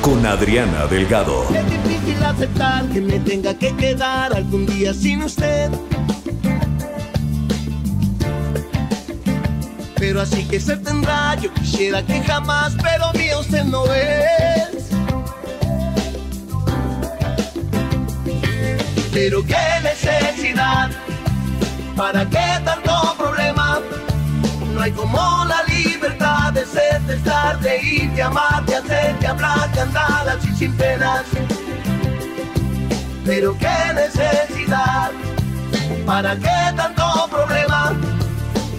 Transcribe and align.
con 0.00 0.24
Adriana 0.24 0.86
Delgado. 0.86 1.44
Es 1.54 1.70
difícil 1.70 2.22
aceptar 2.22 2.86
que 2.88 3.00
me 3.00 3.18
tenga 3.20 3.54
que 3.54 3.74
quedar 3.76 4.34
algún 4.34 4.66
día 4.66 4.92
sin 4.94 5.22
usted. 5.22 5.70
Pero 9.96 10.20
así 10.20 10.44
que 10.44 10.60
se 10.60 10.76
tendrá, 10.76 11.34
yo 11.36 11.52
quisiera 11.54 12.02
que 12.02 12.20
jamás, 12.22 12.74
pero 12.82 13.12
mío 13.12 13.40
usted 13.40 13.64
no 13.64 13.84
es. 13.92 14.88
Pero 19.12 19.44
qué 19.44 19.56
necesidad, 19.82 20.90
para 21.96 22.28
qué 22.28 22.60
tanto 22.64 23.14
problema. 23.16 23.80
No 24.74 24.80
hay 24.82 24.92
como 24.92 25.44
la 25.46 25.62
libertad 25.64 26.15
de 26.56 26.64
ser, 26.64 27.02
de 27.02 27.16
estar, 27.16 27.60
de 27.60 27.82
ir, 27.82 28.10
de 28.12 28.22
amar, 28.22 28.64
de 28.64 28.76
hacer, 28.76 29.18
de 29.18 29.26
hablar, 29.26 29.70
de 29.72 29.80
andar 29.80 30.26
así 30.26 30.50
sin 30.56 30.72
penas. 30.72 31.24
Pero 33.26 33.58
qué 33.58 33.92
necesidad, 33.94 35.10
para 36.06 36.34
qué 36.36 36.74
tanto 36.74 37.28
problema. 37.30 37.94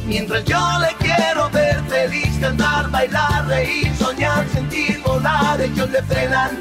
Mientras 0.08 0.44
yo 0.46 0.60
le 0.80 0.96
quiero 0.98 1.52
ver 1.52 1.80
feliz, 1.84 2.40
cantar, 2.40 2.90
bailar, 2.90 3.46
reír, 3.46 3.96
soñar, 3.96 4.44
sentir, 4.52 5.00
volar, 5.06 5.62
ellos 5.62 5.90
le 5.92 6.02
frenan. 6.02 6.60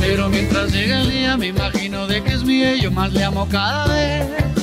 Pero 0.00 0.30
mientras 0.30 0.72
llega 0.72 1.02
el 1.02 1.10
día 1.10 1.36
me 1.36 1.48
imagino 1.48 2.06
de 2.06 2.22
que 2.22 2.32
es 2.32 2.44
mío 2.44 2.74
y 2.74 2.80
yo 2.80 2.90
más 2.90 3.12
le 3.12 3.24
amo 3.24 3.46
cada 3.50 3.88
vez. 3.88 4.53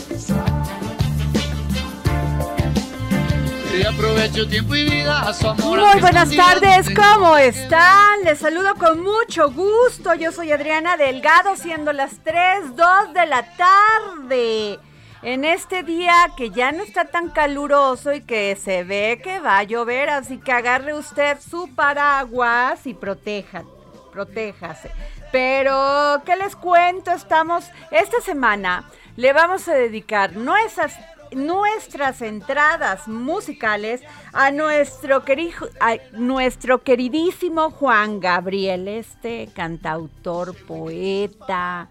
Y 3.73 3.85
aprovecho 3.85 4.47
tiempo 4.47 4.75
y 4.75 4.83
vida 4.83 5.21
a 5.21 5.33
su 5.33 5.47
amor. 5.47 5.79
Muy 5.79 6.01
buenas 6.01 6.35
tardes, 6.35 6.87
¿cómo 6.93 7.37
están? 7.37 8.21
Les 8.25 8.39
saludo 8.39 8.75
con 8.75 9.01
mucho 9.01 9.49
gusto. 9.49 10.13
Yo 10.13 10.31
soy 10.31 10.51
Adriana 10.51 10.97
Delgado, 10.97 11.55
siendo 11.55 11.93
las 11.93 12.19
3, 12.23 12.75
2 12.75 13.13
de 13.13 13.25
la 13.25 13.55
tarde. 13.55 14.79
En 15.23 15.45
este 15.45 15.83
día 15.83 16.13
que 16.35 16.49
ya 16.49 16.71
no 16.71 16.83
está 16.83 17.05
tan 17.05 17.29
caluroso 17.29 18.11
y 18.11 18.21
que 18.21 18.57
se 18.61 18.83
ve 18.83 19.21
que 19.23 19.39
va 19.39 19.59
a 19.59 19.63
llover, 19.63 20.09
así 20.09 20.38
que 20.39 20.51
agarre 20.51 20.93
usted 20.93 21.38
su 21.39 21.73
paraguas 21.73 22.85
y 22.85 22.93
proteja, 22.93 23.63
protéjase. 24.11 24.91
Pero, 25.31 26.21
¿qué 26.25 26.35
les 26.35 26.55
cuento? 26.55 27.11
Estamos, 27.11 27.65
esta 27.91 28.19
semana 28.19 28.89
le 29.15 29.31
vamos 29.31 29.67
a 29.67 29.73
dedicar 29.73 30.35
nuestras, 30.35 30.93
nuestras 31.31 32.22
entradas 32.22 33.08
musicales 33.08 34.02
a 34.34 34.52
nuestro, 34.52 35.24
querido, 35.24 35.69
a 35.80 35.97
nuestro 36.14 36.84
queridísimo 36.84 37.72
Juan 37.72 38.19
Gabriel, 38.19 38.88
este 38.88 39.50
cantautor, 39.53 40.56
poeta. 40.66 41.90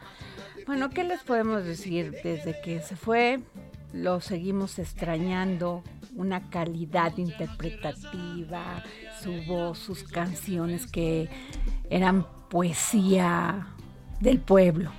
Bueno, 0.66 0.90
¿qué 0.90 1.04
les 1.04 1.22
podemos 1.22 1.64
decir? 1.64 2.14
Desde 2.22 2.60
que 2.60 2.80
se 2.80 2.96
fue, 2.96 3.40
lo 3.92 4.20
seguimos 4.20 4.78
extrañando, 4.78 5.82
una 6.14 6.48
calidad 6.50 7.16
interpretativa, 7.16 8.84
su 9.22 9.32
voz, 9.46 9.78
sus 9.78 10.04
canciones 10.04 10.86
que 10.86 11.28
eran 11.88 12.26
poesía 12.48 13.66
del 14.20 14.40
pueblo. 14.40 14.92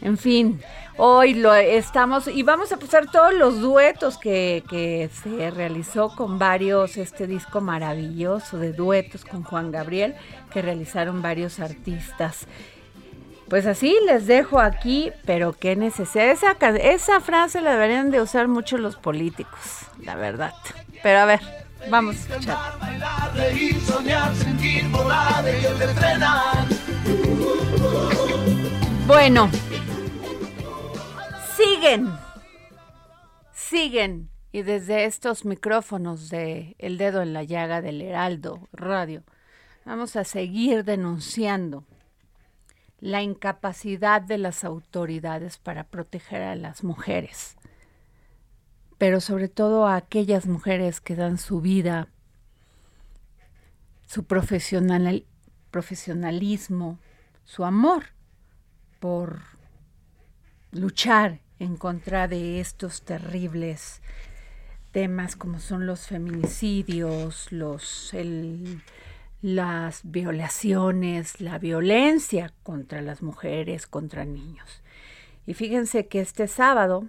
En 0.00 0.16
fin, 0.16 0.60
hoy 0.98 1.34
lo 1.34 1.54
estamos 1.54 2.26
y 2.28 2.42
vamos 2.42 2.72
a 2.72 2.76
pasar 2.76 3.10
todos 3.10 3.32
los 3.32 3.60
duetos 3.60 4.18
que, 4.18 4.64
que 4.68 5.08
se 5.22 5.50
realizó 5.50 6.14
con 6.14 6.38
varios, 6.38 6.96
este 6.96 7.26
disco 7.26 7.60
maravilloso 7.60 8.58
de 8.58 8.72
duetos 8.72 9.24
con 9.24 9.44
Juan 9.44 9.70
Gabriel 9.70 10.14
que 10.52 10.60
realizaron 10.60 11.22
varios 11.22 11.60
artistas. 11.60 12.46
Pues 13.48 13.64
así 13.64 13.96
les 14.04 14.26
dejo 14.26 14.60
aquí, 14.60 15.10
pero 15.24 15.54
qué 15.54 15.74
necesidad. 15.74 16.30
Esa, 16.30 16.52
esa 16.76 17.20
frase 17.20 17.62
la 17.62 17.72
deberían 17.72 18.10
de 18.10 18.20
usar 18.20 18.46
mucho 18.46 18.76
los 18.76 18.96
políticos, 18.96 19.60
la 20.04 20.16
verdad. 20.16 20.52
Pero 21.02 21.20
a 21.20 21.24
ver, 21.24 21.40
vamos. 21.88 22.16
Bueno, 29.06 29.50
siguen, 31.58 32.12
siguen. 33.52 34.30
Y 34.50 34.62
desde 34.62 35.04
estos 35.04 35.44
micrófonos 35.44 36.30
de 36.30 36.74
El 36.78 36.96
Dedo 36.96 37.20
en 37.20 37.34
la 37.34 37.42
Llaga 37.42 37.82
del 37.82 38.00
Heraldo 38.00 38.66
Radio, 38.72 39.24
vamos 39.84 40.16
a 40.16 40.24
seguir 40.24 40.84
denunciando 40.84 41.84
la 43.00 43.22
incapacidad 43.22 44.22
de 44.22 44.38
las 44.38 44.64
autoridades 44.64 45.58
para 45.58 45.84
proteger 45.84 46.42
a 46.42 46.56
las 46.56 46.82
mujeres, 46.82 47.56
pero 48.96 49.20
sobre 49.20 49.48
todo 49.48 49.86
a 49.86 49.96
aquellas 49.96 50.46
mujeres 50.46 51.00
que 51.00 51.14
dan 51.14 51.36
su 51.36 51.60
vida, 51.60 52.08
su 54.06 54.24
profesional, 54.24 55.26
profesionalismo, 55.70 56.98
su 57.44 57.64
amor 57.64 58.06
por 58.98 59.40
luchar 60.72 61.40
en 61.58 61.76
contra 61.76 62.28
de 62.28 62.60
estos 62.60 63.02
terribles 63.02 64.00
temas 64.92 65.36
como 65.36 65.58
son 65.60 65.86
los 65.86 66.06
feminicidios, 66.06 67.52
los 67.52 68.14
el- 68.14 68.82
las 69.42 70.00
violaciones, 70.04 71.40
la 71.40 71.58
violencia 71.58 72.52
contra 72.62 73.02
las 73.02 73.22
mujeres, 73.22 73.86
contra 73.86 74.24
niños. 74.24 74.82
Y 75.46 75.54
fíjense 75.54 76.08
que 76.08 76.20
este 76.20 76.48
sábado 76.48 77.06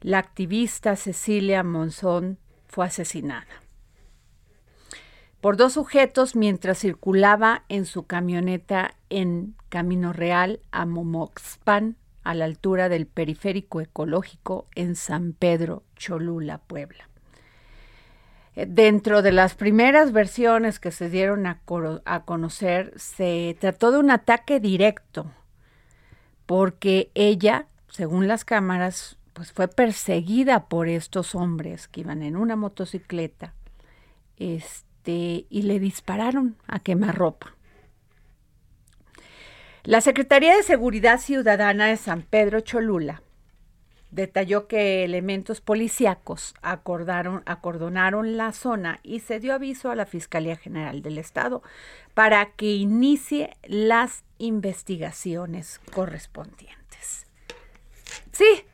la 0.00 0.18
activista 0.18 0.96
Cecilia 0.96 1.62
Monzón 1.62 2.38
fue 2.66 2.86
asesinada 2.86 3.46
por 5.40 5.58
dos 5.58 5.74
sujetos 5.74 6.36
mientras 6.36 6.78
circulaba 6.78 7.64
en 7.68 7.84
su 7.84 8.06
camioneta 8.06 8.94
en 9.10 9.54
Camino 9.68 10.14
Real 10.14 10.60
a 10.72 10.86
Momoxpan, 10.86 11.96
a 12.24 12.34
la 12.34 12.46
altura 12.46 12.88
del 12.88 13.06
periférico 13.06 13.80
ecológico 13.80 14.66
en 14.74 14.96
San 14.96 15.34
Pedro, 15.34 15.84
Cholula, 15.96 16.58
Puebla. 16.58 17.08
Eh, 18.56 18.66
dentro 18.68 19.22
de 19.22 19.32
las 19.32 19.54
primeras 19.54 20.12
versiones 20.12 20.80
que 20.80 20.90
se 20.90 21.10
dieron 21.10 21.46
a, 21.46 21.60
conocer, 22.24 22.92
se 22.96 23.56
trató 23.60 23.92
de 23.92 23.98
un 23.98 24.10
ataque 24.10 24.60
directo, 24.60 25.30
porque 26.46 27.10
ella, 27.14 27.66
según 27.88 28.28
las 28.28 28.44
cámaras, 28.44 29.18
pues 29.32 29.52
fue 29.52 29.68
perseguida 29.68 30.66
por 30.66 30.88
estos 30.88 31.34
hombres 31.34 31.88
que 31.88 32.00
iban 32.00 32.22
en 32.22 32.36
una 32.36 32.54
motocicleta 32.56 33.52
este, 34.36 35.46
y 35.50 35.62
le 35.62 35.80
dispararon 35.80 36.56
a 36.68 36.78
quemarropa. 36.78 37.53
La 39.84 40.00
Secretaría 40.00 40.56
de 40.56 40.62
Seguridad 40.62 41.20
Ciudadana 41.20 41.88
de 41.88 41.98
San 41.98 42.22
Pedro 42.22 42.60
Cholula 42.60 43.20
detalló 44.10 44.66
que 44.66 45.04
elementos 45.04 45.60
policíacos 45.60 46.54
acordaron, 46.62 47.42
acordonaron 47.44 48.38
la 48.38 48.52
zona 48.52 49.00
y 49.02 49.20
se 49.20 49.40
dio 49.40 49.52
aviso 49.52 49.90
a 49.90 49.94
la 49.94 50.06
Fiscalía 50.06 50.56
General 50.56 51.02
del 51.02 51.18
Estado 51.18 51.62
para 52.14 52.52
que 52.52 52.72
inicie 52.72 53.58
las 53.64 54.24
investigaciones 54.38 55.82
correspondientes. 55.92 57.26
Sí, 58.32 58.64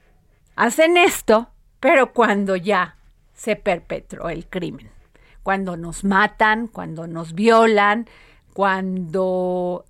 hacen 0.55 0.97
esto, 0.97 1.51
pero 1.81 2.13
cuando 2.13 2.55
ya 2.55 2.99
se 3.35 3.56
perpetró 3.56 4.29
el 4.29 4.47
crimen, 4.47 4.91
cuando 5.43 5.77
nos 5.77 6.05
matan, 6.05 6.69
cuando 6.69 7.09
nos 7.09 7.35
violan, 7.35 8.09
cuando 8.53 9.85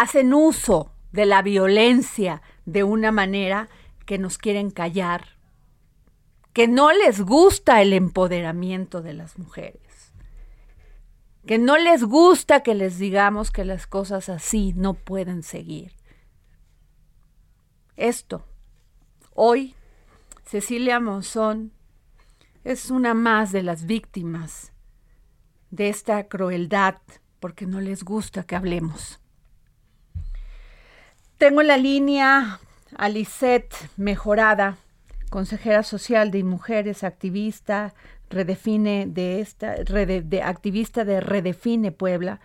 hacen 0.00 0.32
uso 0.32 0.94
de 1.12 1.26
la 1.26 1.42
violencia 1.42 2.40
de 2.64 2.84
una 2.84 3.12
manera 3.12 3.68
que 4.06 4.16
nos 4.16 4.38
quieren 4.38 4.70
callar, 4.70 5.36
que 6.54 6.68
no 6.68 6.90
les 6.90 7.20
gusta 7.20 7.82
el 7.82 7.92
empoderamiento 7.92 9.02
de 9.02 9.12
las 9.12 9.38
mujeres, 9.38 10.14
que 11.46 11.58
no 11.58 11.76
les 11.76 12.02
gusta 12.02 12.62
que 12.62 12.74
les 12.74 12.98
digamos 12.98 13.50
que 13.50 13.66
las 13.66 13.86
cosas 13.86 14.30
así 14.30 14.72
no 14.74 14.94
pueden 14.94 15.42
seguir. 15.42 15.92
Esto, 17.98 18.46
hoy, 19.34 19.74
Cecilia 20.46 20.98
Monzón 20.98 21.72
es 22.64 22.90
una 22.90 23.12
más 23.12 23.52
de 23.52 23.62
las 23.62 23.84
víctimas 23.84 24.72
de 25.70 25.90
esta 25.90 26.26
crueldad 26.26 26.96
porque 27.38 27.66
no 27.66 27.82
les 27.82 28.02
gusta 28.02 28.44
que 28.44 28.56
hablemos. 28.56 29.19
Tengo 31.40 31.62
en 31.62 31.68
la 31.68 31.78
línea 31.78 32.58
a 32.98 33.08
Lisette 33.08 33.74
Mejorada, 33.96 34.76
consejera 35.30 35.82
social 35.82 36.30
de 36.30 36.44
mujeres, 36.44 37.02
activista, 37.02 37.94
redefine 38.28 39.06
de 39.06 39.40
esta, 39.40 39.72
de, 39.76 40.42
activista 40.44 41.06
de 41.06 41.22
Redefine 41.22 41.92
Puebla. 41.92 42.40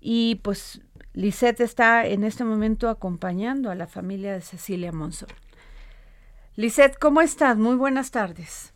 Y 0.00 0.36
pues 0.36 0.80
Lisette 1.12 1.60
está 1.60 2.06
en 2.06 2.24
este 2.24 2.42
momento 2.44 2.88
acompañando 2.88 3.70
a 3.70 3.74
la 3.74 3.86
familia 3.86 4.32
de 4.32 4.40
Cecilia 4.40 4.92
Monzón. 4.92 5.28
Lisette, 6.54 6.98
¿cómo 6.98 7.20
estás? 7.20 7.58
Muy 7.58 7.76
buenas 7.76 8.12
tardes. 8.12 8.72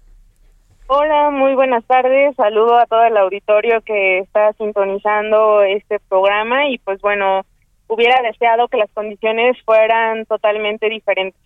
Hola, 0.87 1.31
muy 1.31 1.55
buenas 1.55 1.83
tardes. 1.87 2.37
Saludo 2.37 2.79
a 2.79 2.85
todo 2.85 3.05
el 3.05 3.17
auditorio 3.17 3.81
que 3.87 4.19
está 4.19 4.53
sintonizando 4.59 5.63
este 5.63 5.99
programa 6.11 6.69
y 6.69 6.77
pues 6.77 7.01
bueno, 7.01 7.47
hubiera 7.91 8.23
deseado 8.23 8.69
que 8.69 8.79
las 8.79 8.91
condiciones 8.93 9.57
fueran 9.65 10.25
totalmente 10.27 10.89
diferentes. 10.89 11.41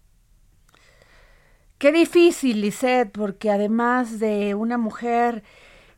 Qué 1.78 1.90
difícil, 1.90 2.60
Lisette, 2.60 3.10
porque 3.10 3.50
además 3.50 4.20
de 4.20 4.54
una 4.54 4.78
mujer 4.78 5.42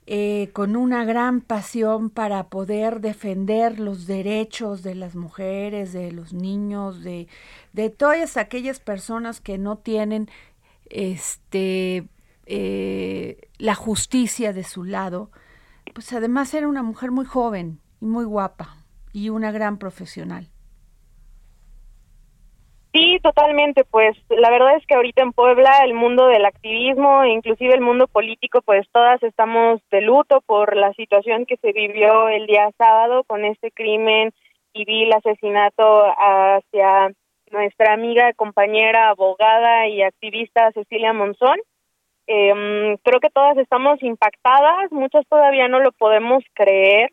eh, 0.06 0.50
con 0.52 0.76
una 0.76 1.04
gran 1.04 1.40
pasión 1.40 2.10
para 2.10 2.44
poder 2.44 3.00
defender 3.00 3.80
los 3.80 4.06
derechos 4.06 4.84
de 4.84 4.94
las 4.94 5.16
mujeres, 5.16 5.92
de 5.92 6.12
los 6.12 6.32
niños, 6.32 7.02
de, 7.02 7.26
de 7.72 7.90
todas 7.90 8.36
aquellas 8.36 8.78
personas 8.78 9.40
que 9.40 9.58
no 9.58 9.76
tienen 9.78 10.30
este 10.90 12.04
eh, 12.46 13.48
la 13.58 13.74
justicia 13.74 14.52
de 14.52 14.62
su 14.62 14.84
lado, 14.84 15.30
pues 15.92 16.12
además 16.12 16.54
era 16.54 16.68
una 16.68 16.84
mujer 16.84 17.10
muy 17.10 17.24
joven 17.24 17.80
y 18.00 18.06
muy 18.06 18.24
guapa 18.24 18.75
y 19.16 19.30
una 19.30 19.50
gran 19.50 19.78
profesional. 19.78 20.44
Sí, 22.92 23.18
totalmente. 23.22 23.82
Pues 23.84 24.14
la 24.28 24.50
verdad 24.50 24.76
es 24.76 24.86
que 24.86 24.94
ahorita 24.94 25.22
en 25.22 25.32
Puebla 25.32 25.70
el 25.84 25.94
mundo 25.94 26.26
del 26.26 26.44
activismo, 26.44 27.24
inclusive 27.24 27.72
el 27.72 27.80
mundo 27.80 28.08
político, 28.08 28.60
pues 28.60 28.86
todas 28.92 29.22
estamos 29.22 29.80
de 29.90 30.02
luto 30.02 30.42
por 30.42 30.76
la 30.76 30.92
situación 30.92 31.46
que 31.46 31.56
se 31.56 31.72
vivió 31.72 32.28
el 32.28 32.46
día 32.46 32.70
sábado 32.76 33.24
con 33.24 33.46
este 33.46 33.70
crimen 33.70 34.34
y 34.74 34.84
vil 34.84 35.10
asesinato 35.14 36.04
hacia 36.18 37.10
nuestra 37.50 37.94
amiga, 37.94 38.34
compañera, 38.34 39.08
abogada 39.08 39.88
y 39.88 40.02
activista 40.02 40.72
Cecilia 40.72 41.14
Monzón. 41.14 41.58
Eh, 42.26 42.98
creo 43.02 43.20
que 43.20 43.30
todas 43.30 43.56
estamos 43.56 44.02
impactadas, 44.02 44.92
muchas 44.92 45.26
todavía 45.26 45.68
no 45.68 45.80
lo 45.80 45.92
podemos 45.92 46.44
creer 46.52 47.12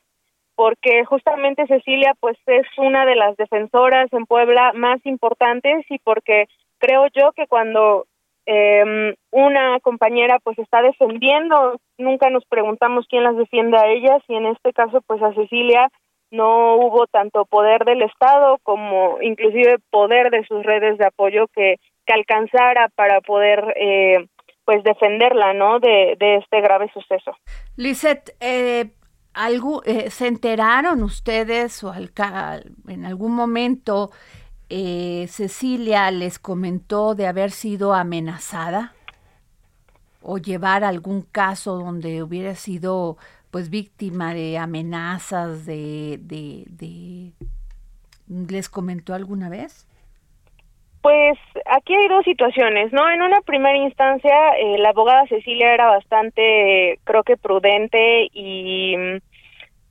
porque 0.56 1.04
justamente 1.06 1.68
Cecilia 1.68 2.14
pues 2.20 2.38
es 2.46 2.68
una 2.78 3.06
de 3.06 3.16
las 3.16 3.36
defensoras 3.38 4.12
en 4.14 4.26
Puebla 4.26 4.72
más 4.74 5.04
importantes 5.06 5.86
y 5.90 6.00
porque 6.00 6.46
creo 6.78 7.08
yo 7.14 7.32
que 7.32 7.48
cuando 7.48 8.06
eh, 8.46 9.16
una 9.32 9.80
compañera 9.80 10.40
pues 10.44 10.60
está 10.60 10.82
defendiendo, 10.82 11.80
nunca 11.98 12.30
nos 12.30 12.46
preguntamos 12.46 13.06
quién 13.08 13.24
las 13.24 13.38
defiende 13.38 13.78
a 13.78 13.88
ellas 13.88 14.22
y 14.28 14.36
en 14.36 14.48
este 14.48 14.74
caso 14.74 15.02
pues 15.08 15.22
a 15.24 15.34
Cecilia 15.34 15.90
no 16.30 16.76
hubo 16.78 17.06
tanto 17.08 17.46
poder 17.46 17.86
del 17.86 18.02
Estado 18.02 18.58
como 18.64 19.22
inclusive 19.22 19.78
poder 19.92 20.32
de 20.32 20.44
sus 20.46 20.64
redes 20.64 20.98
de 20.98 21.06
apoyo 21.06 21.48
que, 21.48 21.76
alcanzara 22.06 22.90
para 22.96 23.22
poder 23.22 23.74
eh, 23.78 24.28
pues 24.66 24.84
defenderla 24.84 25.54
no 25.54 25.80
de, 25.80 26.16
de 26.20 26.36
este 26.36 26.60
grave 26.60 26.92
suceso. 26.94 27.32
Lisette, 27.78 28.36
eh, 28.42 28.92
algo, 29.34 29.84
eh, 29.86 30.10
¿Se 30.12 30.28
enteraron 30.28 31.04
ustedes 31.04 31.84
o 31.84 31.92
al, 31.92 32.12
en 32.88 33.06
algún 33.06 33.34
momento 33.34 34.12
eh, 34.70 35.28
Cecilia 35.30 36.10
les 36.12 36.40
comentó 36.40 37.16
de 37.16 37.28
haber 37.28 37.52
sido 37.52 37.94
amenazada 37.94 38.94
o 40.22 40.38
llevar 40.38 40.84
algún 40.84 41.22
caso 41.22 41.78
donde 41.78 42.24
hubiera 42.24 42.56
sido 42.56 43.18
pues 43.52 43.70
víctima 43.70 44.34
de 44.34 44.58
amenazas 44.58 45.66
de, 45.66 46.20
de, 46.24 46.66
de 46.70 47.34
les 48.28 48.70
comentó 48.70 49.14
alguna 49.14 49.50
vez? 49.50 49.86
Pues 51.04 51.38
aquí 51.66 51.94
hay 51.94 52.08
dos 52.08 52.24
situaciones, 52.24 52.94
¿no? 52.94 53.12
En 53.12 53.22
una 53.22 53.42
primera 53.42 53.78
instancia, 53.78 54.52
eh, 54.58 54.78
la 54.78 54.92
abogada 54.92 55.28
Cecilia 55.28 55.74
era 55.74 55.88
bastante, 55.88 56.98
creo 57.04 57.24
que 57.24 57.36
prudente 57.36 58.30
y 58.32 58.96
mm, 58.96 59.18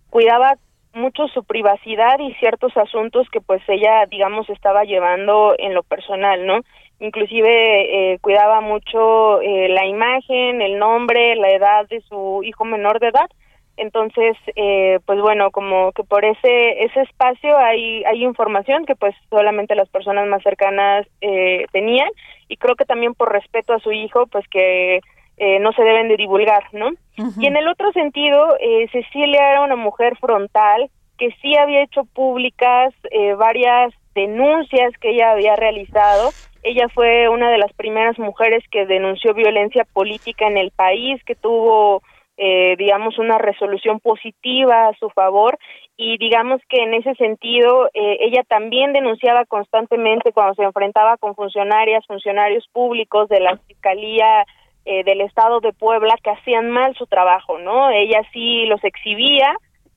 cuidaba 0.08 0.54
mucho 0.94 1.28
su 1.28 1.44
privacidad 1.44 2.18
y 2.18 2.32
ciertos 2.36 2.74
asuntos 2.78 3.28
que 3.30 3.42
pues 3.42 3.60
ella, 3.68 4.06
digamos, 4.06 4.48
estaba 4.48 4.84
llevando 4.84 5.54
en 5.58 5.74
lo 5.74 5.82
personal, 5.82 6.46
¿no? 6.46 6.60
Inclusive 6.98 8.14
eh, 8.14 8.18
cuidaba 8.22 8.62
mucho 8.62 9.42
eh, 9.42 9.68
la 9.68 9.84
imagen, 9.84 10.62
el 10.62 10.78
nombre, 10.78 11.36
la 11.36 11.50
edad 11.50 11.86
de 11.90 12.00
su 12.08 12.40
hijo 12.42 12.64
menor 12.64 13.00
de 13.00 13.08
edad 13.08 13.28
entonces 13.76 14.36
eh, 14.56 14.98
pues 15.06 15.20
bueno 15.20 15.50
como 15.50 15.92
que 15.92 16.04
por 16.04 16.24
ese 16.24 16.84
ese 16.84 17.00
espacio 17.00 17.56
hay 17.56 18.04
hay 18.04 18.24
información 18.24 18.84
que 18.84 18.96
pues 18.96 19.14
solamente 19.30 19.74
las 19.74 19.88
personas 19.88 20.28
más 20.28 20.42
cercanas 20.42 21.06
eh, 21.20 21.66
tenían 21.72 22.08
y 22.48 22.56
creo 22.56 22.76
que 22.76 22.84
también 22.84 23.14
por 23.14 23.32
respeto 23.32 23.72
a 23.72 23.80
su 23.80 23.92
hijo 23.92 24.26
pues 24.26 24.46
que 24.48 25.00
eh, 25.38 25.58
no 25.60 25.72
se 25.72 25.82
deben 25.82 26.08
de 26.08 26.16
divulgar 26.16 26.64
no 26.72 26.90
y 27.38 27.46
en 27.46 27.56
el 27.56 27.68
otro 27.68 27.92
sentido 27.92 28.56
eh, 28.60 28.88
Cecilia 28.92 29.50
era 29.50 29.62
una 29.62 29.76
mujer 29.76 30.16
frontal 30.18 30.90
que 31.22 31.30
sí 31.40 31.56
había 31.56 31.82
hecho 31.82 32.04
públicas 32.04 32.92
eh, 33.10 33.34
varias 33.34 33.92
denuncias 34.14 34.92
que 35.00 35.10
ella 35.10 35.30
había 35.30 35.54
realizado. 35.54 36.32
Ella 36.64 36.88
fue 36.92 37.28
una 37.28 37.50
de 37.50 37.58
las 37.58 37.72
primeras 37.74 38.18
mujeres 38.18 38.64
que 38.70 38.86
denunció 38.86 39.32
violencia 39.34 39.84
política 39.92 40.46
en 40.46 40.56
el 40.56 40.70
país 40.70 41.22
que 41.24 41.34
tuvo 41.34 42.02
eh, 42.36 42.76
digamos, 42.78 43.18
una 43.18 43.38
resolución 43.38 44.00
positiva 44.00 44.88
a 44.88 44.94
su 44.94 45.10
favor 45.10 45.58
y 45.96 46.16
digamos 46.18 46.60
que 46.68 46.82
en 46.82 46.94
ese 46.94 47.14
sentido 47.14 47.88
eh, 47.92 48.18
ella 48.20 48.42
también 48.48 48.92
denunciaba 48.92 49.44
constantemente 49.44 50.32
cuando 50.32 50.54
se 50.54 50.62
enfrentaba 50.62 51.16
con 51.18 51.34
funcionarias, 51.34 52.06
funcionarios 52.06 52.66
públicos 52.72 53.28
de 53.28 53.40
la 53.40 53.58
Fiscalía 53.58 54.44
eh, 54.84 55.04
del 55.04 55.20
Estado 55.20 55.60
de 55.60 55.72
Puebla 55.72 56.16
que 56.22 56.30
hacían 56.30 56.70
mal 56.70 56.94
su 56.96 57.06
trabajo, 57.06 57.58
¿no? 57.58 57.90
Ella 57.90 58.22
sí 58.32 58.64
los 58.66 58.82
exhibía, 58.82 59.54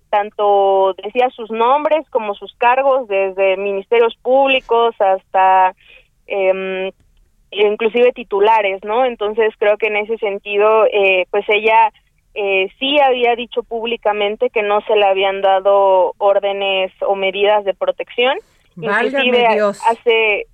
tanto 0.10 0.94
decía 1.02 1.30
sus 1.30 1.50
nombres 1.50 2.08
como 2.10 2.36
sus 2.36 2.54
cargos, 2.56 3.08
desde 3.08 3.58
ministerios 3.58 4.16
públicos 4.22 4.94
hasta 5.00 5.74
eh, 6.28 6.92
inclusive 7.52 8.12
titulares, 8.12 8.84
¿no? 8.84 9.06
Entonces 9.06 9.54
creo 9.58 9.78
que 9.78 9.88
en 9.88 9.98
ese 9.98 10.18
sentido, 10.18 10.86
eh, 10.86 11.26
pues 11.32 11.46
ella 11.48 11.92
eh, 12.36 12.70
sí 12.80 13.00
había 13.00 13.36
dicho 13.36 13.64
públicamente 13.64 14.50
que 14.50 14.62
no 14.62 14.82
se 14.82 14.96
le 14.96 15.06
habían 15.06 15.42
dado 15.42 16.14
órdenes 16.18 16.92
o 17.02 17.16
medidas 17.16 17.64
de 17.66 17.74
protección. 17.74 18.38
Válgame 18.76 19.48
Dios. 19.54 19.82
hace 19.88 20.48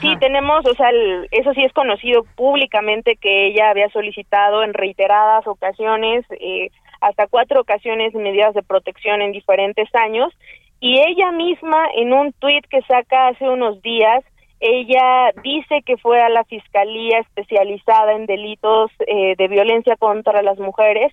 Sí, 0.00 0.16
tenemos, 0.18 0.64
o 0.64 0.74
sea, 0.74 0.88
eso 1.30 1.52
sí 1.52 1.62
es 1.62 1.72
conocido 1.74 2.24
públicamente 2.36 3.16
que 3.16 3.48
ella 3.48 3.68
había 3.68 3.90
solicitado 3.90 4.62
en 4.62 4.72
reiteradas 4.72 5.46
ocasiones, 5.46 6.24
eh, 6.30 6.70
hasta 7.02 7.26
cuatro 7.26 7.60
ocasiones, 7.60 8.14
medidas 8.14 8.54
de 8.54 8.62
protección 8.62 9.20
en 9.20 9.32
diferentes 9.32 9.94
años. 9.94 10.32
Y 10.80 11.00
ella 11.00 11.32
misma, 11.32 11.86
en 11.96 12.14
un 12.14 12.32
tuit 12.32 12.66
que 12.66 12.80
saca 12.82 13.28
hace 13.28 13.46
unos 13.46 13.82
días, 13.82 14.24
ella 14.66 15.30
dice 15.42 15.82
que 15.84 15.98
fue 15.98 16.22
a 16.22 16.30
la 16.30 16.42
Fiscalía 16.44 17.18
especializada 17.18 18.14
en 18.14 18.24
delitos 18.24 18.90
eh, 19.06 19.34
de 19.36 19.48
violencia 19.48 19.94
contra 19.96 20.40
las 20.40 20.58
mujeres 20.58 21.12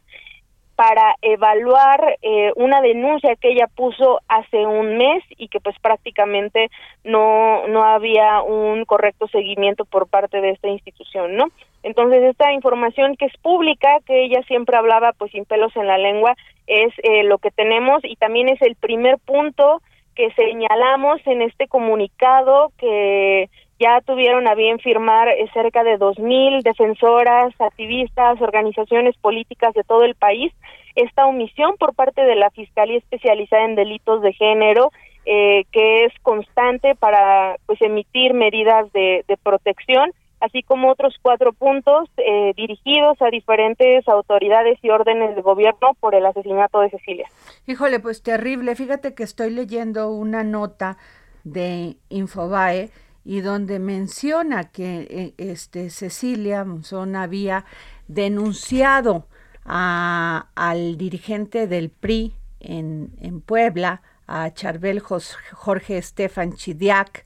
para 0.77 1.15
evaluar 1.22 2.17
eh, 2.22 2.53
una 2.55 2.79
denuncia 2.79 3.36
que 3.36 3.51
ella 3.51 3.67
puso 3.67 4.22
hace 4.29 4.65
un 4.65 4.98
mes 4.98 5.22
y 5.38 5.50
que 5.50 5.60
pues 5.60 5.75
prácticamente 5.79 6.72
no 7.03 7.67
no 7.67 7.84
había 7.84 8.41
un 8.41 8.86
correcto 8.86 9.27
seguimiento 9.27 9.84
por 9.84 10.08
parte 10.08 10.39
de 10.39 10.51
esta 10.51 10.70
institución, 10.70 11.36
¿no? 11.36 11.51
Entonces 11.84 12.24
esta 12.24 12.53
información 12.53 13.17
que 13.17 13.25
es 13.25 13.38
pública, 13.41 14.00
que 14.05 14.24
ella 14.24 14.41
siempre 14.48 14.77
hablaba 14.77 15.12
pues 15.12 15.31
sin 15.34 15.43
pelos 15.43 15.75
en 15.75 15.88
la 15.88 15.98
lengua, 15.98 16.36
es 16.67 16.93
eh, 17.03 17.24
lo 17.24 17.38
que 17.38 17.51
tenemos 17.51 18.00
y 18.05 18.15
también 18.15 18.48
es 18.48 18.62
el 18.62 18.75
primer 18.75 19.17
punto 19.20 19.81
que 20.22 20.32
señalamos 20.34 21.20
en 21.25 21.42
este 21.42 21.68
comunicado 21.68 22.72
que 22.78 23.50
ya 23.80 24.01
tuvieron 24.01 24.48
a 24.48 24.54
bien 24.54 24.78
firmar 24.78 25.30
eh, 25.30 25.50
cerca 25.51 25.84
de 25.84 25.98
2.000 25.98 26.62
defensoras, 26.62 27.60
activistas, 27.60 28.40
organizaciones 28.40 29.18
políticas 29.18 29.74
de 29.74 29.84
todo 29.84 30.04
el 30.04 30.13
país 30.13 30.54
esta 30.96 31.25
omisión 31.25 31.75
por 31.80 31.96
parte 31.96 32.22
de 32.22 32.36
la 32.36 32.51
Fiscalía 32.51 32.98
Especializada 33.00 33.66
en 33.66 33.75
Delitos 33.75 34.22
de 34.22 34.34
Género, 34.34 34.92
eh, 35.25 35.63
que 35.72 36.06
es 36.06 36.13
constante 36.22 36.94
para 36.94 37.56
pues 37.66 37.82
emitir 37.82 38.36
medidas 38.36 38.92
de, 38.94 39.24
protección, 39.42 40.12
así 40.42 40.64
como 40.64 40.92
otros 40.92 41.16
cuatro 41.22 41.54
puntos 41.54 42.10
eh, 42.18 42.54
dirigidos 42.56 43.22
a 43.22 43.30
diferentes 43.30 44.08
autoridades 44.08 44.80
y 44.82 44.90
órdenes 44.90 45.36
de 45.36 45.42
gobierno 45.42 45.96
por 46.00 46.16
el 46.16 46.26
asesinato 46.26 46.82
de 46.82 46.90
Cecilia. 46.90 47.28
Híjole, 47.68 48.00
pues 48.00 48.22
terrible. 48.22 48.76
Fíjate 48.76 49.14
que 49.14 49.24
estoy 49.24 49.52
leyendo 49.52 50.12
una 50.12 50.44
nota 50.44 50.98
de 51.44 51.98
Infobae 52.10 52.90
y 53.24 53.42
donde 53.42 53.80
menciona 53.80 54.72
que 54.72 55.08
eh, 55.10 55.34
este 55.38 55.90
Cecilia 55.90 56.64
Monzón 56.66 57.16
había 57.16 57.66
denunciado 58.08 59.28
a, 59.64 60.48
al 60.56 60.98
dirigente 60.98 61.68
del 61.68 61.90
PRI 61.92 62.34
en, 62.60 63.12
en 63.22 63.42
Puebla, 63.42 64.02
a 64.28 64.52
Charbel 64.54 65.02
Jorge 65.02 65.98
Estefan 65.98 66.54
Chidiac, 66.54 67.26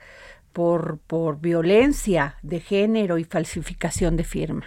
por, 0.56 1.00
por 1.06 1.42
violencia 1.42 2.36
de 2.42 2.62
género 2.62 3.18
y 3.18 3.26
falsificación 3.26 4.16
de 4.16 4.24
firma. 4.24 4.66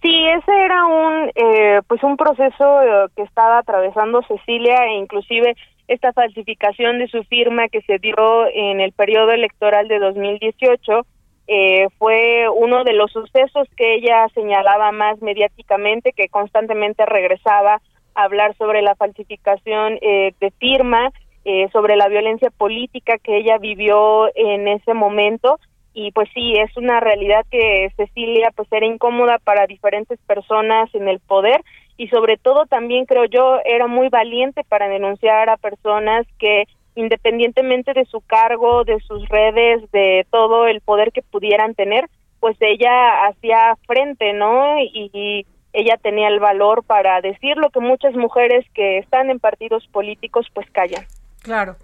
Sí, 0.00 0.14
ese 0.38 0.64
era 0.64 0.86
un 0.86 1.30
eh, 1.34 1.80
pues 1.86 2.02
un 2.02 2.16
proceso 2.16 2.82
eh, 2.82 3.06
que 3.14 3.22
estaba 3.22 3.58
atravesando 3.58 4.22
Cecilia 4.22 4.86
e 4.86 4.94
inclusive 4.94 5.54
esta 5.88 6.12
falsificación 6.14 6.98
de 6.98 7.08
su 7.08 7.22
firma 7.24 7.68
que 7.68 7.82
se 7.82 7.98
dio 7.98 8.46
en 8.52 8.80
el 8.80 8.92
periodo 8.92 9.32
electoral 9.32 9.88
de 9.88 9.98
2018 9.98 11.06
eh, 11.46 11.88
fue 11.98 12.48
uno 12.48 12.84
de 12.84 12.94
los 12.94 13.12
sucesos 13.12 13.68
que 13.76 13.96
ella 13.96 14.26
señalaba 14.34 14.90
más 14.92 15.20
mediáticamente 15.20 16.12
que 16.12 16.28
constantemente 16.28 17.04
regresaba 17.04 17.82
a 18.14 18.22
hablar 18.24 18.56
sobre 18.56 18.80
la 18.80 18.94
falsificación 18.94 19.98
eh, 20.00 20.32
de 20.40 20.50
firma 20.52 21.10
eh, 21.44 21.68
sobre 21.72 21.96
la 21.96 22.08
violencia 22.08 22.50
política 22.50 23.18
que 23.18 23.38
ella 23.38 23.58
vivió 23.58 24.28
en 24.34 24.68
ese 24.68 24.94
momento 24.94 25.58
y 25.92 26.10
pues 26.12 26.28
sí 26.34 26.54
es 26.56 26.76
una 26.76 27.00
realidad 27.00 27.44
que 27.50 27.92
Cecilia 27.96 28.50
pues 28.54 28.68
era 28.72 28.86
incómoda 28.86 29.38
para 29.38 29.66
diferentes 29.66 30.18
personas 30.26 30.92
en 30.94 31.08
el 31.08 31.20
poder 31.20 31.62
y 31.96 32.08
sobre 32.08 32.36
todo 32.36 32.66
también 32.66 33.06
creo 33.06 33.26
yo 33.26 33.60
era 33.64 33.86
muy 33.86 34.08
valiente 34.08 34.64
para 34.68 34.88
denunciar 34.88 35.48
a 35.48 35.56
personas 35.56 36.26
que 36.38 36.64
independientemente 36.96 37.92
de 37.92 38.04
su 38.06 38.20
cargo, 38.20 38.84
de 38.84 39.00
sus 39.00 39.28
redes, 39.28 39.90
de 39.90 40.26
todo 40.30 40.66
el 40.66 40.80
poder 40.80 41.12
que 41.12 41.22
pudieran 41.22 41.74
tener, 41.74 42.08
pues 42.40 42.56
ella 42.60 43.26
hacía 43.26 43.76
frente, 43.86 44.32
¿no? 44.32 44.78
Y, 44.80 45.46
ella 45.76 45.96
tenía 45.96 46.28
el 46.28 46.38
valor 46.38 46.84
para 46.84 47.20
decir 47.20 47.56
lo 47.56 47.68
que 47.70 47.80
muchas 47.80 48.14
mujeres 48.14 48.64
que 48.74 48.98
están 48.98 49.28
en 49.28 49.40
partidos 49.40 49.84
políticos 49.88 50.46
pues 50.54 50.70
callan. 50.70 51.04
Claro. 51.44 51.76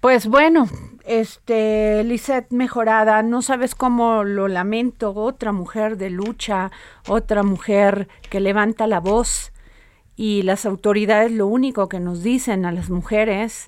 Pues 0.00 0.26
bueno, 0.26 0.66
este, 1.04 2.02
Lisette 2.04 2.50
Mejorada, 2.50 3.22
no 3.22 3.42
sabes 3.42 3.74
cómo 3.74 4.24
lo 4.24 4.48
lamento, 4.48 5.12
otra 5.14 5.52
mujer 5.52 5.98
de 5.98 6.08
lucha, 6.08 6.72
otra 7.06 7.42
mujer 7.42 8.08
que 8.30 8.40
levanta 8.40 8.86
la 8.86 9.00
voz 9.00 9.52
y 10.16 10.40
las 10.42 10.64
autoridades 10.64 11.32
lo 11.32 11.46
único 11.46 11.90
que 11.90 12.00
nos 12.00 12.22
dicen 12.22 12.64
a 12.64 12.72
las 12.72 12.88
mujeres 12.88 13.66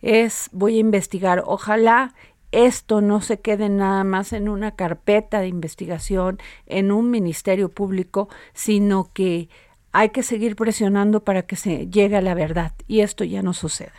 es 0.00 0.48
voy 0.52 0.76
a 0.76 0.80
investigar, 0.80 1.42
ojalá 1.44 2.14
esto 2.52 3.00
no 3.00 3.20
se 3.20 3.40
quede 3.40 3.68
nada 3.68 4.04
más 4.04 4.32
en 4.32 4.48
una 4.48 4.76
carpeta 4.76 5.40
de 5.40 5.48
investigación, 5.48 6.38
en 6.66 6.92
un 6.92 7.10
ministerio 7.10 7.68
público, 7.68 8.28
sino 8.52 9.10
que 9.12 9.48
hay 9.90 10.10
que 10.10 10.22
seguir 10.22 10.54
presionando 10.54 11.24
para 11.24 11.42
que 11.42 11.56
se 11.56 11.88
llegue 11.88 12.16
a 12.16 12.22
la 12.22 12.34
verdad 12.34 12.72
y 12.86 13.00
esto 13.00 13.24
ya 13.24 13.42
no 13.42 13.54
suceda. 13.54 13.94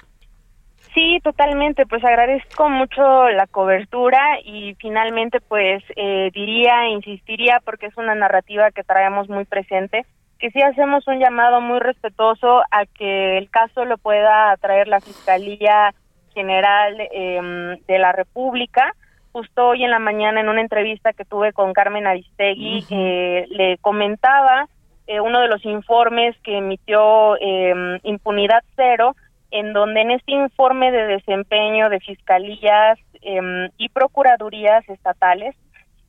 Sí, 0.93 1.19
totalmente. 1.23 1.85
Pues 1.87 2.03
agradezco 2.03 2.69
mucho 2.69 3.29
la 3.29 3.47
cobertura 3.47 4.39
y 4.43 4.75
finalmente 4.75 5.41
pues 5.41 5.83
eh, 5.95 6.29
diría, 6.33 6.87
insistiría, 6.89 7.59
porque 7.65 7.87
es 7.87 7.97
una 7.97 8.13
narrativa 8.13 8.71
que 8.71 8.83
traemos 8.83 9.27
muy 9.27 9.45
presente, 9.45 10.05
que 10.37 10.51
sí 10.51 10.61
hacemos 10.61 11.07
un 11.07 11.19
llamado 11.19 11.61
muy 11.61 11.79
respetuoso 11.79 12.61
a 12.69 12.85
que 12.85 13.37
el 13.37 13.49
caso 13.49 13.85
lo 13.85 13.97
pueda 13.97 14.55
traer 14.57 14.87
la 14.87 15.01
Fiscalía 15.01 15.95
General 16.33 16.95
em, 17.11 17.79
de 17.87 17.99
la 17.99 18.11
República. 18.11 18.93
Justo 19.31 19.69
hoy 19.69 19.83
en 19.83 19.89
la 19.89 19.99
mañana 19.99 20.41
en 20.41 20.49
una 20.49 20.61
entrevista 20.61 21.13
que 21.13 21.25
tuve 21.25 21.53
con 21.53 21.73
Carmen 21.73 22.05
Aristegui, 22.05 22.85
eh, 22.91 23.47
le 23.49 23.77
comentaba 23.79 24.67
eh, 25.07 25.19
uno 25.19 25.41
de 25.41 25.47
los 25.47 25.65
informes 25.65 26.35
que 26.43 26.57
emitió 26.57 27.35
eh, 27.41 27.99
Impunidad 28.03 28.63
Cero, 28.75 29.15
en 29.53 29.71
donde 29.71 30.01
en 30.01 30.09
este 30.09 30.31
informe 30.31 30.91
de 30.91 31.05
desempeño 31.05 31.89
de 31.89 31.99
fiscalías 31.99 32.97
em, 33.21 33.69
y 33.77 33.87
procuradurías 33.89 34.83
estatales 34.89 35.55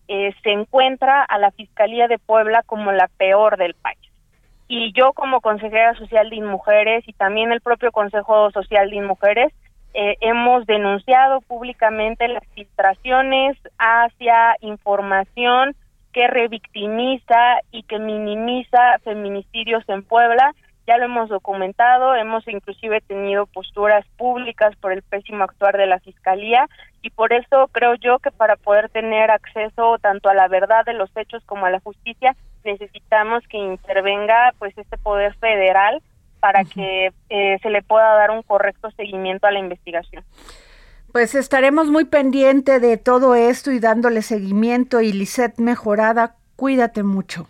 eh, 0.09 0.35
se 0.43 0.51
encuentra 0.51 1.23
a 1.23 1.39
la 1.39 1.51
Fiscalía 1.51 2.09
de 2.09 2.19
Puebla 2.19 2.63
como 2.65 2.91
la 2.91 3.09
peor 3.19 3.59
del 3.59 3.75
país. 3.75 3.99
Y 4.67 4.93
yo 4.95 5.13
como 5.13 5.43
consejera 5.43 5.95
social 5.95 6.31
de 6.31 6.37
Inmujeres 6.37 7.07
y 7.07 7.13
también 7.13 7.53
el 7.53 7.61
propio 7.61 7.93
Consejo 7.93 8.51
Social 8.51 8.89
de 8.89 8.97
Inmujeres 8.97 9.53
eh, 9.93 10.17
hemos 10.23 10.65
denunciado 10.65 11.43
públicamente 11.43 12.27
las 12.29 12.45
filtraciones 12.55 13.59
hacia 13.79 14.57
información 14.63 15.77
que 16.15 16.29
revictimiza 16.29 17.59
y 17.71 17.83
que 17.83 17.99
minimiza 17.99 18.99
feminicidios 19.05 19.87
en 19.89 20.03
Puebla 20.03 20.55
ya 20.87 20.99
lo 20.99 21.05
hemos 21.05 21.29
documentado, 21.29 22.15
hemos 22.15 22.47
inclusive 22.47 23.01
tenido 23.01 23.47
posturas 23.47 24.05
públicas 24.17 24.75
por 24.77 24.93
el 24.93 25.03
pésimo 25.03 25.45
actuar 25.45 25.77
de 25.77 25.87
la 25.87 26.01
Fiscalía 26.01 26.69
y 27.03 27.11
por 27.11 27.33
eso 27.33 27.69
creo 27.73 27.95
yo 27.95 28.19
que 28.19 28.31
para 28.31 28.57
poder 28.57 28.89
tener 28.91 29.31
acceso 29.31 29.99
tanto 29.99 30.29
a 30.29 30.35
la 30.35 30.49
verdad 30.49 30.85
de 30.85 30.95
los 30.95 31.11
hechos 31.17 31.43
como 31.47 31.67
a 31.67 31.71
la 31.71 31.81
justicia 31.81 32.37
necesitamos 32.65 33.43
que 33.49 33.59
intervenga 33.59 34.55
pues 34.59 34.77
este 34.77 34.99
poder 34.99 35.35
federal 35.37 36.03
para 36.41 36.65
que 36.65 37.11
eh, 37.31 37.59
se 37.63 37.71
le 37.71 37.83
pueda 37.83 38.15
dar 38.17 38.31
un 38.31 38.43
correcto 38.43 38.91
seguimiento 38.91 39.47
a 39.47 39.51
la 39.51 39.61
investigación. 39.61 40.25
Pues 41.11 41.35
estaremos 41.35 41.87
muy 41.87 42.05
pendiente 42.05 42.81
de 42.81 42.97
todo 42.97 43.35
esto 43.35 43.71
y 43.71 43.79
dándole 43.79 44.21
seguimiento 44.21 45.01
y 45.01 45.13
Lisette 45.13 45.59
Mejorada, 45.59 46.35
cuídate 46.57 47.03
mucho. 47.03 47.47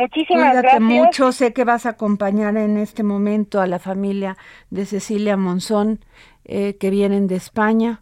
Muchísimas 0.00 0.52
Cuídate 0.52 0.80
mucho, 0.80 1.30
sé 1.30 1.52
que 1.52 1.64
vas 1.64 1.84
a 1.84 1.90
acompañar 1.90 2.56
en 2.56 2.78
este 2.78 3.02
momento 3.02 3.60
a 3.60 3.66
la 3.66 3.78
familia 3.78 4.36
de 4.70 4.86
Cecilia 4.86 5.36
Monzón 5.36 6.00
eh, 6.46 6.78
que 6.78 6.88
vienen 6.88 7.26
de 7.26 7.36
España. 7.36 8.00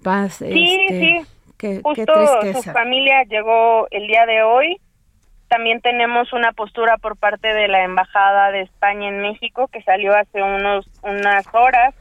Vas, 0.00 0.34
sí, 0.34 0.44
este, 0.44 1.00
sí. 1.00 1.26
Qué, 1.56 1.80
Justo 1.82 2.12
su 2.62 2.70
familia 2.72 3.22
llegó 3.24 3.86
el 3.90 4.06
día 4.06 4.26
de 4.26 4.42
hoy. 4.42 4.76
También 5.48 5.80
tenemos 5.80 6.32
una 6.34 6.52
postura 6.52 6.98
por 6.98 7.16
parte 7.16 7.54
de 7.54 7.66
la 7.68 7.84
Embajada 7.84 8.50
de 8.50 8.60
España 8.60 9.08
en 9.08 9.22
México 9.22 9.68
que 9.68 9.80
salió 9.82 10.14
hace 10.14 10.42
unos 10.42 10.86
unas 11.02 11.46
horas 11.54 11.94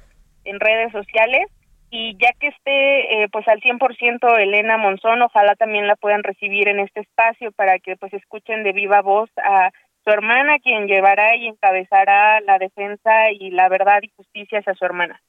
en 0.44 0.60
redes 0.60 0.92
sociales 0.92 1.48
y 1.95 2.17
ya 2.17 2.33
que 2.39 2.47
esté 2.47 3.23
eh, 3.23 3.29
pues 3.31 3.47
al 3.47 3.62
100% 3.62 4.39
Elena 4.39 4.77
Monzón, 4.77 5.21
ojalá 5.21 5.53
también 5.53 5.85
la 5.85 5.95
puedan 5.95 6.23
recibir 6.23 6.67
en 6.67 6.79
este 6.79 7.01
espacio 7.01 7.51
para 7.51 7.77
que 7.77 7.95
pues 7.97 8.12
escuchen 8.15 8.63
de 8.63 8.71
viva 8.71 9.03
voz 9.03 9.29
a 9.38 9.69
su 10.03 10.09
hermana 10.09 10.57
quien 10.57 10.88
llevará 10.88 11.35
y 11.35 11.45
encabezará 11.45 12.41
la 12.41 12.57
defensa 12.57 13.29
y 13.31 13.51
la 13.51 13.69
verdad 13.69 14.00
y 14.01 14.09
justicia 14.17 14.57
hacia 14.57 14.73
su 14.73 14.83
hermana. 14.85 15.21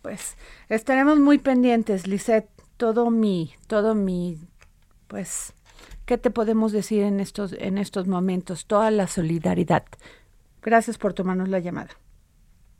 pues 0.00 0.38
estaremos 0.68 1.18
muy 1.18 1.38
pendientes, 1.38 2.06
Lisette, 2.06 2.48
todo 2.76 3.10
mi 3.10 3.50
todo 3.66 3.96
mi 3.96 4.36
pues 5.08 5.52
¿qué 6.06 6.16
te 6.16 6.30
podemos 6.30 6.70
decir 6.70 7.02
en 7.02 7.18
estos 7.18 7.54
en 7.54 7.76
estos 7.76 8.06
momentos? 8.06 8.68
Toda 8.68 8.92
la 8.92 9.08
solidaridad. 9.08 9.82
Gracias 10.62 10.96
por 10.96 11.12
tomarnos 11.12 11.48
la 11.48 11.58
llamada. 11.58 11.90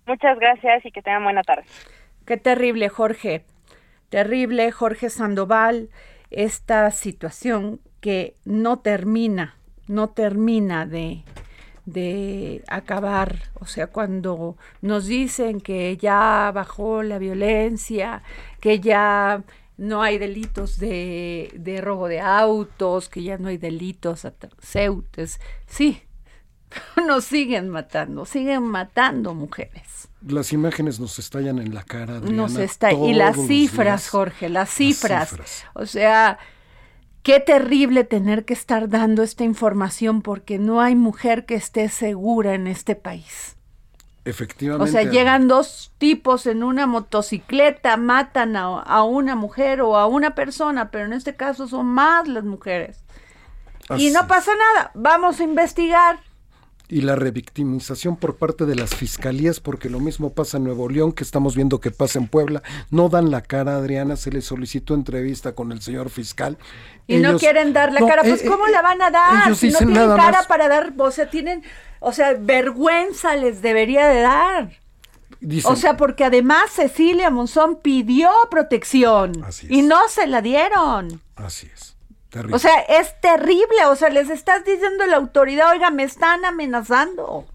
Muchas 0.06 0.38
gracias 0.38 0.86
y 0.86 0.92
que 0.92 1.02
tengan 1.02 1.24
buena 1.24 1.42
tarde. 1.42 1.64
Qué 2.28 2.36
terrible, 2.36 2.90
Jorge. 2.90 3.46
Terrible, 4.10 4.70
Jorge 4.70 5.08
Sandoval, 5.08 5.88
esta 6.30 6.90
situación 6.90 7.80
que 8.02 8.36
no 8.44 8.80
termina, 8.80 9.56
no 9.86 10.10
termina 10.10 10.84
de, 10.84 11.24
de 11.86 12.62
acabar. 12.68 13.38
O 13.54 13.64
sea, 13.64 13.86
cuando 13.86 14.58
nos 14.82 15.06
dicen 15.06 15.62
que 15.62 15.96
ya 15.96 16.52
bajó 16.54 17.02
la 17.02 17.18
violencia, 17.18 18.22
que 18.60 18.78
ya 18.78 19.42
no 19.78 20.02
hay 20.02 20.18
delitos 20.18 20.78
de, 20.78 21.50
de 21.54 21.80
robo 21.80 22.08
de 22.08 22.20
autos, 22.20 23.08
que 23.08 23.22
ya 23.22 23.38
no 23.38 23.48
hay 23.48 23.56
delitos 23.56 24.26
seutes. 24.58 25.40
Sí, 25.66 26.02
nos 27.06 27.24
siguen 27.24 27.70
matando, 27.70 28.26
siguen 28.26 28.64
matando 28.64 29.32
mujeres. 29.32 30.07
Las 30.26 30.52
imágenes 30.52 30.98
nos 30.98 31.18
estallan 31.18 31.58
en 31.58 31.74
la 31.74 31.82
cara. 31.84 32.16
Adriana, 32.16 32.36
nos 32.36 32.56
está 32.56 32.92
y 32.92 33.14
las 33.14 33.36
cifras, 33.36 34.08
Jorge, 34.08 34.48
las 34.48 34.70
cifras. 34.70 35.64
O 35.74 35.86
sea, 35.86 36.38
qué 37.22 37.40
terrible 37.40 38.04
tener 38.04 38.44
que 38.44 38.54
estar 38.54 38.88
dando 38.88 39.22
esta 39.22 39.44
información 39.44 40.22
porque 40.22 40.58
no 40.58 40.80
hay 40.80 40.96
mujer 40.96 41.46
que 41.46 41.54
esté 41.54 41.88
segura 41.88 42.54
en 42.54 42.66
este 42.66 42.96
país. 42.96 43.56
Efectivamente. 44.24 44.90
O 44.90 44.92
sea, 44.92 45.08
llegan 45.08 45.48
dos 45.48 45.92
tipos 45.98 46.46
en 46.46 46.62
una 46.62 46.86
motocicleta, 46.86 47.96
matan 47.96 48.56
a, 48.56 48.64
a, 48.64 49.02
una 49.04 49.36
mujer 49.36 49.80
o 49.80 49.96
a 49.96 50.06
una 50.06 50.34
persona, 50.34 50.90
pero 50.90 51.06
en 51.06 51.14
este 51.14 51.34
caso 51.34 51.66
son 51.68 51.86
más 51.86 52.28
las 52.28 52.44
mujeres. 52.44 53.04
y 53.96 54.10
no 54.10 54.26
pasa 54.26 54.50
nada, 54.54 54.90
vamos 54.94 55.40
a 55.40 55.44
investigar 55.44 56.18
y 56.88 57.02
la 57.02 57.14
revictimización 57.14 58.16
por 58.16 58.36
parte 58.36 58.64
de 58.64 58.74
las 58.74 58.94
fiscalías, 58.94 59.60
porque 59.60 59.90
lo 59.90 60.00
mismo 60.00 60.32
pasa 60.32 60.56
en 60.56 60.64
Nuevo 60.64 60.88
León, 60.88 61.12
que 61.12 61.22
estamos 61.22 61.54
viendo 61.54 61.80
que 61.80 61.90
pasa 61.90 62.18
en 62.18 62.28
Puebla, 62.28 62.62
no 62.90 63.10
dan 63.10 63.30
la 63.30 63.42
cara, 63.42 63.76
Adriana, 63.76 64.16
se 64.16 64.30
le 64.30 64.40
solicitó 64.40 64.94
entrevista 64.94 65.54
con 65.54 65.70
el 65.70 65.82
señor 65.82 66.08
fiscal. 66.08 66.56
Y 67.06 67.18
no 67.18 67.38
quieren 67.38 67.72
dar 67.74 67.92
la 67.92 68.00
cara, 68.00 68.22
pues 68.22 68.42
eh, 68.42 68.46
¿cómo 68.46 68.66
la 68.68 68.80
van 68.80 69.02
a 69.02 69.10
dar? 69.10 69.48
Ellos 69.48 69.58
si 69.58 69.70
no 69.70 69.78
tienen 69.78 70.16
cara 70.16 70.44
para 70.48 70.68
dar, 70.68 70.94
o 70.96 71.10
sea, 71.10 71.28
tienen, 71.28 71.62
o 72.00 72.12
sea, 72.12 72.34
vergüenza 72.34 73.36
les 73.36 73.60
debería 73.60 74.08
de 74.08 74.20
dar. 74.20 74.70
o 75.64 75.76
sea, 75.76 75.98
porque 75.98 76.24
además 76.24 76.70
Cecilia 76.70 77.28
Monzón 77.28 77.80
pidió 77.82 78.30
protección 78.50 79.32
y 79.68 79.82
no 79.82 80.08
se 80.08 80.26
la 80.26 80.40
dieron. 80.40 81.20
Así 81.36 81.70
es. 81.72 81.97
O 82.52 82.58
sea, 82.58 82.80
es 82.80 83.20
terrible. 83.20 83.86
O 83.88 83.96
sea, 83.96 84.10
les 84.10 84.30
estás 84.30 84.64
diciendo 84.64 85.04
a 85.04 85.06
la 85.06 85.16
autoridad, 85.16 85.70
oiga, 85.70 85.90
me 85.90 86.04
están 86.04 86.44
amenazando. 86.44 87.46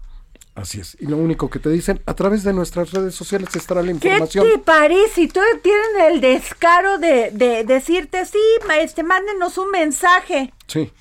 Así 0.54 0.80
es. 0.80 0.96
Y 1.00 1.06
lo 1.06 1.16
único 1.16 1.50
que 1.50 1.58
te 1.58 1.68
dicen, 1.68 2.00
a 2.06 2.14
través 2.14 2.44
de 2.44 2.52
nuestras 2.52 2.92
redes 2.92 3.14
sociales 3.14 3.54
estará 3.56 3.82
la 3.82 3.90
información. 3.90 4.44
¿Qué 4.44 4.52
te 4.52 4.58
parece? 4.58 5.22
Y 5.22 5.28
todos 5.28 5.46
tienen 5.62 6.12
el 6.12 6.20
descaro 6.20 6.98
de, 6.98 7.64
decirte, 7.66 8.24
sí, 8.24 8.38
este, 8.80 9.02
mándenos 9.02 9.58
un 9.58 9.70
mensaje. 9.70 10.52
Sí. 10.68 10.92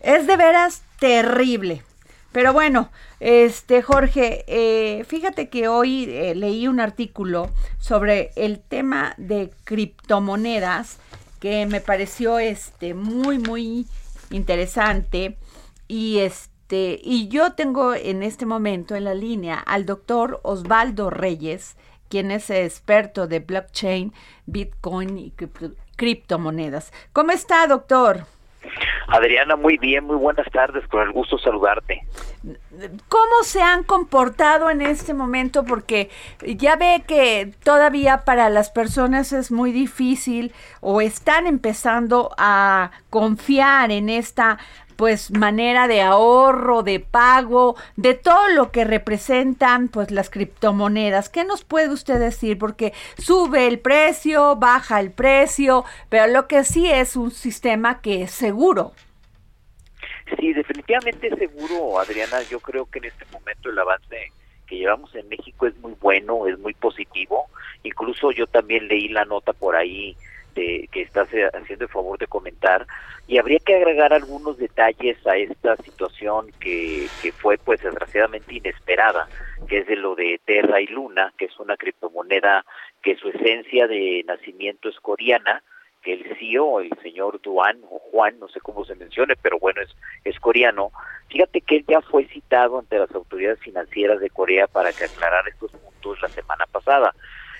es 0.00 0.26
de 0.26 0.36
veras 0.36 0.82
terrible. 1.00 1.82
Pero 2.30 2.52
bueno, 2.52 2.90
este 3.18 3.82
Jorge, 3.82 4.44
eh, 4.46 5.04
fíjate 5.04 5.48
que 5.48 5.68
hoy 5.68 6.04
eh, 6.08 6.34
leí 6.34 6.68
un 6.68 6.80
artículo 6.80 7.50
sobre 7.78 8.30
el 8.36 8.60
tema 8.60 9.14
de 9.16 9.50
criptomonedas 9.64 10.98
que 11.40 11.66
me 11.66 11.80
pareció 11.80 12.38
este 12.38 12.94
muy 12.94 13.38
muy 13.38 13.86
interesante 14.30 15.38
y 15.88 16.18
este 16.18 17.00
y 17.02 17.28
yo 17.28 17.52
tengo 17.52 17.94
en 17.94 18.22
este 18.22 18.46
momento 18.46 18.94
en 18.94 19.04
la 19.04 19.14
línea 19.14 19.56
al 19.58 19.86
doctor 19.86 20.40
Osvaldo 20.42 21.10
Reyes 21.10 21.76
quien 22.08 22.30
es 22.30 22.50
experto 22.50 23.26
de 23.26 23.40
blockchain, 23.40 24.12
Bitcoin 24.46 25.18
y 25.18 25.32
criptomonedas. 25.96 26.92
¿Cómo 27.12 27.32
está, 27.32 27.66
doctor? 27.66 28.26
Adriana, 29.08 29.56
muy 29.56 29.78
bien, 29.78 30.04
muy 30.04 30.16
buenas 30.16 30.46
tardes, 30.50 30.86
con 30.88 31.02
el 31.02 31.12
gusto 31.12 31.38
saludarte. 31.38 32.02
¿Cómo 33.08 33.42
se 33.42 33.62
han 33.62 33.84
comportado 33.84 34.70
en 34.70 34.82
este 34.82 35.14
momento? 35.14 35.64
Porque 35.64 36.10
ya 36.46 36.76
ve 36.76 37.02
que 37.06 37.52
todavía 37.64 38.24
para 38.24 38.50
las 38.50 38.70
personas 38.70 39.32
es 39.32 39.50
muy 39.50 39.72
difícil 39.72 40.52
o 40.80 41.00
están 41.00 41.46
empezando 41.46 42.30
a 42.38 42.90
confiar 43.10 43.90
en 43.90 44.08
esta 44.08 44.58
pues 44.96 45.30
manera 45.30 45.88
de 45.88 46.02
ahorro, 46.02 46.82
de 46.82 47.00
pago, 47.00 47.76
de 47.96 48.14
todo 48.14 48.48
lo 48.48 48.72
que 48.72 48.84
representan 48.84 49.88
pues 49.88 50.10
las 50.10 50.30
criptomonedas. 50.30 51.28
¿Qué 51.28 51.44
nos 51.44 51.64
puede 51.64 51.90
usted 51.90 52.18
decir? 52.18 52.58
Porque 52.58 52.92
sube 53.18 53.66
el 53.66 53.78
precio, 53.78 54.56
baja 54.56 55.00
el 55.00 55.10
precio, 55.10 55.84
pero 56.08 56.26
lo 56.26 56.48
que 56.48 56.64
sí 56.64 56.90
es 56.90 57.16
un 57.16 57.30
sistema 57.30 58.00
que 58.00 58.22
es 58.22 58.30
seguro. 58.30 58.92
Sí, 60.38 60.52
definitivamente 60.52 61.30
seguro, 61.36 62.00
Adriana. 62.00 62.42
Yo 62.50 62.58
creo 62.60 62.86
que 62.86 62.98
en 62.98 63.06
este 63.06 63.24
momento 63.32 63.70
el 63.70 63.78
avance 63.78 64.32
que 64.66 64.76
llevamos 64.76 65.14
en 65.14 65.28
México 65.28 65.66
es 65.66 65.76
muy 65.78 65.94
bueno, 66.00 66.46
es 66.46 66.58
muy 66.58 66.74
positivo. 66.74 67.46
Incluso 67.84 68.32
yo 68.32 68.46
también 68.46 68.88
leí 68.88 69.08
la 69.08 69.24
nota 69.24 69.52
por 69.52 69.76
ahí 69.76 70.16
de, 70.56 70.88
que 70.90 71.02
estás 71.02 71.28
haciendo 71.54 71.84
el 71.84 71.90
favor 71.90 72.18
de 72.18 72.26
comentar 72.26 72.86
y 73.28 73.38
habría 73.38 73.58
que 73.58 73.74
agregar 73.74 74.12
algunos 74.12 74.56
detalles 74.56 75.24
a 75.26 75.36
esta 75.36 75.76
situación 75.76 76.50
que, 76.60 77.08
que 77.22 77.32
fue 77.32 77.58
pues 77.58 77.82
desgraciadamente 77.82 78.54
inesperada, 78.54 79.28
que 79.68 79.78
es 79.78 79.86
de 79.86 79.96
lo 79.96 80.14
de 80.14 80.40
Terra 80.44 80.80
y 80.80 80.86
Luna, 80.86 81.32
que 81.36 81.46
es 81.46 81.58
una 81.58 81.76
criptomoneda 81.76 82.64
que 83.02 83.16
su 83.16 83.28
esencia 83.28 83.88
de 83.88 84.24
nacimiento 84.26 84.88
es 84.88 84.98
coreana, 85.00 85.62
que 86.02 86.12
el 86.12 86.36
CEO, 86.38 86.80
el 86.80 86.96
señor 87.02 87.40
Duan 87.42 87.80
o 87.90 87.98
Juan, 87.98 88.38
no 88.38 88.48
sé 88.48 88.60
cómo 88.60 88.84
se 88.84 88.94
mencione, 88.94 89.34
pero 89.42 89.58
bueno, 89.58 89.82
es, 89.82 89.94
es 90.24 90.38
coreano. 90.38 90.92
Fíjate 91.28 91.62
que 91.62 91.78
él 91.78 91.84
ya 91.88 92.00
fue 92.00 92.26
citado 92.26 92.78
ante 92.78 92.96
las 92.96 93.12
autoridades 93.12 93.58
financieras 93.58 94.20
de 94.20 94.30
Corea 94.30 94.68
para 94.68 94.92
que 94.92 95.04
aclarara 95.04 95.48
estos 95.48 95.72
puntos 95.72 96.22
la 96.22 96.28
semana 96.28 96.64
pasada 96.70 97.12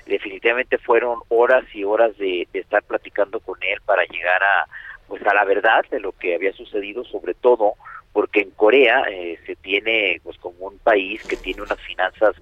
definitivamente 0.07 0.79
fueron 0.79 1.21
horas 1.29 1.64
y 1.75 1.85
horas 1.85 2.16
de, 2.19 2.49
estar 2.53 2.83
platicando 2.85 3.40
con 3.40 3.59
él 3.62 3.79
para 3.85 4.05
llegar 4.05 4.42
a 4.42 4.66
pues 5.09 5.25
a 5.25 5.35
la 5.35 5.45
verdad 5.45 5.85
de 5.90 6.01
lo 6.01 6.12
que 6.12 6.35
había 6.35 6.53
sucedido 6.53 7.05
sobre 7.05 7.35
todo 7.35 7.75
porque 8.12 8.40
en 8.40 8.51
Corea 8.53 9.05
eh, 9.11 9.38
se 9.47 9.55
tiene 9.57 10.21
pues 10.25 10.37
como 10.38 10.69
un 10.69 10.79
país 10.79 11.23
que 11.25 11.37
tiene 11.37 11.62
unas 11.62 11.81
finanzas 11.83 12.35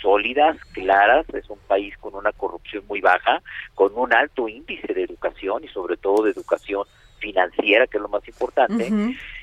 sólidas, 0.00 0.58
claras, 0.72 1.26
es 1.32 1.48
un 1.48 1.58
país 1.66 1.96
con 1.98 2.14
una 2.14 2.32
corrupción 2.32 2.84
muy 2.86 3.00
baja, 3.00 3.42
con 3.74 3.92
un 3.96 4.12
alto 4.12 4.46
índice 4.46 4.92
de 4.92 5.04
educación 5.04 5.64
y 5.64 5.68
sobre 5.68 5.96
todo 5.96 6.24
de 6.24 6.32
educación 6.32 6.84
financiera, 7.18 7.86
que 7.86 7.96
es 7.96 8.02
lo 8.02 8.08
más 8.08 8.28
importante, 8.28 8.90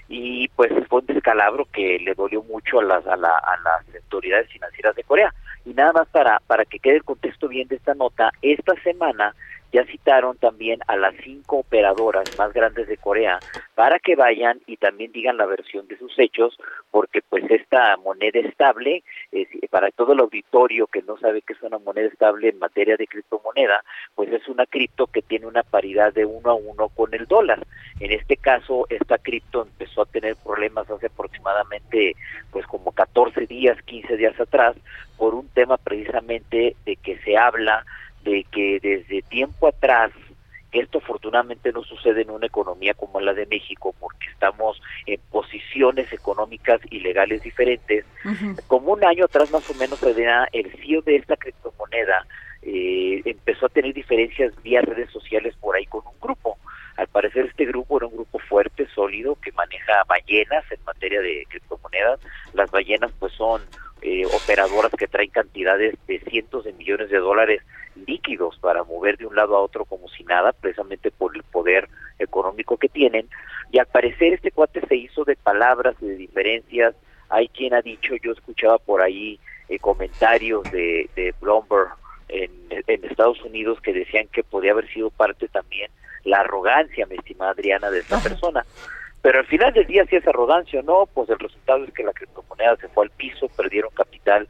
y 0.09 0.47
pues 0.49 0.71
fue 0.89 1.01
un 1.01 1.05
descalabro 1.05 1.65
que 1.71 1.99
le 1.99 2.15
dolió 2.15 2.41
mucho 2.43 2.79
a 2.79 2.83
las, 2.83 3.05
a, 3.05 3.15
la, 3.15 3.37
a 3.37 3.57
las 3.63 3.95
autoridades 4.03 4.49
financieras 4.49 4.95
de 4.95 5.03
Corea. 5.03 5.33
Y 5.65 5.73
nada 5.75 5.93
más 5.93 6.07
para, 6.07 6.39
para 6.47 6.65
que 6.65 6.79
quede 6.79 6.95
el 6.95 7.03
contexto 7.03 7.47
bien 7.47 7.67
de 7.67 7.75
esta 7.75 7.93
nota, 7.93 8.31
esta 8.41 8.73
semana 8.81 9.35
ya 9.71 9.85
citaron 9.85 10.37
también 10.37 10.79
a 10.87 10.95
las 10.95 11.15
cinco 11.23 11.57
operadoras 11.57 12.37
más 12.37 12.53
grandes 12.53 12.87
de 12.87 12.97
Corea 12.97 13.39
para 13.75 13.99
que 13.99 14.15
vayan 14.15 14.59
y 14.67 14.77
también 14.77 15.11
digan 15.11 15.37
la 15.37 15.45
versión 15.45 15.87
de 15.87 15.97
sus 15.97 16.17
hechos, 16.19 16.57
porque 16.91 17.21
pues 17.21 17.43
esta 17.49 17.95
moneda 17.97 18.39
estable, 18.39 19.03
para 19.69 19.89
todo 19.91 20.13
el 20.13 20.19
auditorio 20.19 20.87
que 20.87 21.01
no 21.03 21.17
sabe 21.17 21.41
que 21.41 21.53
es 21.53 21.61
una 21.61 21.77
moneda 21.77 22.07
estable 22.07 22.49
en 22.49 22.59
materia 22.59 22.97
de 22.97 23.07
criptomoneda, 23.07 23.83
pues 24.15 24.31
es 24.33 24.47
una 24.47 24.65
cripto 24.65 25.07
que 25.07 25.21
tiene 25.21 25.45
una 25.45 25.63
paridad 25.63 26.13
de 26.13 26.25
uno 26.25 26.49
a 26.49 26.55
uno 26.55 26.89
con 26.89 27.13
el 27.13 27.25
dólar. 27.25 27.65
En 27.99 28.11
este 28.11 28.37
caso, 28.37 28.85
esta 28.89 29.17
cripto 29.17 29.61
empezó 29.61 30.01
a 30.01 30.05
tener 30.05 30.35
problemas 30.43 30.89
hace 30.89 31.05
aproximadamente 31.07 32.15
pues 32.51 32.65
como 32.65 32.91
14 32.91 33.45
días, 33.45 33.81
15 33.83 34.17
días 34.17 34.39
atrás, 34.39 34.75
por 35.17 35.35
un 35.35 35.47
tema 35.49 35.77
precisamente 35.77 36.75
de 36.85 36.95
que 36.95 37.17
se 37.19 37.37
habla 37.37 37.85
de 38.23 38.45
que 38.51 38.79
desde 38.81 39.21
tiempo 39.23 39.67
atrás 39.67 40.11
esto 40.71 40.99
afortunadamente 40.99 41.71
no 41.71 41.83
sucede 41.83 42.21
en 42.21 42.29
una 42.29 42.45
economía 42.45 42.93
como 42.93 43.19
la 43.19 43.33
de 43.33 43.47
México 43.47 43.95
porque 43.99 44.27
estamos 44.31 44.79
en 45.07 45.19
posiciones 45.31 46.11
económicas 46.13 46.79
y 46.91 46.99
legales 46.99 47.41
diferentes. 47.41 48.05
Como 48.67 48.93
un 48.93 49.03
año 49.03 49.25
atrás 49.25 49.51
más 49.51 49.67
o 49.69 49.73
menos 49.75 50.01
el 50.03 50.71
CEO 50.77 51.01
de 51.01 51.15
esta 51.15 51.37
criptomoneda 51.37 52.25
eh, 52.61 53.21
empezó 53.25 53.65
a 53.65 53.69
tener 53.69 53.93
diferencias 53.93 54.53
vía 54.61 54.81
redes 54.81 55.09
sociales 55.11 55.55
por 55.59 55.75
ahí 55.75 55.85
con 55.85 56.05
un 56.05 56.19
grupo. 56.21 56.57
Al 56.97 57.07
parecer 57.07 57.45
este 57.45 57.65
grupo 57.65 57.97
era 57.97 58.07
un 58.07 58.15
grupo 58.15 58.39
fuerte, 58.39 58.85
sólido, 58.93 59.35
que 59.41 59.51
maneja 59.53 60.03
ballenas 60.07 60.65
en 60.69 60.83
materia 60.83 61.21
de 61.21 61.45
criptomonedas. 61.49 62.19
Las 62.53 62.69
ballenas 62.69 63.11
pues 63.17 63.33
son 63.33 63.61
eh, 64.01 64.25
operadoras 64.25 64.91
que 64.97 65.07
traen 65.07 65.29
cantidades 65.29 65.95
de 66.07 66.19
cientos 66.19 66.65
de 66.65 66.73
millones 66.73 67.09
de 67.09 67.17
dólares 67.17 67.61
líquidos 68.09 68.57
para 68.59 68.83
mover 68.83 69.17
de 69.17 69.25
un 69.25 69.35
lado 69.35 69.55
a 69.55 69.61
otro 69.61 69.85
como 69.85 70.07
si 70.09 70.23
nada, 70.23 70.51
precisamente 70.51 71.11
por 71.11 71.35
el 71.35 71.43
poder 71.43 71.87
económico 72.17 72.77
que 72.77 72.89
tienen. 72.89 73.29
Y 73.71 73.79
al 73.79 73.85
parecer 73.85 74.33
este 74.33 74.51
cuate 74.51 74.81
se 74.87 74.95
hizo 74.95 75.23
de 75.23 75.35
palabras, 75.35 75.95
de 75.99 76.15
diferencias. 76.15 76.95
Hay 77.29 77.47
quien 77.49 77.73
ha 77.73 77.81
dicho, 77.81 78.15
yo 78.21 78.31
escuchaba 78.31 78.77
por 78.79 79.01
ahí 79.01 79.39
eh, 79.69 79.79
comentarios 79.79 80.63
de, 80.71 81.09
de 81.15 81.33
Bloomberg 81.39 81.89
en, 82.27 82.51
en 82.69 83.05
Estados 83.05 83.41
Unidos 83.43 83.79
que 83.81 83.93
decían 83.93 84.27
que 84.31 84.43
podía 84.43 84.71
haber 84.71 84.87
sido 84.89 85.09
parte 85.09 85.47
también 85.47 85.91
la 86.23 86.41
arrogancia, 86.41 87.05
mi 87.05 87.15
estimada 87.15 87.51
Adriana, 87.51 87.89
de 87.89 87.99
esta 87.99 88.19
persona. 88.19 88.65
Pero 89.21 89.39
al 89.39 89.45
final 89.45 89.73
del 89.73 89.85
día, 89.85 90.05
si 90.05 90.15
es 90.15 90.27
arrogancia 90.27 90.79
o 90.79 90.83
no, 90.83 91.05
pues 91.13 91.29
el 91.29 91.39
resultado 91.39 91.83
es 91.83 91.93
que 91.93 92.03
la 92.03 92.13
criptomoneda 92.13 92.77
se 92.77 92.87
fue 92.89 93.05
al 93.05 93.11
piso, 93.11 93.49
perdieron 93.49 93.91
capital 93.93 94.47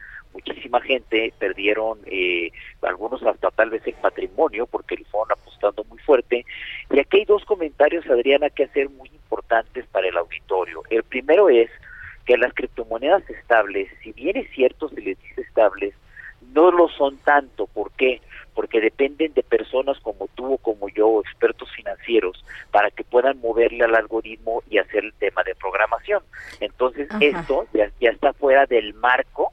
muchísima 0.49 0.81
gente, 0.81 1.33
perdieron 1.37 1.99
eh, 2.05 2.51
algunos 2.81 3.21
hasta 3.23 3.51
tal 3.51 3.69
vez 3.69 3.85
el 3.85 3.93
patrimonio 3.95 4.65
porque 4.65 4.95
el 4.95 5.05
fueron 5.05 5.31
apostando 5.31 5.83
muy 5.85 5.99
fuerte. 5.99 6.45
Y 6.91 6.99
aquí 6.99 7.17
hay 7.17 7.25
dos 7.25 7.45
comentarios, 7.45 8.05
Adriana, 8.07 8.49
que 8.49 8.63
hacer 8.65 8.89
muy 8.89 9.09
importantes 9.09 9.85
para 9.87 10.07
el 10.07 10.17
auditorio. 10.17 10.83
El 10.89 11.03
primero 11.03 11.49
es 11.49 11.69
que 12.25 12.37
las 12.37 12.53
criptomonedas 12.53 13.27
estables, 13.29 13.89
si 14.03 14.11
bien 14.11 14.37
es 14.37 14.49
cierto, 14.51 14.89
se 14.89 15.01
les 15.01 15.19
dice 15.21 15.41
estables, 15.41 15.93
no 16.53 16.71
lo 16.71 16.89
son 16.89 17.17
tanto. 17.17 17.67
¿Por 17.67 17.91
qué? 17.91 18.21
Porque 18.53 18.81
dependen 18.81 19.33
de 19.33 19.43
personas 19.43 19.99
como 19.99 20.27
tú 20.35 20.53
o 20.53 20.57
como 20.57 20.89
yo, 20.89 21.21
expertos 21.21 21.71
financieros, 21.75 22.43
para 22.71 22.91
que 22.91 23.03
puedan 23.03 23.39
moverle 23.39 23.83
al 23.83 23.95
algoritmo 23.95 24.63
y 24.69 24.77
hacer 24.77 25.05
el 25.05 25.13
tema 25.13 25.43
de 25.43 25.55
programación. 25.55 26.23
Entonces, 26.59 27.07
esto 27.19 27.67
ya, 27.73 27.91
ya 27.99 28.09
está 28.09 28.33
fuera 28.33 28.65
del 28.65 28.93
marco 28.95 29.48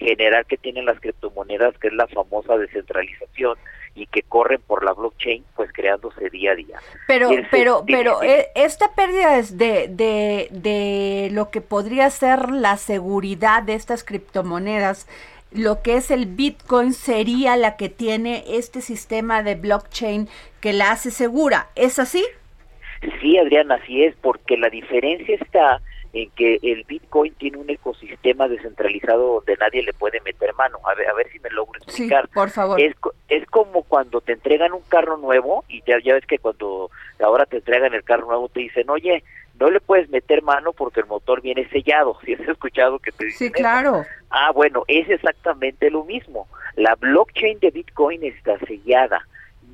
general 0.00 0.46
que 0.46 0.56
tienen 0.56 0.86
las 0.86 0.98
criptomonedas, 1.00 1.76
que 1.78 1.88
es 1.88 1.94
la 1.94 2.06
famosa 2.08 2.56
descentralización 2.56 3.56
y 3.94 4.06
que 4.06 4.22
corren 4.22 4.60
por 4.66 4.84
la 4.84 4.92
blockchain, 4.92 5.44
pues 5.54 5.72
creándose 5.72 6.30
día 6.30 6.52
a 6.52 6.54
día. 6.54 6.78
Pero, 7.06 7.30
pero, 7.50 7.84
pero 7.86 8.22
eh, 8.22 8.48
esta 8.54 8.94
pérdida 8.94 9.38
es 9.38 9.58
de, 9.58 9.88
de, 9.88 10.48
de 10.50 11.28
lo 11.32 11.50
que 11.50 11.60
podría 11.60 12.08
ser 12.10 12.50
la 12.50 12.76
seguridad 12.76 13.62
de 13.62 13.74
estas 13.74 14.04
criptomonedas 14.04 15.06
lo 15.52 15.82
que 15.82 15.96
es 15.96 16.12
el 16.12 16.26
Bitcoin 16.26 16.92
sería 16.92 17.56
la 17.56 17.76
que 17.76 17.88
tiene 17.88 18.44
este 18.46 18.80
sistema 18.80 19.42
de 19.42 19.56
blockchain 19.56 20.28
que 20.60 20.72
la 20.72 20.92
hace 20.92 21.10
segura. 21.10 21.66
¿Es 21.74 21.98
así? 21.98 22.24
Sí, 23.20 23.36
Adriana, 23.36 23.76
así 23.82 24.04
es, 24.04 24.14
porque 24.20 24.56
la 24.56 24.70
diferencia 24.70 25.34
está 25.34 25.80
en 26.12 26.30
que 26.30 26.58
el 26.62 26.84
Bitcoin 26.84 27.34
tiene 27.34 27.58
un 27.58 27.70
ecosistema 27.70 28.48
descentralizado 28.48 29.34
donde 29.34 29.56
nadie 29.56 29.82
le 29.82 29.92
puede 29.92 30.20
meter 30.22 30.54
mano. 30.54 30.78
A 30.84 30.94
ver, 30.94 31.08
a 31.08 31.14
ver 31.14 31.30
si 31.30 31.38
me 31.38 31.50
logro 31.50 31.78
explicar. 31.78 32.26
Sí, 32.26 32.34
por 32.34 32.50
favor. 32.50 32.80
Es, 32.80 32.94
es 33.28 33.46
como 33.46 33.84
cuando 33.84 34.20
te 34.20 34.32
entregan 34.32 34.72
un 34.72 34.82
carro 34.82 35.16
nuevo 35.16 35.64
y 35.68 35.82
ya, 35.86 35.98
ya 36.02 36.14
ves 36.14 36.26
que 36.26 36.38
cuando 36.38 36.90
ahora 37.20 37.46
te 37.46 37.58
entregan 37.58 37.94
el 37.94 38.02
carro 38.02 38.26
nuevo 38.26 38.48
te 38.48 38.60
dicen, 38.60 38.90
oye, 38.90 39.22
no 39.60 39.70
le 39.70 39.80
puedes 39.80 40.08
meter 40.08 40.42
mano 40.42 40.72
porque 40.72 41.00
el 41.00 41.06
motor 41.06 41.42
viene 41.42 41.68
sellado. 41.68 42.18
Si 42.24 42.34
has 42.34 42.40
escuchado 42.40 42.98
que 42.98 43.12
te 43.12 43.26
dicen 43.26 43.48
Sí, 43.48 43.52
claro. 43.52 44.04
Ah, 44.30 44.50
bueno, 44.52 44.84
es 44.88 45.08
exactamente 45.08 45.90
lo 45.90 46.04
mismo. 46.04 46.48
La 46.76 46.96
blockchain 46.96 47.60
de 47.60 47.70
Bitcoin 47.70 48.24
está 48.24 48.58
sellada. 48.60 49.26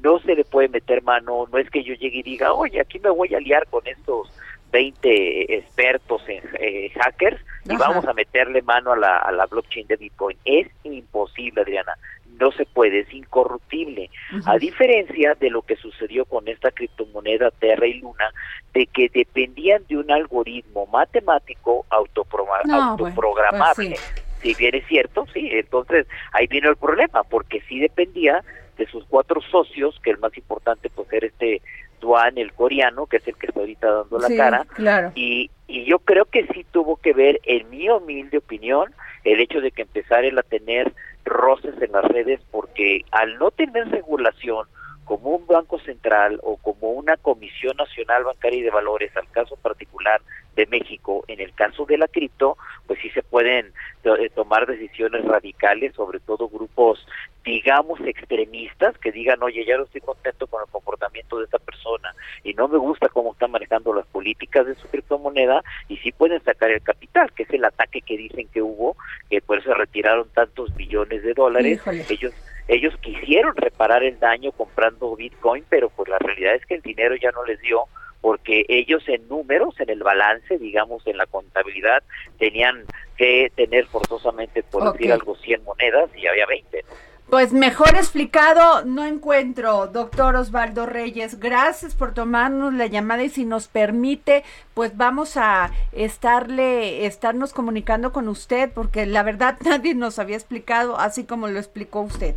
No 0.02 0.18
se 0.20 0.34
le 0.34 0.44
puede 0.44 0.68
meter 0.68 1.02
mano. 1.02 1.48
No 1.50 1.58
es 1.58 1.70
que 1.70 1.82
yo 1.82 1.94
llegue 1.94 2.18
y 2.18 2.22
diga, 2.22 2.52
oye, 2.52 2.80
aquí 2.80 2.98
me 2.98 3.10
voy 3.10 3.34
a 3.34 3.40
liar 3.40 3.66
con 3.68 3.86
estos 3.86 4.30
20 4.72 5.56
expertos 5.56 6.22
en 6.28 6.42
eh, 6.60 6.90
hackers 7.00 7.40
y 7.64 7.74
Ajá. 7.74 7.88
vamos 7.88 8.06
a 8.06 8.12
meterle 8.14 8.62
mano 8.62 8.92
a 8.92 8.96
la, 8.96 9.18
a 9.18 9.32
la 9.32 9.46
blockchain 9.46 9.86
de 9.86 9.96
Bitcoin. 9.96 10.36
Es 10.44 10.68
imposible, 10.84 11.62
Adriana. 11.62 11.94
No 12.38 12.52
se 12.52 12.66
puede, 12.66 13.00
es 13.00 13.12
incorruptible. 13.14 14.10
A 14.44 14.58
diferencia 14.58 15.34
de 15.40 15.48
lo 15.48 15.62
que 15.62 15.76
sucedió 15.76 16.26
con 16.26 16.46
esta 16.48 16.70
criptomoneda 16.70 17.50
Terra 17.50 17.86
y 17.86 17.94
Luna, 17.94 18.30
de 18.74 18.86
que 18.86 19.08
dependían 19.08 19.84
de 19.88 19.96
un 19.96 20.10
algoritmo 20.10 20.86
matemático 20.86 21.86
autoproma- 21.88 22.60
No, 22.66 22.96
bueno, 22.96 23.04
autoprogramable. 23.06 23.88
pues 23.90 24.14
Si 24.42 24.54
bien 24.54 24.74
es 24.74 24.86
cierto, 24.86 25.26
sí, 25.32 25.48
entonces 25.50 26.06
ahí 26.32 26.46
vino 26.46 26.68
el 26.68 26.76
problema, 26.76 27.22
porque 27.24 27.62
sí 27.68 27.78
dependía 27.80 28.44
de 28.76 28.86
sus 28.86 29.06
cuatro 29.06 29.40
socios, 29.40 29.98
que 30.02 30.10
el 30.10 30.18
más 30.18 30.36
importante 30.36 30.90
pues 30.90 31.10
era 31.10 31.26
este 31.26 31.62
Duan, 32.00 32.38
el 32.38 32.52
coreano, 32.52 33.06
que 33.06 33.18
es 33.18 33.28
el 33.28 33.36
que 33.36 33.46
está 33.46 33.60
ahorita 33.60 33.90
dando 33.90 34.18
la 34.18 34.28
Sí, 34.28 34.36
cara, 34.36 34.66
claro. 34.74 35.12
y, 35.14 35.50
y 35.66 35.84
yo 35.84 35.98
creo 35.98 36.24
que 36.26 36.46
sí 36.48 36.64
tuvo 36.70 36.96
que 36.96 37.12
ver, 37.12 37.40
en 37.44 37.68
mi 37.70 37.88
humilde 37.88 38.38
opinión, 38.38 38.92
el 39.24 39.40
hecho 39.40 39.60
de 39.60 39.70
que 39.72 39.82
empezara 39.82 40.26
él 40.26 40.38
a 40.38 40.42
tener 40.42 40.92
roces 41.24 41.74
en 41.82 41.92
las 41.92 42.04
redes, 42.04 42.40
porque 42.50 43.04
al 43.10 43.38
no 43.38 43.50
tener 43.50 43.88
regulación 43.90 44.66
como 45.06 45.30
un 45.30 45.46
banco 45.46 45.78
central 45.78 46.40
o 46.42 46.56
como 46.56 46.90
una 46.90 47.16
comisión 47.16 47.76
nacional 47.76 48.24
bancaria 48.24 48.58
y 48.58 48.62
de 48.62 48.70
valores, 48.70 49.16
al 49.16 49.30
caso 49.30 49.56
particular 49.56 50.20
de 50.56 50.66
México, 50.66 51.24
en 51.28 51.40
el 51.40 51.54
caso 51.54 51.84
de 51.86 51.96
la 51.96 52.08
cripto, 52.08 52.58
pues 52.86 52.98
sí 53.00 53.10
se 53.10 53.22
pueden 53.22 53.72
eh, 54.04 54.30
tomar 54.34 54.66
decisiones 54.66 55.24
radicales, 55.24 55.94
sobre 55.94 56.18
todo 56.18 56.48
grupos, 56.48 57.06
digamos, 57.44 58.00
extremistas, 58.00 58.98
que 58.98 59.12
digan, 59.12 59.42
oye, 59.42 59.64
ya 59.64 59.76
no 59.76 59.84
estoy 59.84 60.00
contento 60.00 60.48
con 60.48 60.62
el 60.62 60.70
comportamiento 60.70 61.38
de 61.38 61.44
esta 61.44 61.58
persona 61.58 62.12
y 62.42 62.54
no 62.54 62.66
me 62.66 62.78
gusta 62.78 63.08
cómo 63.08 63.32
está 63.32 63.46
manejando 63.46 63.94
las 63.94 64.06
políticas 64.06 64.66
de 64.66 64.74
su 64.74 64.88
criptomoneda, 64.88 65.62
y 65.88 65.98
sí 65.98 66.10
pueden 66.10 66.42
sacar 66.42 66.70
el 66.70 66.82
capital, 66.82 67.32
que 67.32 67.44
es 67.44 67.50
el 67.50 67.64
ataque 67.64 68.00
que 68.00 68.16
dicen 68.16 68.48
que 68.48 68.60
hubo, 68.62 68.96
que 69.30 69.40
por 69.40 69.58
eso 69.58 69.72
retiraron 69.74 70.28
tantos 70.30 70.74
billones 70.74 71.22
de 71.22 71.34
dólares. 71.34 71.74
Híjole. 71.74 72.04
Ellos 72.08 72.34
ellos 72.68 72.94
quisieron 73.00 73.54
reparar 73.56 74.02
el 74.02 74.18
daño 74.18 74.52
comprando 74.52 75.14
Bitcoin, 75.16 75.64
pero 75.68 75.88
pues 75.90 76.08
la 76.08 76.18
realidad 76.18 76.54
es 76.54 76.66
que 76.66 76.74
el 76.74 76.82
dinero 76.82 77.14
ya 77.16 77.30
no 77.32 77.44
les 77.44 77.60
dio 77.60 77.84
porque 78.20 78.64
ellos 78.68 79.04
en 79.08 79.28
números, 79.28 79.78
en 79.78 79.88
el 79.88 80.02
balance, 80.02 80.58
digamos, 80.58 81.06
en 81.06 81.16
la 81.16 81.26
contabilidad, 81.26 82.02
tenían 82.38 82.84
que 83.16 83.52
tener 83.54 83.86
forzosamente, 83.86 84.64
por 84.64 84.92
decir 84.92 85.12
Ok. 85.12 85.20
algo, 85.20 85.36
100 85.36 85.62
monedas 85.62 86.10
y 86.16 86.26
había 86.26 86.44
20. 86.46 86.82
¿no? 86.88 86.94
Pues 87.30 87.52
mejor 87.52 87.90
explicado 87.94 88.84
no 88.84 89.04
encuentro, 89.04 89.88
doctor 89.88 90.34
Osvaldo 90.36 90.86
Reyes. 90.86 91.38
Gracias 91.38 91.94
por 91.94 92.14
tomarnos 92.14 92.72
la 92.74 92.86
llamada 92.86 93.22
y 93.22 93.28
si 93.28 93.44
nos 93.44 93.68
permite, 93.68 94.42
pues 94.74 94.96
vamos 94.96 95.36
a 95.36 95.70
estarle, 95.92 97.06
estarnos 97.06 97.52
comunicando 97.52 98.12
con 98.12 98.28
usted, 98.28 98.70
porque 98.72 99.06
la 99.06 99.22
verdad 99.22 99.56
nadie 99.64 99.94
nos 99.94 100.18
había 100.18 100.36
explicado 100.36 100.98
así 100.98 101.24
como 101.24 101.48
lo 101.48 101.58
explicó 101.58 102.00
usted. 102.00 102.34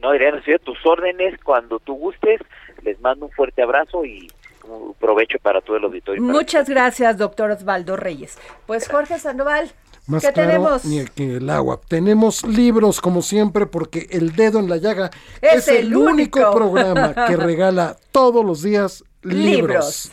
No, 0.00 0.12
estoy 0.14 0.54
a 0.54 0.58
tus 0.58 0.78
órdenes 0.84 1.38
cuando 1.42 1.78
tú 1.78 1.94
gustes. 1.94 2.40
Les 2.82 3.00
mando 3.00 3.26
un 3.26 3.32
fuerte 3.32 3.62
abrazo 3.62 4.04
y 4.04 4.30
un 4.64 4.94
provecho 4.94 5.38
para 5.42 5.60
todo 5.60 5.76
el 5.76 5.84
auditorio. 5.84 6.22
Muchas 6.22 6.68
gracias, 6.68 7.18
doctor 7.18 7.50
Osvaldo 7.50 7.96
Reyes. 7.96 8.38
Pues 8.66 8.88
Jorge 8.88 9.18
Sandoval, 9.18 9.70
Más 10.06 10.24
¿qué 10.24 10.32
claro 10.32 10.50
tenemos? 10.50 10.84
ni 10.84 10.98
el, 10.98 11.10
que 11.10 11.36
el 11.36 11.50
agua. 11.50 11.80
Tenemos 11.88 12.46
libros 12.46 13.00
como 13.00 13.22
siempre 13.22 13.66
porque 13.66 14.06
el 14.10 14.34
dedo 14.34 14.58
en 14.58 14.68
la 14.68 14.76
llaga 14.78 15.10
Es 15.42 15.66
es, 15.66 15.68
el 15.68 15.76
el 15.88 15.96
único 15.96 16.38
único. 16.40 16.54
programa 16.54 17.14
que 17.26 17.36
regala 17.36 17.96
todos 18.12 18.44
los 18.44 18.62
días 18.62 19.04
libros. 19.22 19.44
Libros. 19.44 20.12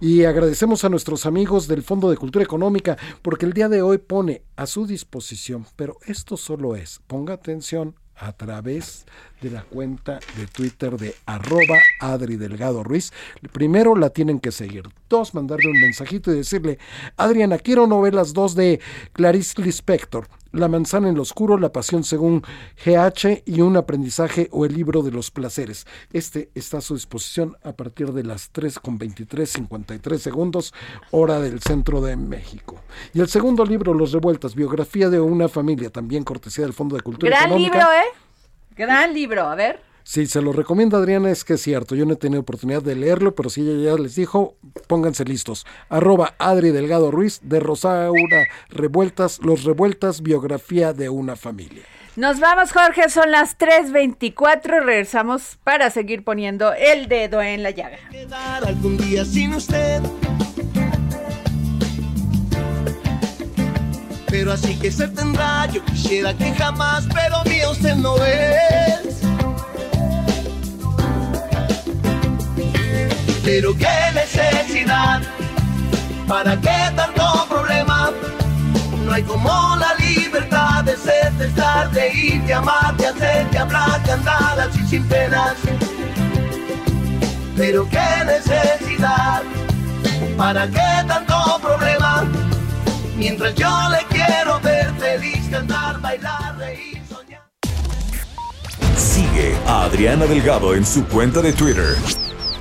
Y 0.00 0.24
agradecemos 0.24 0.84
a 0.84 0.88
nuestros 0.90 1.24
amigos 1.24 1.66
del 1.66 1.82
Fondo 1.82 2.10
de 2.10 2.16
Cultura 2.16 2.44
Económica 2.44 2.96
porque 3.22 3.46
el 3.46 3.52
día 3.52 3.68
de 3.68 3.80
hoy 3.80 3.98
pone 3.98 4.42
a 4.56 4.66
su 4.66 4.86
disposición, 4.86 5.66
pero 5.76 5.96
esto 6.06 6.36
solo 6.36 6.76
es, 6.76 7.00
ponga 7.06 7.34
atención, 7.34 7.94
a 8.16 8.32
través 8.32 9.06
de 9.40 9.50
la 9.50 9.62
cuenta 9.62 10.20
de 10.36 10.46
Twitter 10.46 10.96
de 10.96 11.14
arroba 11.26 11.78
Adri 12.00 12.36
Delgado 12.36 12.82
Ruiz. 12.84 13.12
Primero 13.52 13.96
la 13.96 14.10
tienen 14.10 14.40
que 14.40 14.52
seguir. 14.52 14.84
Dos, 15.08 15.34
mandarle 15.34 15.70
un 15.70 15.80
mensajito 15.80 16.32
y 16.32 16.36
decirle, 16.36 16.78
Adriana, 17.16 17.58
quiero 17.58 17.86
novelas 17.86 18.32
dos 18.32 18.54
de 18.54 18.80
Clarice 19.12 19.60
Lispector. 19.62 20.26
La 20.54 20.68
manzana 20.68 21.08
en 21.08 21.16
lo 21.16 21.22
oscuro, 21.22 21.58
La 21.58 21.72
pasión 21.72 22.04
según 22.04 22.42
GH 22.84 23.42
y 23.44 23.60
un 23.60 23.76
aprendizaje 23.76 24.48
o 24.52 24.64
el 24.64 24.72
libro 24.72 25.02
de 25.02 25.10
los 25.10 25.32
placeres. 25.32 25.84
Este 26.12 26.50
está 26.54 26.78
a 26.78 26.80
su 26.80 26.94
disposición 26.94 27.56
a 27.64 27.72
partir 27.72 28.12
de 28.12 28.22
las 28.22 28.50
3 28.50 28.78
con 28.78 28.96
23, 28.96 29.50
53 29.50 30.22
segundos, 30.22 30.72
hora 31.10 31.40
del 31.40 31.60
centro 31.60 32.00
de 32.00 32.16
México. 32.16 32.80
Y 33.12 33.20
el 33.20 33.28
segundo 33.28 33.64
libro, 33.64 33.94
Los 33.94 34.12
Revueltas, 34.12 34.54
biografía 34.54 35.10
de 35.10 35.18
una 35.18 35.48
familia, 35.48 35.90
también 35.90 36.22
cortesía 36.22 36.64
del 36.64 36.72
Fondo 36.72 36.94
de 36.94 37.02
Cultura 37.02 37.30
Gran 37.30 37.46
Económica. 37.46 37.78
libro, 37.78 37.92
¿eh? 37.92 38.18
Gran 38.76 39.12
libro, 39.12 39.42
a 39.48 39.56
ver. 39.56 39.93
Sí, 40.06 40.26
se 40.26 40.42
lo 40.42 40.52
recomiendo 40.52 40.98
Adriana, 40.98 41.30
es 41.30 41.44
que 41.44 41.54
es 41.54 41.62
cierto, 41.62 41.94
yo 41.94 42.04
no 42.04 42.12
he 42.12 42.16
tenido 42.16 42.42
oportunidad 42.42 42.82
de 42.82 42.94
leerlo, 42.94 43.34
pero 43.34 43.48
si 43.48 43.62
ella 43.62 43.90
ya 43.92 43.98
les 43.98 44.14
dijo, 44.14 44.54
pónganse 44.86 45.24
listos. 45.24 45.66
Arroba 45.88 46.34
Adri 46.38 46.72
Delgado 46.72 47.10
Ruiz 47.10 47.40
de 47.42 47.58
Rosaura 47.58 48.44
Revueltas, 48.68 49.40
Los 49.42 49.64
Revueltas, 49.64 50.20
biografía 50.20 50.92
de 50.92 51.08
una 51.08 51.36
familia. 51.36 51.84
Nos 52.16 52.38
vamos, 52.38 52.70
Jorge, 52.70 53.08
son 53.08 53.30
las 53.30 53.58
3.24 53.58 54.84
regresamos 54.84 55.58
para 55.64 55.88
seguir 55.88 56.22
poniendo 56.22 56.74
el 56.74 57.08
dedo 57.08 57.40
en 57.40 57.62
la 57.62 57.70
llaga. 57.70 57.96
Quedar 58.10 58.62
algún 58.66 58.98
día 58.98 59.24
sin 59.24 59.54
usted. 59.54 60.02
Pero 64.28 64.52
así 64.52 64.78
que 64.78 64.92
se 64.92 65.08
tendrá, 65.08 65.66
yo 65.72 65.82
quisiera 65.86 66.36
que 66.36 66.52
jamás, 66.52 67.06
pero 67.14 67.42
mío 67.44 67.70
usted 67.70 67.94
no 67.94 68.16
es. 68.22 69.24
Pero 73.44 73.76
qué 73.76 73.86
necesidad, 74.14 75.20
¿para 76.26 76.58
qué 76.58 76.90
tanto 76.96 77.46
problema? 77.48 78.10
No 79.04 79.12
hay 79.12 79.22
como 79.22 79.76
la 79.76 79.94
libertad 79.96 80.82
de 80.84 80.96
ser, 80.96 81.30
de 81.34 81.48
estar, 81.48 81.90
de 81.90 82.10
ir, 82.14 82.42
de 82.44 82.54
amar, 82.54 82.96
de 82.96 83.06
hacer, 83.06 83.50
de 83.50 83.58
hablar, 83.58 84.02
de 84.04 84.12
andar 84.12 84.60
así 84.60 84.82
sin 84.86 85.06
penas. 85.08 85.56
Pero 87.54 87.86
qué 87.90 88.24
necesidad, 88.24 89.42
¿para 90.38 90.66
qué 90.66 91.04
tanto 91.06 91.60
problema? 91.60 92.24
Mientras 93.16 93.54
yo 93.56 93.70
le 93.90 93.98
quiero 94.08 94.58
ver 94.60 94.90
feliz, 94.98 95.48
cantar, 95.50 96.00
bailar, 96.00 96.56
reír. 96.56 96.94
Sigue 98.96 99.54
a 99.66 99.84
Adriana 99.84 100.24
Delgado 100.24 100.74
en 100.74 100.84
su 100.84 101.04
cuenta 101.06 101.40
de 101.40 101.52
Twitter, 101.52 101.94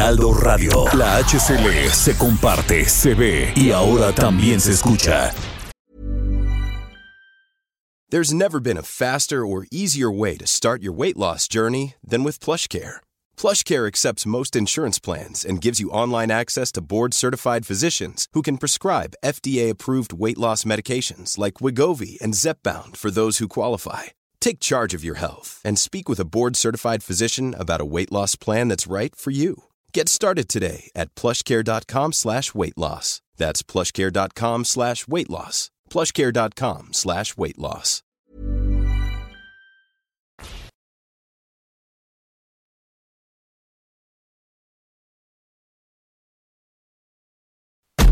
Heraldo 0.00 0.32
Radio. 0.32 0.84
La 0.96 1.18
HCL 1.18 1.90
se 1.90 2.16
comparte, 2.16 2.86
se 2.86 3.12
ve 3.12 3.52
y 3.54 3.70
ahora 3.70 4.12
también 4.12 4.58
se 4.58 4.72
escucha. 4.72 5.30
There's 8.08 8.32
never 8.32 8.60
been 8.60 8.78
a 8.78 8.82
faster 8.82 9.44
or 9.44 9.66
easier 9.70 10.10
way 10.10 10.38
to 10.38 10.46
start 10.46 10.82
your 10.82 10.94
weight 10.94 11.18
loss 11.18 11.46
journey 11.46 11.96
than 12.02 12.24
with 12.24 12.40
PlushCare. 12.40 13.00
PlushCare 13.36 13.86
accepts 13.86 14.24
most 14.24 14.56
insurance 14.56 14.98
plans 14.98 15.44
and 15.44 15.60
gives 15.60 15.80
you 15.80 15.90
online 15.90 16.30
access 16.30 16.72
to 16.72 16.80
board-certified 16.80 17.66
physicians 17.66 18.26
who 18.32 18.40
can 18.40 18.56
prescribe 18.56 19.14
FDA-approved 19.22 20.14
weight 20.14 20.38
loss 20.38 20.64
medications 20.64 21.36
like 21.36 21.60
Wigovi 21.60 22.18
and 22.22 22.32
Zepbound 22.32 22.96
for 22.96 23.10
those 23.10 23.36
who 23.36 23.46
qualify. 23.48 24.04
Take 24.40 24.60
charge 24.60 24.94
of 24.94 25.04
your 25.04 25.16
health 25.16 25.60
and 25.62 25.78
speak 25.78 26.08
with 26.08 26.18
a 26.18 26.24
board-certified 26.24 27.02
physician 27.02 27.54
about 27.58 27.82
a 27.82 27.84
weight 27.84 28.10
loss 28.10 28.34
plan 28.34 28.68
that's 28.68 28.86
right 28.86 29.14
for 29.14 29.30
you. 29.30 29.64
Get 29.92 30.08
started 30.08 30.48
today 30.48 30.90
at 30.94 31.14
plushcare.com 31.14 32.12
slash 32.12 32.54
weight 32.54 32.78
loss. 32.78 33.20
That's 33.36 33.62
plushcare.com 33.62 34.64
slash 34.64 35.08
weight 35.08 35.30
loss. 35.30 35.70
plushcare.com 35.90 36.88
slash 36.92 37.36
weight 37.36 37.58
loss. 37.58 38.02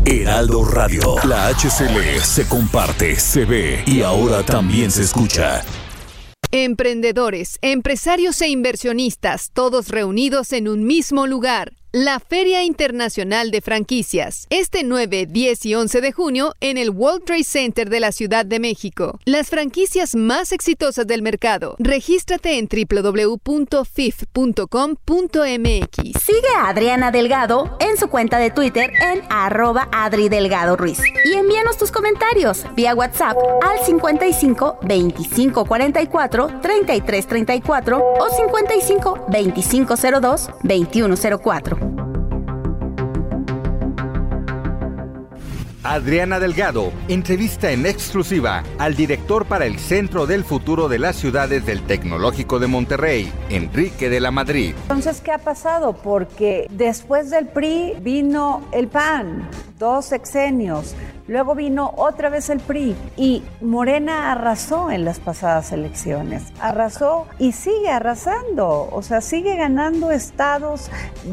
Heraldo 0.05 0.63
Radio. 0.63 1.15
La 1.27 1.49
HCL 1.49 2.19
se 2.21 2.47
comparte, 2.47 3.15
se 3.19 3.45
ve 3.45 3.83
y 3.85 4.01
ahora 4.01 4.41
también 4.43 4.89
se 4.89 5.03
escucha. 5.03 5.63
Emprendedores, 6.51 7.59
empresarios 7.61 8.41
e 8.41 8.47
inversionistas, 8.47 9.51
todos 9.53 9.89
reunidos 9.89 10.51
en 10.51 10.67
un 10.67 10.83
mismo 10.83 11.27
lugar. 11.27 11.78
La 11.91 12.19
Feria 12.19 12.63
Internacional 12.63 13.49
de 13.49 13.61
Franquicias, 13.61 14.45
este 14.51 14.83
9, 14.83 15.25
10 15.27 15.65
y 15.65 15.73
11 15.73 16.01
de 16.01 16.11
junio 16.11 16.53
en 16.59 16.77
el 16.77 16.91
World 16.91 17.25
Trade 17.25 17.43
Center 17.43 17.89
de 17.89 17.99
la 17.99 18.11
Ciudad 18.11 18.45
de 18.45 18.59
México. 18.59 19.19
Las 19.25 19.49
franquicias 19.49 20.13
más 20.13 20.51
exitosas 20.51 21.07
del 21.07 21.23
mercado. 21.23 21.75
Regístrate 21.79 22.59
en 22.59 22.67
www.fif.com.mx. 22.67 23.41
Sigue 26.23 26.47
a 26.59 26.69
Adriana 26.69 27.09
Delgado 27.09 27.75
en 27.79 27.97
su 27.97 28.07
cuenta 28.07 28.37
de 28.37 28.51
Twitter 28.51 28.91
en 29.01 29.23
arroba 29.31 29.89
Adri 29.91 30.29
Delgado 30.29 30.77
Ruiz. 30.77 31.01
Y 31.25 31.33
envíanos 31.33 31.79
tus 31.79 31.91
comentarios 31.91 32.65
vía 32.75 32.93
WhatsApp 32.93 33.35
al 33.63 33.83
55 33.83 34.77
25 34.83 35.65
44 35.65 36.59
33 36.61 37.25
34 37.25 37.97
o 37.97 38.29
55 38.29 39.25
25 39.27 39.95
02 40.21 40.49
21 40.61 41.15
04. 41.41 41.78
Adriana 45.89 46.39
Delgado 46.39 46.91
entrevista 47.07 47.71
en 47.71 47.85
exclusiva 47.85 48.63
al 48.77 48.95
director 48.95 49.45
para 49.45 49.65
el 49.65 49.79
Centro 49.79 50.27
del 50.27 50.43
Futuro 50.43 50.87
de 50.87 50.99
las 50.99 51.15
Ciudades 51.15 51.65
del 51.65 51.81
Tecnológico 51.81 52.59
de 52.59 52.67
Monterrey, 52.67 53.33
Enrique 53.49 54.07
de 54.07 54.19
la 54.19 54.29
Madrid. 54.29 54.75
Entonces, 54.83 55.19
¿qué 55.19 55.31
ha 55.31 55.39
pasado? 55.39 55.93
Porque 55.93 56.67
después 56.69 57.31
del 57.31 57.47
PRI 57.47 57.95
vino 58.01 58.61
el 58.71 58.87
PAN, 58.87 59.49
dos 59.79 60.05
sexenios. 60.05 60.95
Luego 61.29 61.53
vino 61.53 61.93
otra 61.95 62.29
vez 62.29 62.49
el 62.49 62.59
PRI 62.59 62.95
y 63.15 63.43
Morena 63.61 64.31
arrasó 64.31 64.89
en 64.89 65.05
las 65.05 65.19
pasadas 65.19 65.71
elecciones. 65.71 66.41
Arrasó 66.59 67.27
y 67.37 67.51
sigue 67.51 67.91
arrasando. 67.91 68.89
O 68.91 69.03
sea, 69.03 69.21
sigue 69.21 69.55
ganando 69.55 70.09
estados. 70.09 70.89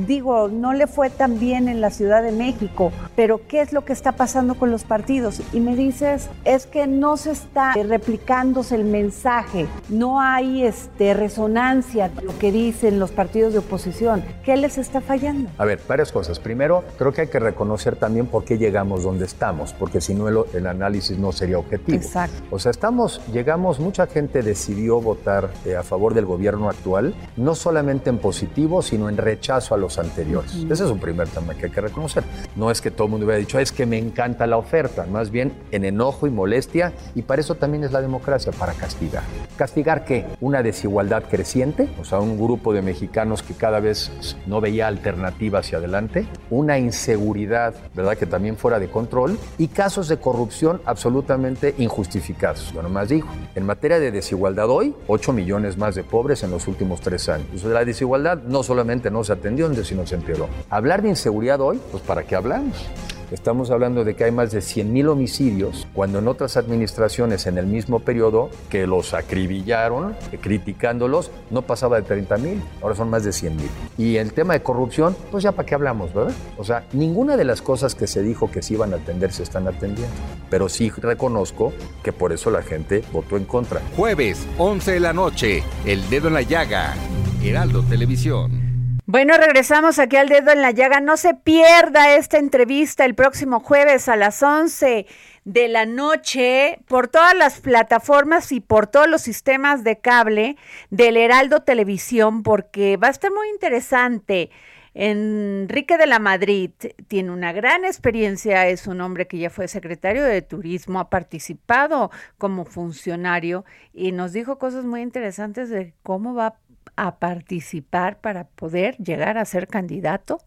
Digo, 0.06 0.48
no 0.48 0.74
le 0.74 0.86
fue 0.86 1.08
tan 1.08 1.38
bien 1.38 1.66
en 1.66 1.80
la 1.80 1.88
Ciudad 1.88 2.22
de 2.22 2.30
México, 2.30 2.92
pero 3.16 3.40
¿qué 3.48 3.62
es 3.62 3.72
lo 3.72 3.86
que 3.86 3.94
está 3.94 4.12
pasando 4.12 4.56
con 4.56 4.70
los 4.70 4.84
partidos? 4.84 5.40
Y 5.54 5.60
me 5.60 5.74
dices, 5.74 6.28
es 6.44 6.66
que 6.66 6.86
no 6.86 7.16
se 7.16 7.30
está 7.30 7.72
replicándose 7.72 8.74
el 8.74 8.84
mensaje. 8.84 9.66
No 9.88 10.20
hay 10.20 10.62
este, 10.64 11.14
resonancia 11.14 12.10
de 12.10 12.20
lo 12.20 12.38
que 12.38 12.52
dicen 12.52 12.98
los 12.98 13.12
partidos 13.12 13.54
de 13.54 13.60
oposición. 13.60 14.22
¿Qué 14.44 14.58
les 14.58 14.76
está 14.76 15.00
fallando? 15.00 15.48
A 15.56 15.64
ver, 15.64 15.80
varias 15.88 16.12
cosas. 16.12 16.38
Primero, 16.38 16.84
creo 16.98 17.14
que 17.14 17.22
hay 17.22 17.28
que 17.28 17.40
reconocer 17.40 17.96
también 17.96 18.26
por 18.26 18.44
qué 18.44 18.58
llegamos 18.58 19.02
donde 19.02 19.24
estamos, 19.24 19.72
porque 19.86 20.00
si 20.00 20.14
no 20.14 20.28
el, 20.28 20.36
el 20.52 20.66
análisis 20.66 21.16
no 21.16 21.30
sería 21.30 21.60
objetivo. 21.60 21.96
Exacto. 21.96 22.42
O 22.50 22.58
sea, 22.58 22.72
estamos, 22.72 23.20
llegamos, 23.32 23.78
mucha 23.78 24.08
gente 24.08 24.42
decidió 24.42 25.00
votar 25.00 25.48
eh, 25.64 25.76
a 25.76 25.84
favor 25.84 26.12
del 26.12 26.26
gobierno 26.26 26.68
actual, 26.68 27.14
no 27.36 27.54
solamente 27.54 28.10
en 28.10 28.18
positivo, 28.18 28.82
sino 28.82 29.08
en 29.08 29.16
rechazo 29.16 29.76
a 29.76 29.78
los 29.78 30.00
anteriores. 30.00 30.56
Ese 30.56 30.72
es 30.72 30.90
un 30.90 30.98
primer 30.98 31.28
tema 31.28 31.54
que 31.54 31.66
hay 31.66 31.70
que 31.70 31.80
reconocer. 31.80 32.24
No 32.56 32.72
es 32.72 32.80
que 32.80 32.90
todo 32.90 33.04
el 33.04 33.12
mundo 33.12 33.26
hubiera 33.26 33.38
dicho, 33.38 33.60
es 33.60 33.70
que 33.70 33.86
me 33.86 33.96
encanta 33.96 34.48
la 34.48 34.56
oferta, 34.56 35.06
más 35.06 35.30
bien 35.30 35.52
en 35.70 35.84
enojo 35.84 36.26
y 36.26 36.30
molestia, 36.30 36.92
y 37.14 37.22
para 37.22 37.40
eso 37.40 37.54
también 37.54 37.84
es 37.84 37.92
la 37.92 38.02
democracia, 38.02 38.50
para 38.50 38.72
castigar. 38.72 39.22
¿Castigar 39.56 40.04
qué? 40.04 40.26
Una 40.40 40.64
desigualdad 40.64 41.22
creciente, 41.30 41.88
o 42.00 42.04
sea, 42.04 42.18
un 42.18 42.36
grupo 42.36 42.72
de 42.72 42.82
mexicanos 42.82 43.44
que 43.44 43.54
cada 43.54 43.78
vez 43.78 44.10
no 44.48 44.60
veía 44.60 44.88
alternativa 44.88 45.60
hacia 45.60 45.78
adelante, 45.78 46.26
una 46.50 46.76
inseguridad, 46.76 47.72
¿verdad?, 47.94 48.16
que 48.16 48.26
también 48.26 48.56
fuera 48.56 48.80
de 48.80 48.88
control, 48.88 49.38
y 49.58 49.68
casos 49.76 50.08
de 50.08 50.16
corrupción 50.16 50.80
absolutamente 50.86 51.74
injustificados. 51.76 52.72
Yo 52.72 52.82
nomás 52.82 53.10
digo, 53.10 53.28
en 53.54 53.66
materia 53.66 54.00
de 54.00 54.10
desigualdad 54.10 54.70
hoy, 54.70 54.94
8 55.06 55.34
millones 55.34 55.76
más 55.76 55.94
de 55.94 56.02
pobres 56.02 56.42
en 56.42 56.50
los 56.50 56.66
últimos 56.66 57.02
tres 57.02 57.28
años. 57.28 57.62
La 57.62 57.84
desigualdad 57.84 58.38
no 58.38 58.62
solamente 58.62 59.10
no 59.10 59.22
se 59.22 59.34
atendió, 59.34 59.72
sino 59.84 60.06
se 60.06 60.14
empeoró. 60.14 60.48
Hablar 60.70 61.02
de 61.02 61.10
inseguridad 61.10 61.60
hoy, 61.60 61.78
pues 61.92 62.02
¿para 62.02 62.22
qué 62.22 62.34
hablamos? 62.34 62.86
Estamos 63.32 63.70
hablando 63.70 64.04
de 64.04 64.14
que 64.14 64.22
hay 64.22 64.30
más 64.30 64.52
de 64.52 64.60
100.000 64.60 65.08
homicidios, 65.08 65.88
cuando 65.92 66.20
en 66.20 66.28
otras 66.28 66.56
administraciones 66.56 67.46
en 67.48 67.58
el 67.58 67.66
mismo 67.66 67.98
periodo 67.98 68.50
que 68.70 68.86
los 68.86 69.14
acribillaron, 69.14 70.14
eh, 70.30 70.38
criticándolos, 70.40 71.32
no 71.50 71.62
pasaba 71.62 72.00
de 72.00 72.06
30.000, 72.06 72.60
ahora 72.80 72.94
son 72.94 73.10
más 73.10 73.24
de 73.24 73.30
100.000. 73.30 73.68
Y 73.98 74.16
el 74.18 74.32
tema 74.32 74.54
de 74.54 74.62
corrupción, 74.62 75.16
pues 75.32 75.42
ya 75.42 75.50
para 75.50 75.66
qué 75.66 75.74
hablamos, 75.74 76.14
¿verdad? 76.14 76.32
O 76.56 76.62
sea, 76.62 76.84
ninguna 76.92 77.36
de 77.36 77.44
las 77.44 77.62
cosas 77.62 77.96
que 77.96 78.06
se 78.06 78.22
dijo 78.22 78.48
que 78.48 78.62
se 78.62 78.74
iban 78.74 78.92
a 78.92 78.96
atender 78.96 79.32
se 79.32 79.42
están 79.42 79.66
atendiendo. 79.66 80.14
Pero 80.48 80.68
sí 80.68 80.90
reconozco 80.90 81.72
que 82.04 82.12
por 82.12 82.32
eso 82.32 82.52
la 82.52 82.62
gente 82.62 83.02
votó 83.12 83.36
en 83.36 83.44
contra. 83.44 83.80
Jueves, 83.96 84.46
11 84.58 84.92
de 84.92 85.00
la 85.00 85.12
noche, 85.12 85.64
El 85.84 86.08
Dedo 86.08 86.28
en 86.28 86.34
la 86.34 86.42
Llaga, 86.42 86.94
Heraldo 87.42 87.82
Televisión. 87.82 88.75
Bueno, 89.08 89.34
regresamos 89.36 90.00
aquí 90.00 90.16
al 90.16 90.28
dedo 90.28 90.50
en 90.50 90.62
la 90.62 90.72
llaga. 90.72 90.98
No 90.98 91.16
se 91.16 91.32
pierda 91.32 92.16
esta 92.16 92.38
entrevista 92.38 93.04
el 93.04 93.14
próximo 93.14 93.60
jueves 93.60 94.08
a 94.08 94.16
las 94.16 94.42
11 94.42 95.06
de 95.44 95.68
la 95.68 95.86
noche 95.86 96.80
por 96.88 97.06
todas 97.06 97.36
las 97.36 97.60
plataformas 97.60 98.50
y 98.50 98.58
por 98.58 98.88
todos 98.88 99.08
los 99.08 99.22
sistemas 99.22 99.84
de 99.84 100.00
cable 100.00 100.56
del 100.90 101.16
Heraldo 101.16 101.62
Televisión 101.62 102.42
porque 102.42 102.96
va 102.96 103.06
a 103.06 103.12
estar 103.12 103.30
muy 103.30 103.48
interesante. 103.50 104.50
Enrique 104.98 105.98
de 105.98 106.06
la 106.06 106.18
Madrid 106.18 106.70
tiene 107.06 107.30
una 107.30 107.52
gran 107.52 107.84
experiencia, 107.84 108.66
es 108.66 108.88
un 108.88 109.02
hombre 109.02 109.28
que 109.28 109.38
ya 109.38 109.50
fue 109.50 109.68
secretario 109.68 110.24
de 110.24 110.40
Turismo, 110.42 110.98
ha 110.98 111.10
participado 111.10 112.10
como 112.38 112.64
funcionario 112.64 113.66
y 113.92 114.10
nos 114.10 114.32
dijo 114.32 114.58
cosas 114.58 114.84
muy 114.84 115.02
interesantes 115.02 115.68
de 115.68 115.92
cómo 116.02 116.34
va 116.34 116.56
a 116.96 117.18
participar 117.18 118.20
para 118.20 118.44
poder 118.44 118.96
llegar 118.98 119.38
a 119.38 119.44
ser 119.44 119.66
candidato 119.68 120.38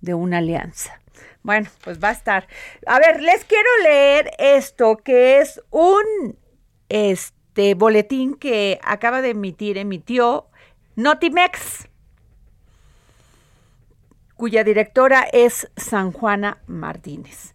de 0.00 0.14
una 0.14 0.38
alianza. 0.38 1.00
Bueno, 1.42 1.68
pues 1.82 2.02
va 2.02 2.08
a 2.08 2.12
estar. 2.12 2.48
A 2.86 2.98
ver, 2.98 3.22
les 3.22 3.44
quiero 3.44 3.68
leer 3.82 4.30
esto 4.38 4.96
que 4.96 5.40
es 5.40 5.62
un 5.70 6.38
este 6.88 7.74
boletín 7.74 8.34
que 8.34 8.78
acaba 8.82 9.22
de 9.22 9.30
emitir, 9.30 9.78
emitió 9.78 10.48
Notimex 10.96 11.88
cuya 14.36 14.64
directora 14.64 15.26
es 15.32 15.70
San 15.76 16.12
Juana 16.12 16.58
Martínez. 16.66 17.53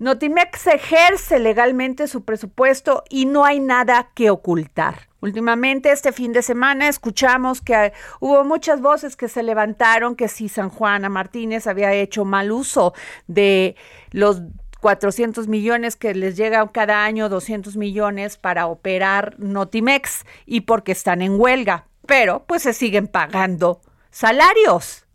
Notimex 0.00 0.68
ejerce 0.68 1.40
legalmente 1.40 2.06
su 2.06 2.24
presupuesto 2.24 3.02
y 3.10 3.26
no 3.26 3.44
hay 3.44 3.58
nada 3.58 4.10
que 4.14 4.30
ocultar. 4.30 5.08
Últimamente, 5.20 5.90
este 5.90 6.12
fin 6.12 6.32
de 6.32 6.42
semana, 6.42 6.88
escuchamos 6.88 7.60
que 7.60 7.92
hubo 8.20 8.44
muchas 8.44 8.80
voces 8.80 9.16
que 9.16 9.28
se 9.28 9.42
levantaron 9.42 10.14
que 10.14 10.28
si 10.28 10.48
San 10.48 10.70
Juana 10.70 11.08
Martínez 11.08 11.66
había 11.66 11.92
hecho 11.92 12.24
mal 12.24 12.52
uso 12.52 12.94
de 13.26 13.74
los 14.12 14.42
400 14.80 15.48
millones 15.48 15.96
que 15.96 16.14
les 16.14 16.36
llegan 16.36 16.68
cada 16.68 17.04
año, 17.04 17.28
200 17.28 17.76
millones 17.76 18.36
para 18.36 18.68
operar 18.68 19.34
Notimex 19.40 20.24
y 20.46 20.60
porque 20.60 20.92
están 20.92 21.22
en 21.22 21.40
huelga, 21.40 21.88
pero 22.06 22.44
pues 22.46 22.62
se 22.62 22.72
siguen 22.72 23.08
pagando 23.08 23.80
salarios. 24.12 25.07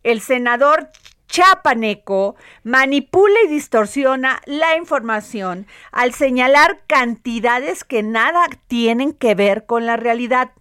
el 0.04 0.22
senador 0.22 0.88
chapaneco 1.28 2.36
manipula 2.64 3.36
y 3.46 3.50
distorsiona 3.50 4.42
la 4.46 4.76
información 4.78 5.68
al 5.92 6.14
señalar 6.14 6.82
cantidades 6.88 7.84
que 7.84 8.04
nada 8.04 8.48
tienen 8.68 9.14
que 9.14 9.36
ver 9.36 9.66
con 9.66 9.86
la 9.86 9.98
realidad. 9.98 10.52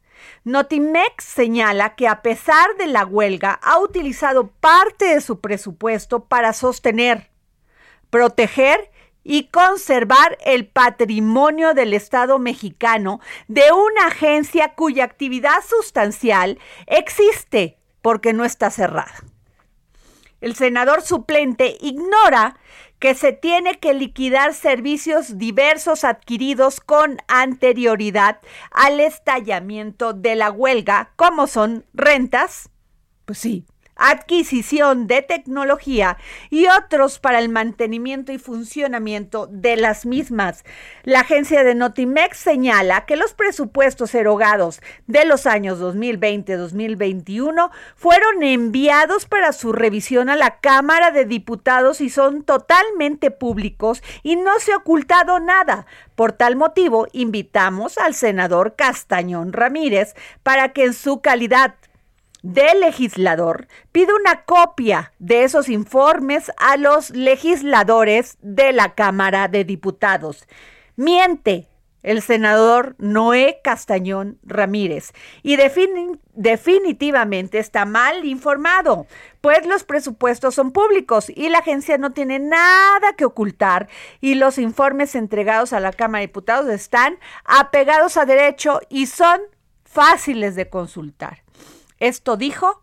Notimex 0.45 1.25
señala 1.25 1.95
que 1.95 2.09
a 2.09 2.23
pesar 2.23 2.77
de 2.79 2.87
la 2.87 3.05
huelga 3.05 3.59
ha 3.63 3.79
utilizado 3.79 4.49
parte 4.49 5.07
de 5.07 5.21
su 5.21 5.41
presupuesto 5.41 6.25
para 6.25 6.53
sostener, 6.53 7.31
proteger 8.11 8.91
y 9.23 9.49
conservar 9.49 10.39
el 10.45 10.69
patrimonio 10.69 11.75
del 11.75 11.95
Estado 11.95 12.39
mexicano 12.39 13.21
de 13.49 13.73
una 13.73 14.07
agencia 14.07 14.75
cuya 14.75 15.05
actividad 15.05 15.65
sustancial 15.69 16.61
existe 16.87 17.79
porque 18.03 18.33
no 18.33 18.45
está 18.45 18.71
cerrada 18.71 19.15
el 20.47 20.55
senador 20.55 21.03
suplente 21.03 21.77
ignora 21.81 22.57
que 23.01 23.15
se 23.15 23.33
tiene 23.33 23.79
que 23.79 23.93
liquidar 23.93 24.55
servicios 24.55 25.39
diversos 25.39 26.05
adquiridos 26.05 26.81
con 26.81 27.19
anterioridad 27.29 28.41
al 28.71 29.01
estallamiento 29.01 30.13
de 30.13 30.37
la 30.37 30.51
huelga, 30.51 31.13
como 31.17 31.47
son 31.49 31.85
rentas, 31.93 32.71
pues 33.25 33.39
sí, 33.39 33.67
adquisición 33.97 35.07
de 35.07 35.23
tecnología 35.23 36.19
y 36.51 36.67
otros 36.67 37.19
para 37.19 37.39
el 37.39 37.49
mantenimiento 37.49 38.33
y 38.33 38.39
funcionamiento 38.39 39.49
de 39.51 39.77
las 39.77 40.07
mismas. 40.07 40.65
La 41.03 41.21
agencia 41.21 41.65
de 41.65 41.75
Notimex 41.75 42.39
señala 42.39 43.07
que 43.07 43.17
los 43.17 43.35
presupuestos 43.35 44.15
erogados 44.15 44.81
de 45.07 45.25
los 45.25 45.47
años 45.47 45.81
2020-2021 45.81 47.71
fueron 47.97 48.43
enviados 48.43 49.27
para 49.27 49.53
su 49.53 49.73
revisión 49.73 50.29
a 50.29 50.37
la 50.37 50.61
Cámara 50.61 51.11
de 51.11 51.25
Diputados 51.25 52.01
y 52.01 52.11
son 52.11 52.45
totalmente 52.45 53.31
públicos 53.31 54.03
y 54.23 54.37
no 54.37 54.59
se 54.61 54.73
ha 54.73 54.77
ocultado 54.77 55.41
nada. 55.41 55.87
Por 56.15 56.33
tal 56.33 56.57
motivo, 56.57 57.09
invitamos 57.13 57.99
al 57.99 58.15
senador 58.15 58.75
Castañón 58.77 59.53
Ramírez 59.53 60.15
para 60.43 60.73
que 60.73 60.85
en 60.85 60.95
su 60.95 61.21
calidad 61.21 61.75
del 62.53 62.81
legislador 62.81 63.67
pide 63.91 64.13
una 64.15 64.45
copia 64.45 65.13
de 65.19 65.43
esos 65.43 65.69
informes 65.69 66.53
a 66.59 66.77
los 66.77 67.11
legisladores 67.11 68.39
de 68.41 68.73
la 68.73 68.95
Cámara 68.95 69.49
de 69.49 69.65
Diputados. 69.65 70.47
Miente 70.95 71.69
el 72.05 72.23
senador 72.23 72.95
Noé 72.99 73.59
Castañón 73.65 74.39
Ramírez 74.45 75.13
y 75.43 75.57
definitivamente 75.57 77.59
está 77.59 77.85
mal 77.85 78.25
informado, 78.25 79.09
pues 79.41 79.67
los 79.67 79.83
presupuestos 79.83 80.55
son 80.55 80.71
públicos 80.71 81.33
y 81.35 81.49
la 81.49 81.59
agencia 81.59 81.99
no 81.99 82.13
tiene 82.13 82.39
nada 82.39 83.15
que 83.17 83.25
ocultar 83.25 83.89
y 84.21 84.37
los 84.37 84.59
informes 84.59 85.17
entregados 85.17 85.73
a 85.73 85.81
la 85.81 85.93
Cámara 85.93 86.21
de 86.21 86.29
Diputados 86.29 86.71
están 86.71 87.19
apegados 87.45 88.17
a 88.17 88.25
derecho 88.25 88.79
y 88.89 89.07
son 89.07 89.41
fáciles 89.85 90.55
de 90.55 90.69
consultar. 90.69 91.46
Esto 91.99 92.37
dijo 92.37 92.83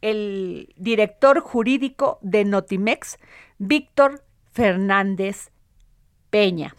el 0.00 0.74
director 0.76 1.40
jurídico 1.40 2.18
de 2.20 2.44
Notimex, 2.44 3.18
Víctor 3.58 4.24
Fernández 4.52 5.50
Peña. 6.30 6.74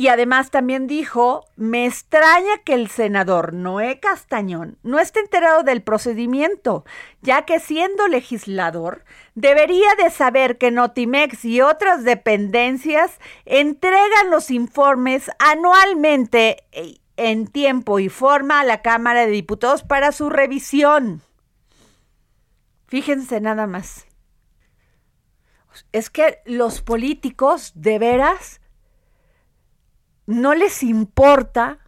Y 0.00 0.08
además 0.08 0.50
también 0.50 0.86
dijo, 0.86 1.44
me 1.56 1.84
extraña 1.84 2.56
que 2.64 2.72
el 2.72 2.88
senador 2.88 3.52
Noé 3.52 4.00
Castañón 4.00 4.78
no 4.82 4.98
esté 4.98 5.20
enterado 5.20 5.62
del 5.62 5.82
procedimiento, 5.82 6.86
ya 7.20 7.44
que 7.44 7.60
siendo 7.60 8.08
legislador 8.08 9.04
debería 9.34 9.94
de 10.02 10.08
saber 10.08 10.56
que 10.56 10.70
Notimex 10.70 11.44
y 11.44 11.60
otras 11.60 12.02
dependencias 12.02 13.18
entregan 13.44 14.30
los 14.30 14.50
informes 14.50 15.30
anualmente 15.38 16.64
en 17.20 17.46
tiempo 17.46 17.98
y 17.98 18.08
forma 18.08 18.60
a 18.60 18.64
la 18.64 18.80
Cámara 18.80 19.26
de 19.26 19.32
Diputados 19.32 19.82
para 19.82 20.10
su 20.10 20.30
revisión. 20.30 21.20
Fíjense 22.86 23.42
nada 23.42 23.66
más. 23.66 24.06
Es 25.92 26.08
que 26.08 26.38
los 26.46 26.80
políticos 26.80 27.72
de 27.74 27.98
veras 27.98 28.62
no 30.24 30.54
les 30.54 30.82
importa 30.82 31.78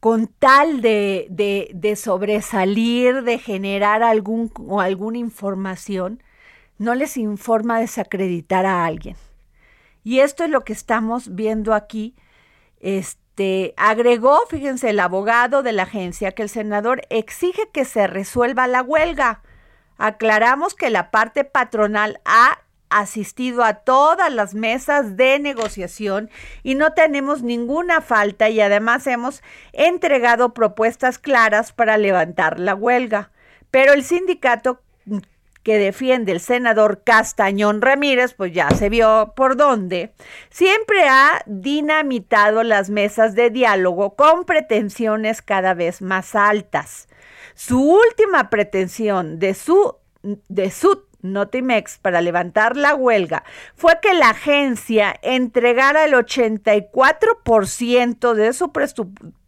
con 0.00 0.28
tal 0.28 0.80
de, 0.80 1.26
de, 1.28 1.96
sobresalir, 1.96 3.24
de 3.24 3.38
generar 3.38 4.02
algún, 4.02 4.50
o 4.56 4.80
alguna 4.80 5.18
información, 5.18 6.22
no 6.78 6.94
les 6.94 7.18
informa 7.18 7.78
desacreditar 7.78 8.64
a 8.64 8.86
alguien. 8.86 9.16
Y 10.02 10.20
esto 10.20 10.44
es 10.44 10.50
lo 10.50 10.62
que 10.62 10.72
estamos 10.72 11.34
viendo 11.34 11.74
aquí 11.74 12.14
este, 12.80 13.74
agregó, 13.76 14.40
fíjense, 14.48 14.90
el 14.90 15.00
abogado 15.00 15.62
de 15.62 15.72
la 15.72 15.84
agencia 15.84 16.32
que 16.32 16.42
el 16.42 16.48
senador 16.48 17.02
exige 17.10 17.68
que 17.72 17.84
se 17.84 18.06
resuelva 18.06 18.66
la 18.66 18.82
huelga. 18.82 19.42
Aclaramos 19.96 20.74
que 20.74 20.90
la 20.90 21.10
parte 21.10 21.44
patronal 21.44 22.20
ha 22.24 22.60
asistido 22.90 23.64
a 23.64 23.74
todas 23.74 24.32
las 24.32 24.54
mesas 24.54 25.16
de 25.16 25.38
negociación 25.38 26.30
y 26.62 26.74
no 26.74 26.94
tenemos 26.94 27.42
ninguna 27.42 28.00
falta 28.00 28.48
y 28.48 28.60
además 28.60 29.06
hemos 29.06 29.42
entregado 29.72 30.54
propuestas 30.54 31.18
claras 31.18 31.72
para 31.72 31.98
levantar 31.98 32.58
la 32.58 32.74
huelga. 32.74 33.30
Pero 33.70 33.92
el 33.92 34.04
sindicato 34.04 34.80
que 35.62 35.78
defiende 35.78 36.32
el 36.32 36.40
senador 36.40 37.02
Castañón 37.04 37.82
Ramírez, 37.82 38.34
pues 38.34 38.52
ya 38.52 38.70
se 38.70 38.88
vio 38.88 39.32
por 39.36 39.56
dónde, 39.56 40.12
siempre 40.50 41.08
ha 41.08 41.42
dinamitado 41.46 42.62
las 42.62 42.90
mesas 42.90 43.34
de 43.34 43.50
diálogo 43.50 44.16
con 44.16 44.44
pretensiones 44.44 45.42
cada 45.42 45.74
vez 45.74 46.02
más 46.02 46.34
altas. 46.34 47.08
Su 47.54 47.82
última 47.82 48.50
pretensión 48.50 49.38
de 49.38 49.54
su, 49.54 49.96
de 50.22 50.70
su 50.70 51.07
Notimex 51.20 51.98
para 51.98 52.20
levantar 52.20 52.76
la 52.76 52.94
huelga 52.94 53.42
fue 53.74 53.98
que 54.00 54.14
la 54.14 54.30
agencia 54.30 55.18
entregara 55.22 56.04
el 56.04 56.12
84% 56.12 58.34
de 58.34 58.52
su, 58.52 58.70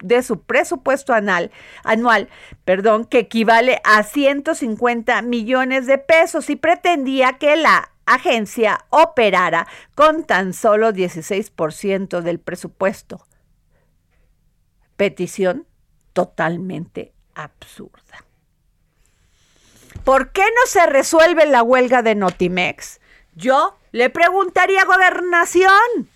de 0.02 0.22
su 0.22 0.42
presupuesto 0.42 1.12
anual, 1.12 1.52
anual 1.84 2.28
perdón, 2.64 3.04
que 3.04 3.20
equivale 3.20 3.80
a 3.84 4.02
150 4.02 5.22
millones 5.22 5.86
de 5.86 5.98
pesos 5.98 6.50
y 6.50 6.56
pretendía 6.56 7.34
que 7.34 7.54
la 7.56 7.92
agencia 8.04 8.86
operara 8.90 9.68
con 9.94 10.24
tan 10.24 10.52
solo 10.52 10.92
16% 10.92 12.20
del 12.20 12.40
presupuesto. 12.40 13.24
Petición 14.96 15.68
totalmente 16.12 17.12
absurda. 17.34 18.29
¿Por 20.04 20.32
qué 20.32 20.42
no 20.42 20.66
se 20.66 20.86
resuelve 20.86 21.46
la 21.46 21.62
huelga 21.62 22.02
de 22.02 22.14
Notimex? 22.14 23.00
Yo 23.34 23.76
le 23.92 24.10
preguntaría 24.10 24.82
a 24.82 24.86
Gobernación 24.86 26.08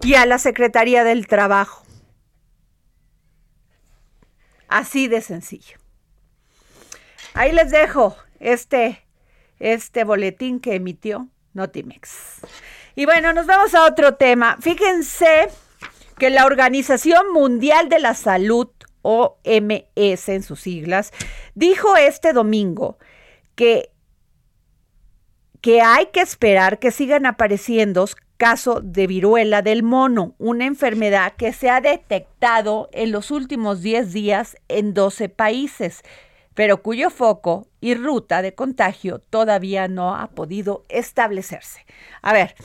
y 0.00 0.14
a 0.14 0.26
la 0.26 0.38
Secretaría 0.38 1.04
del 1.04 1.26
Trabajo. 1.26 1.84
Así 4.68 5.08
de 5.08 5.20
sencillo. 5.20 5.78
Ahí 7.34 7.52
les 7.52 7.70
dejo 7.70 8.16
este, 8.40 9.06
este 9.58 10.04
boletín 10.04 10.60
que 10.60 10.74
emitió 10.74 11.28
Notimex. 11.54 12.40
Y 12.94 13.04
bueno, 13.04 13.32
nos 13.32 13.46
vamos 13.46 13.74
a 13.74 13.84
otro 13.84 14.14
tema. 14.14 14.56
Fíjense 14.60 15.48
que 16.18 16.30
la 16.30 16.46
Organización 16.46 17.32
Mundial 17.32 17.88
de 17.88 18.00
la 18.00 18.14
Salud 18.14 18.68
OMS 19.06 20.28
en 20.28 20.42
sus 20.42 20.60
siglas, 20.60 21.12
dijo 21.54 21.96
este 21.96 22.32
domingo 22.32 22.98
que, 23.54 23.90
que 25.60 25.80
hay 25.80 26.06
que 26.06 26.20
esperar 26.20 26.80
que 26.80 26.90
sigan 26.90 27.24
apareciendo 27.24 28.04
casos 28.36 28.80
de 28.82 29.06
viruela 29.06 29.62
del 29.62 29.84
mono, 29.84 30.34
una 30.38 30.66
enfermedad 30.66 31.34
que 31.36 31.52
se 31.52 31.70
ha 31.70 31.80
detectado 31.80 32.88
en 32.92 33.12
los 33.12 33.30
últimos 33.30 33.80
10 33.80 34.12
días 34.12 34.56
en 34.68 34.92
12 34.92 35.28
países, 35.28 36.02
pero 36.54 36.82
cuyo 36.82 37.10
foco 37.10 37.68
y 37.80 37.94
ruta 37.94 38.42
de 38.42 38.54
contagio 38.54 39.20
todavía 39.20 39.88
no 39.88 40.16
ha 40.16 40.28
podido 40.28 40.84
establecerse. 40.88 41.86
A 42.22 42.32
ver, 42.32 42.56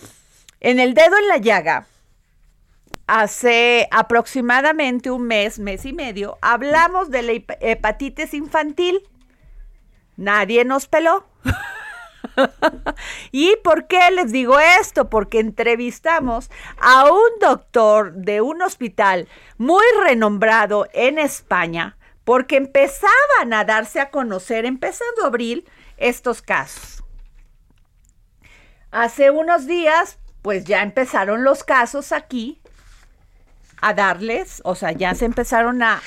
en 0.60 0.80
el 0.80 0.94
dedo 0.94 1.18
en 1.18 1.28
la 1.28 1.38
llaga, 1.38 1.88
hace 3.12 3.90
aproximadamente 3.92 5.12
un 5.12 5.24
mes, 5.24 5.60
mes 5.60 5.86
y 5.86 5.92
medio, 5.92 6.38
hablamos 6.42 7.12
de 7.12 7.22
la 7.22 7.34
hepatitis 7.60 8.34
infantil. 8.34 9.02
Nadie 10.16 10.64
nos 10.64 10.88
peló. 10.88 11.28
¿Y 13.34 13.58
por 13.66 13.88
qué 13.88 14.12
les 14.12 14.32
digo 14.32 14.58
esto? 14.80 15.10
Porque 15.10 15.42
entrevistamos 15.42 16.50
a 16.80 17.12
un 17.12 17.40
doctor 17.42 18.14
de 18.14 18.40
un 18.40 18.62
hospital 18.62 19.28
muy 19.58 19.84
renombrado 20.06 20.88
en 20.94 21.20
España, 21.20 21.98
porque 22.24 22.56
empezaban 22.56 23.52
a 23.52 23.66
darse 23.66 24.00
a 24.00 24.10
conocer, 24.10 24.64
empezando 24.64 25.26
abril, 25.26 25.68
estos 25.98 26.42
casos. 26.42 27.04
Hace 28.90 29.32
unos 29.32 29.68
días, 29.68 30.18
pues 30.42 30.64
ya 30.64 30.82
empezaron 30.82 31.44
los 31.44 31.66
casos 31.66 32.14
aquí 32.14 32.61
a 33.82 33.96
darles, 33.96 34.62
o 34.64 34.76
sea, 34.76 34.92
ya 34.92 35.16
se 35.16 35.26
empezaron 35.26 35.82
a, 35.82 36.02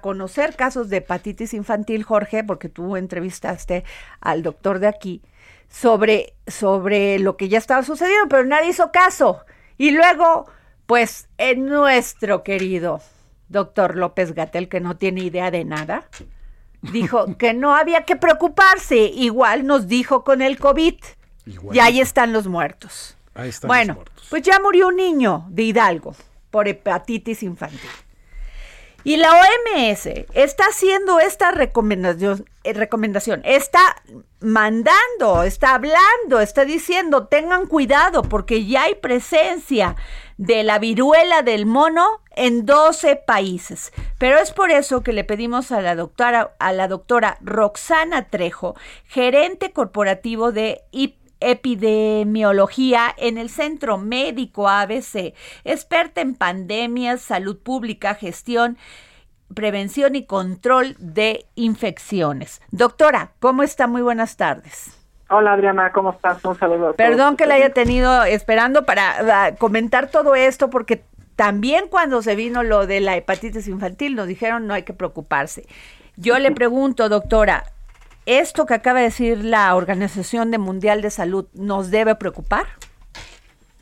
conocer 0.00 0.54
casos 0.54 0.88
de 0.88 0.98
hepatitis 0.98 1.52
infantil, 1.52 2.04
Jorge, 2.04 2.44
porque 2.44 2.68
tú 2.68 2.96
entrevistaste 2.96 3.84
al 4.20 4.44
doctor 4.44 4.78
de 4.78 4.86
aquí, 4.86 5.20
sobre, 5.68 6.34
sobre 6.46 7.18
lo 7.18 7.36
que 7.36 7.48
ya 7.48 7.58
estaba 7.58 7.82
sucediendo, 7.82 8.28
pero 8.28 8.44
nadie 8.44 8.70
hizo 8.70 8.92
caso. 8.92 9.44
Y 9.76 9.90
luego, 9.90 10.46
pues, 10.86 11.28
en 11.38 11.66
nuestro 11.66 12.44
querido 12.44 13.00
doctor 13.48 13.96
López 13.96 14.32
Gatel, 14.32 14.68
que 14.68 14.80
no 14.80 14.96
tiene 14.96 15.22
idea 15.22 15.50
de 15.50 15.64
nada, 15.64 16.08
dijo 16.80 17.26
que 17.38 17.52
no 17.52 17.74
había 17.74 18.04
que 18.04 18.14
preocuparse. 18.14 18.96
Igual 18.96 19.66
nos 19.66 19.88
dijo 19.88 20.22
con 20.22 20.40
el 20.40 20.58
COVID. 20.58 20.94
Y 21.72 21.78
ahí 21.80 22.00
están 22.00 22.32
los 22.32 22.46
muertos. 22.46 23.16
Ahí 23.34 23.48
están 23.48 23.68
bueno, 23.68 23.94
los 23.94 23.96
muertos. 23.96 24.26
pues 24.30 24.42
ya 24.42 24.60
murió 24.60 24.88
un 24.88 24.96
niño 24.96 25.46
de 25.48 25.62
Hidalgo 25.62 26.14
por 26.50 26.68
hepatitis 26.68 27.42
infantil. 27.42 27.90
Y 29.04 29.16
la 29.16 29.30
OMS 29.32 30.06
está 30.34 30.64
haciendo 30.64 31.20
esta 31.20 31.52
recomendación, 31.52 32.44
eh, 32.64 32.72
recomendación, 32.72 33.40
está 33.44 34.02
mandando, 34.40 35.44
está 35.44 35.74
hablando, 35.74 36.40
está 36.40 36.64
diciendo, 36.64 37.26
tengan 37.26 37.66
cuidado 37.66 38.22
porque 38.22 38.66
ya 38.66 38.82
hay 38.82 38.96
presencia 38.96 39.94
de 40.36 40.62
la 40.64 40.78
viruela 40.78 41.42
del 41.42 41.64
mono 41.64 42.20
en 42.34 42.66
12 42.66 43.16
países. 43.16 43.92
Pero 44.18 44.38
es 44.38 44.52
por 44.52 44.70
eso 44.70 45.02
que 45.02 45.12
le 45.12 45.24
pedimos 45.24 45.72
a 45.72 45.80
la 45.80 45.94
doctora, 45.94 46.54
a 46.58 46.72
la 46.72 46.88
doctora 46.88 47.38
Roxana 47.40 48.28
Trejo, 48.28 48.74
gerente 49.06 49.72
corporativo 49.72 50.52
de 50.52 50.82
epidemiología 51.40 53.14
en 53.16 53.38
el 53.38 53.50
Centro 53.50 53.98
Médico 53.98 54.68
ABC, 54.68 55.34
experta 55.64 56.20
en 56.20 56.34
pandemias, 56.34 57.20
salud 57.20 57.58
pública, 57.58 58.14
gestión, 58.14 58.76
prevención 59.54 60.14
y 60.14 60.24
control 60.24 60.96
de 60.98 61.46
infecciones. 61.54 62.60
Doctora, 62.70 63.32
¿cómo 63.40 63.62
está? 63.62 63.86
Muy 63.86 64.02
buenas 64.02 64.36
tardes. 64.36 64.94
Hola 65.30 65.52
Adriana, 65.52 65.92
¿cómo 65.92 66.12
estás? 66.12 66.42
Un 66.44 66.58
saludo. 66.58 66.94
Perdón 66.94 67.36
que 67.36 67.46
la 67.46 67.54
haya 67.54 67.72
tenido 67.72 68.24
esperando 68.24 68.86
para 68.86 69.46
ah, 69.46 69.54
comentar 69.56 70.10
todo 70.10 70.34
esto 70.34 70.70
porque 70.70 71.04
también 71.36 71.88
cuando 71.88 72.22
se 72.22 72.34
vino 72.34 72.62
lo 72.62 72.86
de 72.86 73.00
la 73.00 73.16
hepatitis 73.16 73.68
infantil 73.68 74.16
nos 74.16 74.26
dijeron 74.26 74.66
no 74.66 74.74
hay 74.74 74.84
que 74.84 74.94
preocuparse. 74.94 75.66
Yo 76.16 76.38
le 76.38 76.50
pregunto, 76.52 77.08
doctora, 77.10 77.64
¿Esto 78.28 78.66
que 78.66 78.74
acaba 78.74 78.98
de 78.98 79.06
decir 79.06 79.42
la 79.42 79.74
Organización 79.74 80.50
Mundial 80.60 81.00
de 81.00 81.08
Salud 81.08 81.46
nos 81.54 81.90
debe 81.90 82.14
preocupar? 82.14 82.66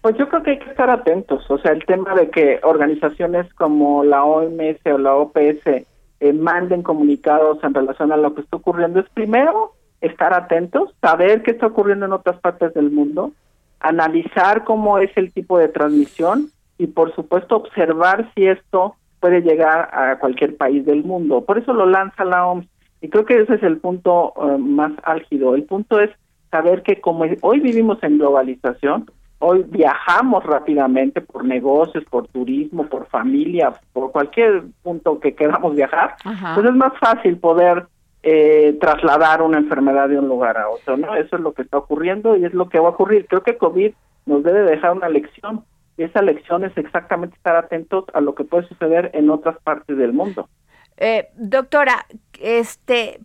Pues 0.02 0.16
yo 0.18 0.28
creo 0.28 0.44
que 0.44 0.52
hay 0.52 0.58
que 0.60 0.70
estar 0.70 0.88
atentos. 0.88 1.50
O 1.50 1.58
sea, 1.58 1.72
el 1.72 1.84
tema 1.84 2.14
de 2.14 2.30
que 2.30 2.60
organizaciones 2.62 3.52
como 3.54 4.04
la 4.04 4.22
OMS 4.22 4.78
o 4.84 4.98
la 4.98 5.16
OPS 5.16 5.66
eh, 5.66 6.32
manden 6.32 6.84
comunicados 6.84 7.58
en 7.64 7.74
relación 7.74 8.12
a 8.12 8.16
lo 8.16 8.36
que 8.36 8.42
está 8.42 8.58
ocurriendo 8.58 9.00
es 9.00 9.10
primero 9.10 9.72
estar 10.00 10.32
atentos, 10.32 10.94
saber 11.00 11.42
qué 11.42 11.50
está 11.50 11.66
ocurriendo 11.66 12.06
en 12.06 12.12
otras 12.12 12.38
partes 12.38 12.72
del 12.72 12.92
mundo, 12.92 13.32
analizar 13.80 14.62
cómo 14.62 14.98
es 14.98 15.10
el 15.16 15.32
tipo 15.32 15.58
de 15.58 15.70
transmisión 15.70 16.52
y 16.78 16.86
por 16.86 17.12
supuesto 17.16 17.56
observar 17.56 18.30
si 18.36 18.46
esto 18.46 18.94
puede 19.18 19.40
llegar 19.40 19.90
a 19.92 20.20
cualquier 20.20 20.56
país 20.56 20.86
del 20.86 21.02
mundo. 21.02 21.40
Por 21.40 21.58
eso 21.58 21.72
lo 21.72 21.84
lanza 21.84 22.24
la 22.24 22.46
OMS 22.46 22.75
y 23.06 23.08
creo 23.08 23.24
que 23.24 23.40
ese 23.40 23.54
es 23.54 23.62
el 23.62 23.78
punto 23.78 24.32
eh, 24.36 24.58
más 24.58 24.90
álgido. 25.04 25.54
El 25.54 25.62
punto 25.62 26.00
es 26.00 26.10
saber 26.50 26.82
que 26.82 27.00
como 27.00 27.24
hoy 27.42 27.60
vivimos 27.60 28.02
en 28.02 28.18
globalización, 28.18 29.08
hoy 29.38 29.64
viajamos 29.68 30.42
rápidamente 30.42 31.20
por 31.20 31.44
negocios, 31.44 32.02
por 32.10 32.26
turismo, 32.26 32.88
por 32.88 33.06
familia, 33.06 33.72
por 33.92 34.10
cualquier 34.10 34.64
punto 34.82 35.20
que 35.20 35.36
queramos 35.36 35.76
viajar, 35.76 36.16
pues 36.56 36.66
es 36.66 36.74
más 36.74 36.98
fácil 36.98 37.38
poder 37.38 37.86
eh, 38.24 38.76
trasladar 38.80 39.40
una 39.40 39.58
enfermedad 39.58 40.08
de 40.08 40.18
un 40.18 40.26
lugar 40.26 40.58
a 40.58 40.68
otro, 40.68 40.96
¿no? 40.96 41.14
Eso 41.14 41.36
es 41.36 41.42
lo 41.42 41.52
que 41.52 41.62
está 41.62 41.78
ocurriendo 41.78 42.36
y 42.36 42.44
es 42.44 42.54
lo 42.54 42.68
que 42.68 42.80
va 42.80 42.88
a 42.88 42.90
ocurrir. 42.90 43.28
Creo 43.28 43.44
que 43.44 43.56
COVID 43.56 43.92
nos 44.24 44.42
debe 44.42 44.62
dejar 44.62 44.94
una 44.96 45.08
lección 45.08 45.62
y 45.96 46.02
esa 46.02 46.22
lección 46.22 46.64
es 46.64 46.76
exactamente 46.76 47.36
estar 47.36 47.54
atentos 47.54 48.04
a 48.14 48.20
lo 48.20 48.34
que 48.34 48.42
puede 48.42 48.66
suceder 48.66 49.12
en 49.14 49.30
otras 49.30 49.56
partes 49.62 49.96
del 49.96 50.12
mundo. 50.12 50.48
Eh, 50.96 51.28
doctora, 51.36 52.06
este, 52.40 53.20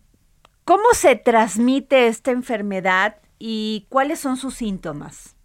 ¿cómo 0.65 0.93
se 0.93 1.15
transmite 1.15 2.07
esta 2.07 2.32
enfermedad 2.32 3.17
y 3.39 3.86
cuáles 3.89 4.19
son 4.19 4.38
sus 4.38 4.55
síntomas? 4.55 5.36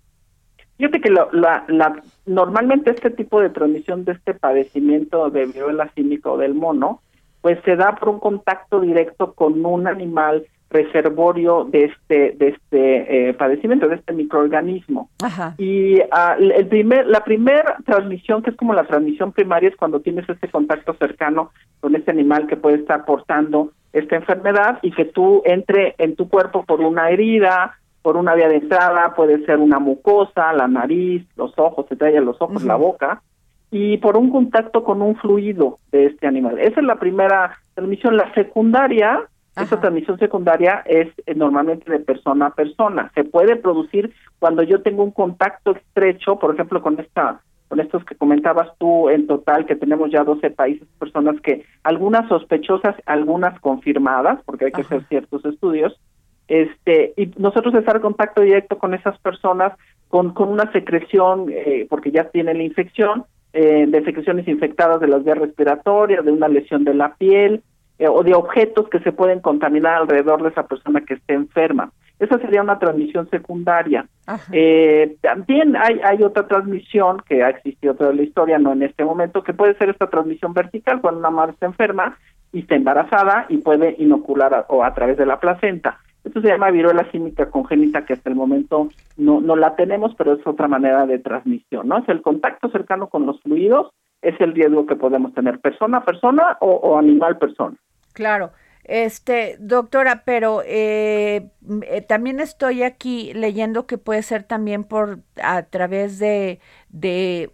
Fíjate 0.76 1.00
que 1.00 1.10
la, 1.10 2.02
normalmente 2.26 2.90
este 2.90 3.10
tipo 3.10 3.40
de 3.40 3.48
transmisión 3.48 4.04
de 4.04 4.12
este 4.12 4.34
padecimiento 4.34 5.30
de 5.30 5.46
viruela 5.46 5.90
símica 5.94 6.30
o 6.30 6.36
del 6.36 6.54
mono, 6.54 7.00
pues 7.40 7.58
se 7.64 7.76
da 7.76 7.96
por 7.96 8.10
un 8.10 8.20
contacto 8.20 8.80
directo 8.80 9.32
con 9.32 9.64
un 9.64 9.86
animal 9.86 10.46
reservorio 10.70 11.64
de 11.64 11.84
este 11.84 12.32
de 12.32 12.48
este 12.48 13.28
eh, 13.28 13.34
padecimiento 13.34 13.88
de 13.88 13.96
este 13.96 14.12
microorganismo. 14.12 15.10
Y 15.58 16.00
ah, 16.10 16.36
el 16.38 16.66
primer 16.66 17.06
la 17.06 17.22
primera 17.24 17.76
transmisión 17.84 18.42
que 18.42 18.50
es 18.50 18.56
como 18.56 18.74
la 18.74 18.84
transmisión 18.84 19.32
primaria 19.32 19.68
es 19.68 19.76
cuando 19.76 20.00
tienes 20.00 20.28
este 20.28 20.48
contacto 20.48 20.94
cercano 20.94 21.50
con 21.80 21.94
este 21.94 22.10
animal 22.10 22.46
que 22.46 22.56
puede 22.56 22.76
estar 22.76 23.04
portando 23.04 23.70
esta 23.92 24.16
enfermedad 24.16 24.78
y 24.82 24.90
que 24.90 25.04
tú 25.04 25.42
entre 25.44 25.94
en 25.98 26.16
tu 26.16 26.28
cuerpo 26.28 26.64
por 26.64 26.80
una 26.80 27.10
herida 27.10 27.78
por 28.02 28.16
una 28.16 28.34
vía 28.34 28.48
de 28.48 28.56
entrada 28.56 29.14
puede 29.14 29.44
ser 29.46 29.58
una 29.58 29.78
mucosa 29.78 30.52
la 30.52 30.68
nariz 30.68 31.24
los 31.36 31.56
ojos 31.58 31.86
se 31.88 31.96
trae 31.96 32.20
los 32.20 32.40
ojos 32.40 32.64
la 32.64 32.76
boca 32.76 33.22
y 33.70 33.98
por 33.98 34.16
un 34.16 34.30
contacto 34.30 34.84
con 34.84 35.02
un 35.02 35.16
fluido 35.16 35.78
de 35.90 36.06
este 36.06 36.26
animal. 36.26 36.58
Esa 36.58 36.80
es 36.80 36.86
la 36.86 36.96
primera 36.96 37.58
transmisión. 37.74 38.16
La 38.16 38.32
secundaria 38.34 39.22
esa 39.56 39.80
transmisión 39.80 40.18
secundaria 40.18 40.82
es 40.86 41.08
eh, 41.26 41.34
normalmente 41.34 41.90
de 41.90 42.00
persona 42.00 42.46
a 42.46 42.54
persona. 42.54 43.10
Se 43.14 43.24
puede 43.24 43.56
producir 43.56 44.12
cuando 44.38 44.62
yo 44.62 44.82
tengo 44.82 45.02
un 45.02 45.12
contacto 45.12 45.72
estrecho, 45.72 46.38
por 46.38 46.54
ejemplo, 46.54 46.82
con 46.82 47.00
esta 47.00 47.40
con 47.68 47.80
estos 47.80 48.04
que 48.04 48.14
comentabas 48.14 48.68
tú 48.78 49.08
en 49.08 49.26
total, 49.26 49.66
que 49.66 49.74
tenemos 49.74 50.12
ya 50.12 50.22
12 50.22 50.50
países, 50.50 50.86
personas 51.00 51.40
que, 51.40 51.64
algunas 51.82 52.28
sospechosas, 52.28 52.94
algunas 53.06 53.58
confirmadas, 53.58 54.40
porque 54.44 54.66
hay 54.66 54.72
que 54.72 54.82
hacer 54.82 55.02
ciertos 55.08 55.44
estudios, 55.44 55.98
este 56.46 57.12
y 57.16 57.32
nosotros 57.38 57.74
estar 57.74 57.96
en 57.96 58.02
contacto 58.02 58.40
directo 58.40 58.78
con 58.78 58.94
esas 58.94 59.18
personas 59.18 59.72
con, 60.08 60.32
con 60.32 60.48
una 60.48 60.70
secreción, 60.70 61.46
eh, 61.50 61.86
porque 61.90 62.12
ya 62.12 62.28
tienen 62.28 62.58
la 62.58 62.62
infección, 62.62 63.24
eh, 63.52 63.86
de 63.88 64.04
secreciones 64.04 64.46
infectadas 64.46 65.00
de 65.00 65.08
las 65.08 65.24
vías 65.24 65.38
respiratorias, 65.38 66.24
de 66.24 66.30
una 66.30 66.46
lesión 66.46 66.84
de 66.84 66.94
la 66.94 67.14
piel, 67.14 67.62
eh, 67.98 68.08
o 68.08 68.22
de 68.22 68.34
objetos 68.34 68.88
que 68.88 69.00
se 69.00 69.12
pueden 69.12 69.40
contaminar 69.40 69.94
alrededor 69.94 70.42
de 70.42 70.50
esa 70.50 70.66
persona 70.66 71.00
que 71.00 71.14
esté 71.14 71.34
enferma. 71.34 71.90
Esa 72.18 72.38
sería 72.38 72.62
una 72.62 72.78
transmisión 72.78 73.28
secundaria. 73.28 74.06
Eh, 74.50 75.16
también 75.20 75.76
hay, 75.76 76.00
hay 76.02 76.22
otra 76.22 76.46
transmisión 76.46 77.22
que 77.28 77.42
ha 77.42 77.50
existido 77.50 77.94
toda 77.94 78.12
la 78.14 78.22
historia, 78.22 78.58
no 78.58 78.72
en 78.72 78.82
este 78.82 79.04
momento, 79.04 79.42
que 79.42 79.52
puede 79.52 79.76
ser 79.76 79.90
esta 79.90 80.08
transmisión 80.08 80.54
vertical 80.54 81.00
cuando 81.02 81.20
una 81.20 81.30
madre 81.30 81.52
está 81.52 81.66
enferma 81.66 82.16
y 82.52 82.60
está 82.60 82.74
embarazada 82.74 83.44
y 83.50 83.58
puede 83.58 83.96
inocular 83.98 84.64
o 84.68 84.82
a 84.82 84.94
través 84.94 85.18
de 85.18 85.26
la 85.26 85.38
placenta. 85.38 85.98
Esto 86.24 86.40
se 86.40 86.48
llama 86.48 86.70
viruela 86.70 87.04
química 87.04 87.50
congénita, 87.50 88.04
que 88.04 88.14
hasta 88.14 88.30
el 88.30 88.34
momento 88.34 88.88
no, 89.16 89.40
no 89.40 89.54
la 89.54 89.76
tenemos, 89.76 90.14
pero 90.16 90.32
es 90.32 90.46
otra 90.46 90.66
manera 90.66 91.06
de 91.06 91.20
transmisión, 91.20 91.86
¿no? 91.86 91.98
Es 91.98 92.08
el 92.08 92.22
contacto 92.22 92.68
cercano 92.70 93.08
con 93.08 93.26
los 93.26 93.40
fluidos, 93.42 93.92
es 94.22 94.34
el 94.40 94.52
riesgo 94.52 94.86
que 94.86 94.96
podemos 94.96 95.34
tener 95.34 95.60
persona 95.60 95.98
a 95.98 96.04
persona 96.04 96.56
o, 96.60 96.70
o 96.70 96.98
animal 96.98 97.38
persona. 97.38 97.76
Claro. 98.16 98.52
Este, 98.82 99.56
doctora, 99.58 100.22
pero 100.24 100.62
eh, 100.64 101.50
eh, 101.82 102.00
también 102.02 102.40
estoy 102.40 102.82
aquí 102.82 103.34
leyendo 103.34 103.86
que 103.86 103.98
puede 103.98 104.22
ser 104.22 104.44
también 104.44 104.84
por 104.84 105.18
a 105.42 105.64
través 105.64 106.18
de, 106.18 106.60
de 106.88 107.50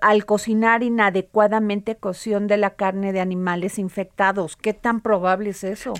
al 0.00 0.24
cocinar 0.24 0.82
inadecuadamente 0.82 1.96
cocción 1.96 2.46
de 2.46 2.56
la 2.56 2.70
carne 2.70 3.12
de 3.12 3.20
animales 3.20 3.78
infectados. 3.78 4.56
¿Qué 4.56 4.72
tan 4.72 5.02
probable 5.02 5.50
es 5.50 5.62
eso? 5.62 5.92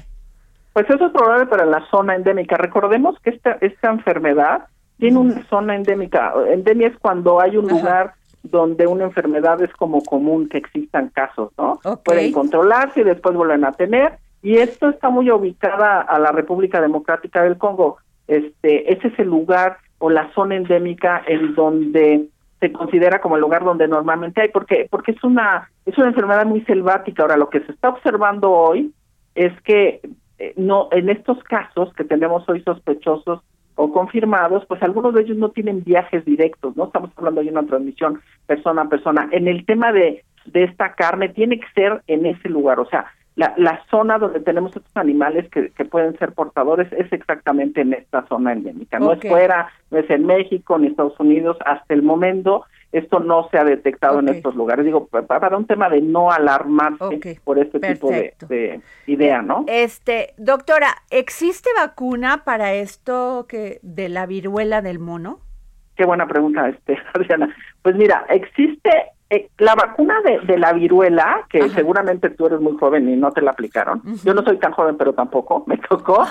Pues 0.73 0.89
eso 0.89 1.07
es 1.07 1.13
probable 1.13 1.47
para 1.47 1.67
la 1.67 1.85
zona 1.91 2.15
endémica. 2.15 2.57
Recordemos 2.57 3.19
que 3.23 3.31
esta, 3.31 3.59
esta 3.61 3.91
enfermedad 3.91 4.69
tiene 4.99 5.19
una 5.19 5.47
zona 5.49 5.77
endémica. 5.77 6.33
Endemia 6.49 6.89
es 6.89 6.99
cuando 6.99 7.41
hay 7.41 7.59
un 7.59 7.69
lugar 7.69 8.15
donde 8.51 8.87
una 8.87 9.05
enfermedad 9.05 9.63
es 9.63 9.73
como 9.73 10.03
común 10.03 10.49
que 10.49 10.59
existan 10.59 11.09
casos, 11.11 11.53
¿no? 11.59 11.79
Pueden 12.05 12.33
controlarse 12.33 13.01
y 13.01 13.05
después 13.05 13.35
vuelven 13.35 13.65
a 13.65 13.73
tener. 13.73 14.19
Y 14.43 14.57
esto 14.57 14.89
está 14.89 15.11
muy 15.11 15.31
ubicada 15.31 16.01
a 16.01 16.19
la 16.19 16.33
República 16.33 16.81
Democrática 16.81 17.43
del 17.43 17.59
Congo. 17.59 17.99
Este, 18.29 18.93
ese 18.93 19.09
es 19.09 19.19
el 19.19 19.29
lugar 19.29 19.79
o 19.99 20.11
la 20.11 20.33
zona 20.35 20.57
endémica 20.57 21.23
en 21.27 21.55
donde 21.55 22.29
se 22.61 22.73
considera 22.73 23.21
como 23.21 23.37
el 23.37 23.41
lugar 23.41 23.65
donde 23.65 23.89
normalmente 23.89 24.41
hay, 24.41 24.49
porque 24.49 24.87
porque 24.91 25.13
es 25.13 25.23
una 25.25 25.71
es 25.85 25.97
una 25.99 26.09
enfermedad 26.09 26.47
muy 26.47 26.63
selvática. 26.63 27.23
Ahora 27.23 27.37
lo 27.37 27.51
que 27.51 27.61
se 27.61 27.73
está 27.73 27.91
observando 27.91 28.51
hoy 28.51 28.93
es 29.35 29.53
que 29.63 30.01
eh, 30.39 30.55
no 30.57 30.89
en 30.93 31.09
estos 31.09 31.43
casos 31.45 31.93
que 31.95 32.05
tenemos 32.05 32.49
hoy 32.49 32.63
sospechosos 32.63 33.41
o 33.77 33.93
confirmados, 33.93 34.65
pues 34.67 34.83
algunos 34.83 35.15
de 35.15 35.23
ellos 35.23 35.37
no 35.37 35.51
tienen 35.51 35.85
viajes 35.85 36.25
directos, 36.25 36.77
¿no? 36.77 36.87
Estamos 36.87 37.11
hablando 37.17 37.43
de 37.43 37.51
una 37.51 37.67
transmisión 37.67 38.21
persona 38.47 38.83
a 38.83 38.89
persona. 38.89 39.29
En 39.33 39.49
el 39.49 39.65
tema 39.65 39.93
de, 39.93 40.25
de 40.47 40.65
esta 40.65 40.95
carne, 40.95 41.29
tiene 41.29 41.61
que 41.61 41.67
ser 41.75 42.03
en 42.07 42.27
ese 42.27 42.49
lugar, 42.49 42.81
o 42.81 42.87
sea, 42.87 43.07
la, 43.37 43.55
la 43.57 43.85
zona 43.91 44.19
donde 44.19 44.41
tenemos 44.41 44.75
estos 44.75 44.97
animales 44.97 45.49
que, 45.51 45.71
que 45.71 45.85
pueden 45.85 46.19
ser 46.19 46.33
portadores 46.33 46.91
es 46.93 47.13
exactamente 47.13 47.83
en 47.83 47.93
esta 47.93 48.27
zona 48.27 48.53
endémica. 48.53 48.99
No 48.99 49.13
es 49.13 49.21
fuera, 49.21 49.69
no 49.91 49.99
es 49.99 50.09
en 50.11 50.27
México 50.27 50.79
ni 50.79 50.89
Estados 50.89 51.19
Unidos, 51.21 51.59
hasta 51.65 51.95
el 51.95 52.03
momento 52.03 52.65
esto 52.93 53.21
no 53.21 53.49
se 53.51 53.59
ha 53.59 53.65
detectado 53.65 54.21
en 54.21 54.29
estos 54.29 54.55
lugares. 54.55 54.85
Digo, 54.85 55.07
para 55.07 55.57
un 55.57 55.67
tema 55.67 55.91
de 55.91 56.01
no 56.01 56.31
alarmarse 56.31 57.41
por 57.45 57.59
este 57.59 57.79
tipo 57.79 58.11
de, 58.11 58.81
idea, 59.07 59.43
¿no? 59.43 59.65
Este, 59.69 60.33
doctora, 60.39 60.89
¿existe 61.11 61.69
vacuna 61.77 62.43
para 62.45 62.73
esto 62.73 63.47
que 63.49 63.81
de 63.83 64.09
la 64.09 64.25
viruela 64.25 64.81
del 64.81 64.99
mono? 64.99 65.41
Qué 65.97 66.07
buena 66.07 66.27
pregunta, 66.27 66.69
este, 66.69 66.97
Adriana. 67.15 67.55
Pues 67.83 67.97
mira, 67.97 68.25
existe 68.31 68.91
eh, 69.29 69.49
la 69.59 69.75
vacuna 69.75 70.21
de, 70.23 70.59
la 70.59 70.73
viruela, 70.73 71.47
que 71.49 71.69
seguramente 71.71 72.31
tú 72.31 72.47
eres 72.47 72.61
muy 72.61 72.77
joven 72.79 73.09
y 73.09 73.17
no 73.17 73.33
te 73.33 73.43
la 73.43 73.51
aplicaron. 73.51 74.03
Yo 74.25 74.35
no 74.35 74.43
soy 74.43 74.59
tan 74.59 74.73
joven, 74.73 74.97
pero 74.97 75.13
tampoco 75.13 75.65
me 75.67 75.79
tocó. 75.79 76.25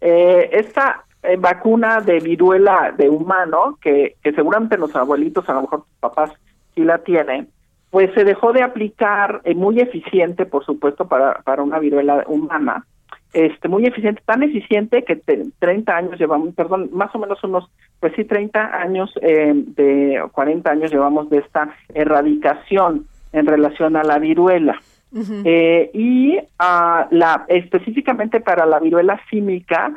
Eh, 0.00 0.50
esta 0.52 1.04
eh, 1.22 1.36
vacuna 1.36 2.00
de 2.00 2.18
viruela 2.18 2.94
de 2.96 3.08
humano, 3.08 3.78
que, 3.80 4.16
que 4.22 4.32
seguramente 4.32 4.78
los 4.78 4.94
abuelitos, 4.96 5.48
a 5.48 5.54
lo 5.54 5.62
mejor 5.62 5.80
tus 5.80 5.98
papás 6.00 6.30
sí 6.74 6.82
la 6.82 6.98
tienen, 6.98 7.48
pues 7.90 8.12
se 8.14 8.24
dejó 8.24 8.52
de 8.52 8.62
aplicar 8.62 9.40
eh, 9.44 9.54
muy 9.54 9.80
eficiente, 9.80 10.46
por 10.46 10.64
supuesto, 10.64 11.08
para, 11.08 11.42
para 11.42 11.62
una 11.62 11.78
viruela 11.78 12.24
humana, 12.26 12.86
este 13.32 13.68
muy 13.68 13.86
eficiente, 13.86 14.22
tan 14.24 14.42
eficiente 14.42 15.04
que 15.04 15.16
30 15.16 15.96
años 15.96 16.18
llevamos, 16.18 16.54
perdón, 16.54 16.90
más 16.92 17.14
o 17.14 17.18
menos 17.18 17.42
unos, 17.44 17.70
pues 18.00 18.12
sí, 18.16 18.24
30 18.24 18.76
años, 18.76 19.12
eh, 19.22 19.52
de 19.54 20.22
40 20.32 20.70
años 20.70 20.90
llevamos 20.90 21.30
de 21.30 21.38
esta 21.38 21.74
erradicación 21.94 23.06
en 23.32 23.46
relación 23.46 23.96
a 23.96 24.02
la 24.02 24.18
viruela. 24.18 24.80
y 25.12 26.38
a 26.60 27.08
la 27.10 27.44
específicamente 27.48 28.40
para 28.40 28.64
la 28.64 28.78
viruela 28.78 29.20
símica, 29.28 29.92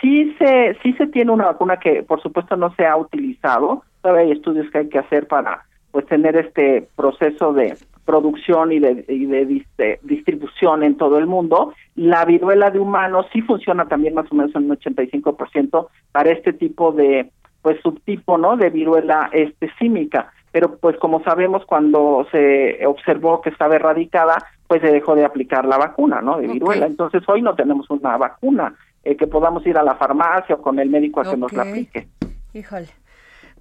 sí 0.00 0.34
se, 0.38 0.76
sí 0.82 0.94
se 0.94 1.06
tiene 1.06 1.32
una 1.32 1.46
vacuna 1.46 1.78
que 1.78 2.02
por 2.02 2.22
supuesto 2.22 2.56
no 2.56 2.74
se 2.74 2.86
ha 2.86 2.96
utilizado, 2.96 3.82
todavía 4.00 4.24
hay 4.24 4.32
estudios 4.32 4.70
que 4.70 4.78
hay 4.78 4.88
que 4.88 4.98
hacer 4.98 5.26
para 5.26 5.64
pues 5.90 6.06
tener 6.06 6.36
este 6.36 6.88
proceso 6.96 7.52
de 7.52 7.76
producción 8.14 8.70
y 8.70 8.78
de, 8.78 9.04
y 9.08 9.26
de, 9.26 9.98
distribución 10.02 10.84
en 10.84 10.96
todo 10.96 11.18
el 11.18 11.26
mundo. 11.26 11.74
La 11.96 12.24
viruela 12.24 12.70
de 12.70 12.78
humanos 12.78 13.26
sí 13.32 13.42
funciona 13.42 13.86
también 13.86 14.14
más 14.14 14.30
o 14.30 14.36
menos 14.36 14.54
en 14.54 14.70
un 14.70 14.78
85% 14.78 15.88
para 16.12 16.30
este 16.30 16.52
tipo 16.52 16.92
de 16.92 17.32
pues 17.60 17.80
subtipo, 17.82 18.38
¿no? 18.38 18.56
de 18.56 18.70
viruela 18.70 19.30
este 19.32 19.68
símica, 19.78 20.30
pero 20.52 20.76
pues 20.76 20.96
como 20.98 21.24
sabemos 21.24 21.64
cuando 21.64 22.24
se 22.30 22.86
observó 22.86 23.40
que 23.40 23.50
estaba 23.50 23.74
erradicada, 23.74 24.36
pues 24.68 24.80
se 24.82 24.92
dejó 24.92 25.16
de 25.16 25.24
aplicar 25.24 25.64
la 25.64 25.78
vacuna, 25.78 26.20
¿no? 26.20 26.38
de 26.38 26.46
viruela. 26.46 26.86
Entonces 26.86 27.22
hoy 27.26 27.42
no 27.42 27.56
tenemos 27.56 27.90
una 27.90 28.16
vacuna 28.16 28.74
eh, 29.02 29.16
que 29.16 29.26
podamos 29.26 29.66
ir 29.66 29.76
a 29.76 29.82
la 29.82 29.96
farmacia 29.96 30.54
o 30.54 30.62
con 30.62 30.78
el 30.78 30.88
médico 30.88 31.20
a 31.20 31.24
que 31.24 31.36
nos 31.36 31.52
la 31.52 31.62
aplique. 31.62 32.06
Híjole. 32.52 32.86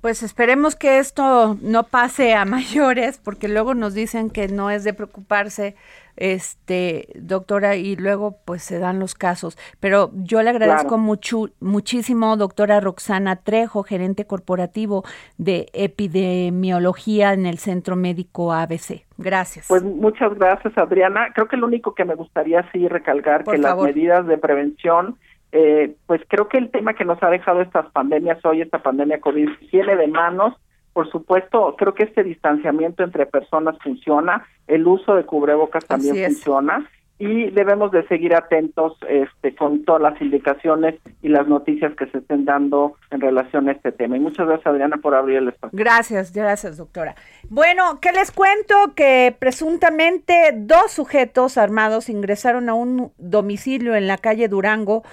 Pues 0.03 0.21
esperemos 0.21 0.75
que 0.75 0.99
esto 0.99 1.55
no 1.61 1.83
pase 1.83 2.33
a 2.33 2.43
mayores, 2.57 3.19
porque 3.23 3.47
luego 3.47 3.73
nos 3.73 3.93
dicen 3.93 4.29
que 4.29 4.49
no 4.49 4.69
es 4.69 4.83
de 4.83 4.93
preocuparse, 4.93 5.77
este, 6.17 7.07
doctora, 7.15 7.77
y 7.77 7.95
luego 7.95 8.35
pues 8.43 8.63
se 8.63 8.79
dan 8.79 8.99
los 8.99 9.15
casos. 9.15 9.57
Pero 9.79 10.11
yo 10.13 10.43
le 10.43 10.49
agradezco 10.49 10.97
mucho, 10.97 11.45
muchísimo, 11.61 12.35
doctora 12.35 12.81
Roxana 12.81 13.37
Trejo, 13.37 13.83
gerente 13.83 14.25
corporativo 14.27 15.05
de 15.37 15.67
epidemiología 15.71 17.31
en 17.31 17.45
el 17.45 17.57
Centro 17.57 17.95
Médico 17.95 18.51
ABC. 18.51 19.05
Gracias. 19.17 19.67
Pues 19.69 19.83
muchas 19.83 20.37
gracias, 20.37 20.77
Adriana. 20.77 21.29
Creo 21.33 21.47
que 21.47 21.55
lo 21.55 21.65
único 21.65 21.95
que 21.95 22.03
me 22.03 22.15
gustaría 22.15 22.69
sí 22.73 22.89
recalcar 22.89 23.45
que 23.45 23.57
las 23.57 23.77
medidas 23.77 24.27
de 24.27 24.37
prevención 24.37 25.17
eh, 25.55 25.95
pues 26.07 26.19
creo 26.27 26.49
que 26.49 26.57
el 26.57 26.71
tema 26.71 26.95
que 26.95 27.05
nos 27.05 27.21
ha 27.21 27.29
dejado 27.29 27.61
estas 27.61 27.85
pandemias 27.91 28.43
hoy, 28.43 28.61
esta 28.61 28.79
pandemia 28.81 29.21
COVID, 29.21 29.49
tiene 29.69 29.95
de 29.95 30.07
manos. 30.07 30.55
Por 30.93 31.09
supuesto, 31.11 31.75
creo 31.77 31.93
que 31.93 32.03
este 32.03 32.23
distanciamiento 32.23 33.03
entre 33.03 33.27
personas 33.27 33.77
funciona, 33.83 34.47
el 34.65 34.87
uso 34.87 35.13
de 35.15 35.25
cubrebocas 35.25 35.85
también 35.85 36.25
funciona 36.25 36.89
y 37.19 37.51
debemos 37.51 37.91
de 37.91 38.05
seguir 38.07 38.33
atentos 38.33 38.97
este, 39.07 39.55
con 39.55 39.85
todas 39.85 40.01
las 40.01 40.19
indicaciones 40.19 40.95
y 41.21 41.29
las 41.29 41.47
noticias 41.47 41.93
que 41.95 42.07
se 42.07 42.17
estén 42.17 42.45
dando 42.45 42.95
en 43.11 43.21
relación 43.21 43.69
a 43.69 43.73
este 43.73 43.91
tema. 43.91 44.17
Y 44.17 44.19
muchas 44.19 44.47
gracias, 44.47 44.65
Adriana, 44.67 44.97
por 44.97 45.13
abrir 45.13 45.37
el 45.37 45.49
espacio. 45.49 45.77
Gracias, 45.77 46.33
gracias, 46.33 46.77
doctora. 46.77 47.15
Bueno, 47.49 47.99
¿qué 48.01 48.11
les 48.11 48.31
cuento? 48.31 48.75
Que 48.95 49.35
presuntamente 49.37 50.51
dos 50.55 50.91
sujetos 50.91 51.59
armados 51.59 52.09
ingresaron 52.09 52.69
a 52.69 52.73
un 52.73 53.11
domicilio 53.17 53.93
en 53.93 54.07
la 54.07 54.17
calle 54.17 54.47
Durango 54.47 55.03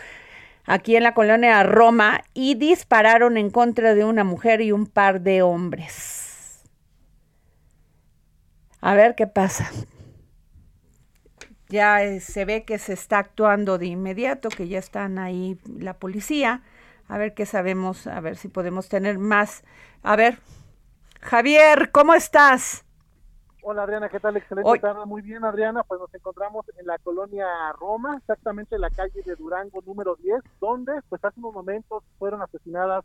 aquí 0.65 0.97
en 0.97 1.03
la 1.03 1.15
colonia 1.15 1.63
Roma 1.63 2.23
y 2.35 2.55
dispararon 2.55 3.37
en 3.37 3.51
contra 3.51 3.95
de 3.95 4.05
una 4.05 4.25
mujer 4.25 4.61
y 4.61 4.73
un 4.73 4.87
par 4.87 5.21
de 5.21 5.43
hombres. 5.43 6.63
A 8.81 8.95
ver 8.95 9.15
qué 9.15 9.27
pasa. 9.27 9.71
Ya 11.69 12.03
eh, 12.03 12.21
se 12.21 12.45
ve 12.45 12.65
que 12.65 12.79
se 12.79 12.93
está 12.93 13.19
actuando 13.19 13.79
de 13.79 13.87
inmediato, 13.87 14.49
que 14.49 14.67
ya 14.67 14.79
están 14.79 15.19
ahí 15.19 15.59
la 15.65 15.95
policía. 15.95 16.63
A 17.07 17.19
ver 17.19 17.35
qué 17.35 17.47
sabemos, 17.47 18.07
a 18.07 18.21
ver 18.21 18.37
si 18.37 18.49
podemos 18.49 18.89
tener 18.89 19.19
más. 19.19 19.63
A 20.03 20.17
ver, 20.17 20.39
Javier, 21.21 21.91
¿cómo 21.93 22.15
estás? 22.15 22.85
Hola 23.63 23.83
Adriana, 23.83 24.09
¿qué 24.09 24.19
tal? 24.19 24.37
Excelente 24.39 24.79
tarde. 24.79 25.05
Muy 25.05 25.21
bien, 25.21 25.45
Adriana. 25.45 25.83
Pues 25.83 26.01
nos 26.01 26.13
encontramos 26.15 26.65
en 26.79 26.87
la 26.87 26.97
colonia 26.99 27.47
Roma, 27.79 28.17
exactamente 28.17 28.75
en 28.75 28.81
la 28.81 28.89
calle 28.89 29.23
de 29.23 29.37
Durango 29.37 29.83
número 29.85 30.17
10, 30.17 30.41
donde 30.61 30.93
pues 31.11 31.23
hace 31.23 31.39
unos 31.41 31.53
momentos 31.53 32.03
fueron 32.19 32.41
asesinadas 32.41 33.05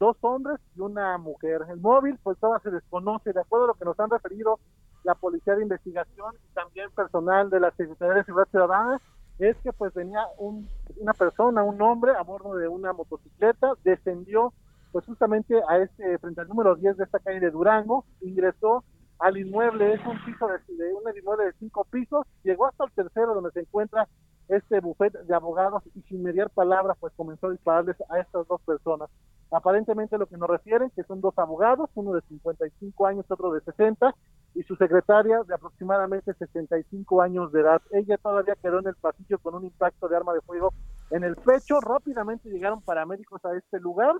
dos 0.00 0.16
hombres 0.22 0.58
y 0.74 0.80
una 0.80 1.16
mujer. 1.18 1.62
El 1.70 1.80
móvil 1.80 2.18
pues 2.24 2.36
todavía 2.38 2.62
se 2.64 2.72
desconoce, 2.72 3.32
de 3.32 3.40
acuerdo 3.40 3.66
a 3.66 3.68
lo 3.68 3.74
que 3.74 3.84
nos 3.84 3.98
han 4.00 4.10
referido 4.10 4.58
la 5.04 5.14
Policía 5.14 5.54
de 5.54 5.62
Investigación 5.62 6.34
y 6.50 6.54
también 6.54 6.90
personal 6.90 7.48
de 7.48 7.60
la 7.60 7.70
Secretaría 7.70 8.14
de 8.14 8.24
Seguridad 8.24 8.50
Ciudadana, 8.50 9.00
es 9.38 9.56
que 9.58 9.72
pues 9.72 9.94
venía 9.94 10.24
un, 10.38 10.68
una 10.96 11.12
persona, 11.12 11.62
un 11.62 11.80
hombre 11.80 12.12
a 12.16 12.22
bordo 12.22 12.56
de 12.56 12.66
una 12.66 12.92
motocicleta, 12.92 13.74
descendió 13.84 14.52
pues 14.90 15.04
justamente 15.06 15.60
a 15.68 15.78
este, 15.78 16.18
frente 16.18 16.40
al 16.40 16.48
número 16.48 16.74
10 16.74 16.96
de 16.96 17.04
esta 17.04 17.18
calle 17.20 17.40
de 17.40 17.50
Durango, 17.50 18.04
ingresó 18.20 18.84
al 19.18 19.36
inmueble, 19.36 19.94
es 19.94 20.06
un 20.06 20.22
piso 20.24 20.46
de, 20.48 20.58
de 20.74 20.94
un 20.94 21.02
inmueble 21.16 21.46
de 21.46 21.52
cinco 21.58 21.84
pisos, 21.84 22.26
llegó 22.42 22.66
hasta 22.66 22.84
el 22.84 22.92
tercero 22.92 23.34
donde 23.34 23.50
se 23.52 23.60
encuentra 23.60 24.08
este 24.48 24.80
bufete 24.80 25.22
de 25.24 25.34
abogados 25.34 25.82
y 25.94 26.02
sin 26.02 26.22
mediar 26.22 26.50
palabras 26.50 26.96
pues 27.00 27.12
comenzó 27.16 27.46
a 27.46 27.52
dispararles 27.52 27.96
a 28.10 28.20
estas 28.20 28.46
dos 28.46 28.60
personas. 28.62 29.08
Aparentemente 29.50 30.18
lo 30.18 30.26
que 30.26 30.36
nos 30.36 30.50
refieren 30.50 30.90
que 30.90 31.04
son 31.04 31.20
dos 31.20 31.38
abogados, 31.38 31.88
uno 31.94 32.12
de 32.12 32.20
55 32.22 33.06
años, 33.06 33.24
otro 33.28 33.52
de 33.52 33.60
60, 33.60 34.14
y 34.54 34.62
su 34.62 34.76
secretaria 34.76 35.42
de 35.46 35.54
aproximadamente 35.54 36.32
65 36.34 37.22
años 37.22 37.52
de 37.52 37.60
edad. 37.60 37.82
Ella 37.90 38.18
todavía 38.18 38.56
quedó 38.60 38.80
en 38.80 38.88
el 38.88 38.94
pasillo 38.94 39.38
con 39.38 39.54
un 39.54 39.64
impacto 39.64 40.08
de 40.08 40.16
arma 40.16 40.32
de 40.32 40.40
fuego 40.42 40.72
en 41.10 41.24
el 41.24 41.36
pecho. 41.36 41.80
Rápidamente 41.80 42.48
llegaron 42.50 42.82
paramédicos 42.82 43.44
a 43.44 43.56
este 43.56 43.80
lugar. 43.80 44.14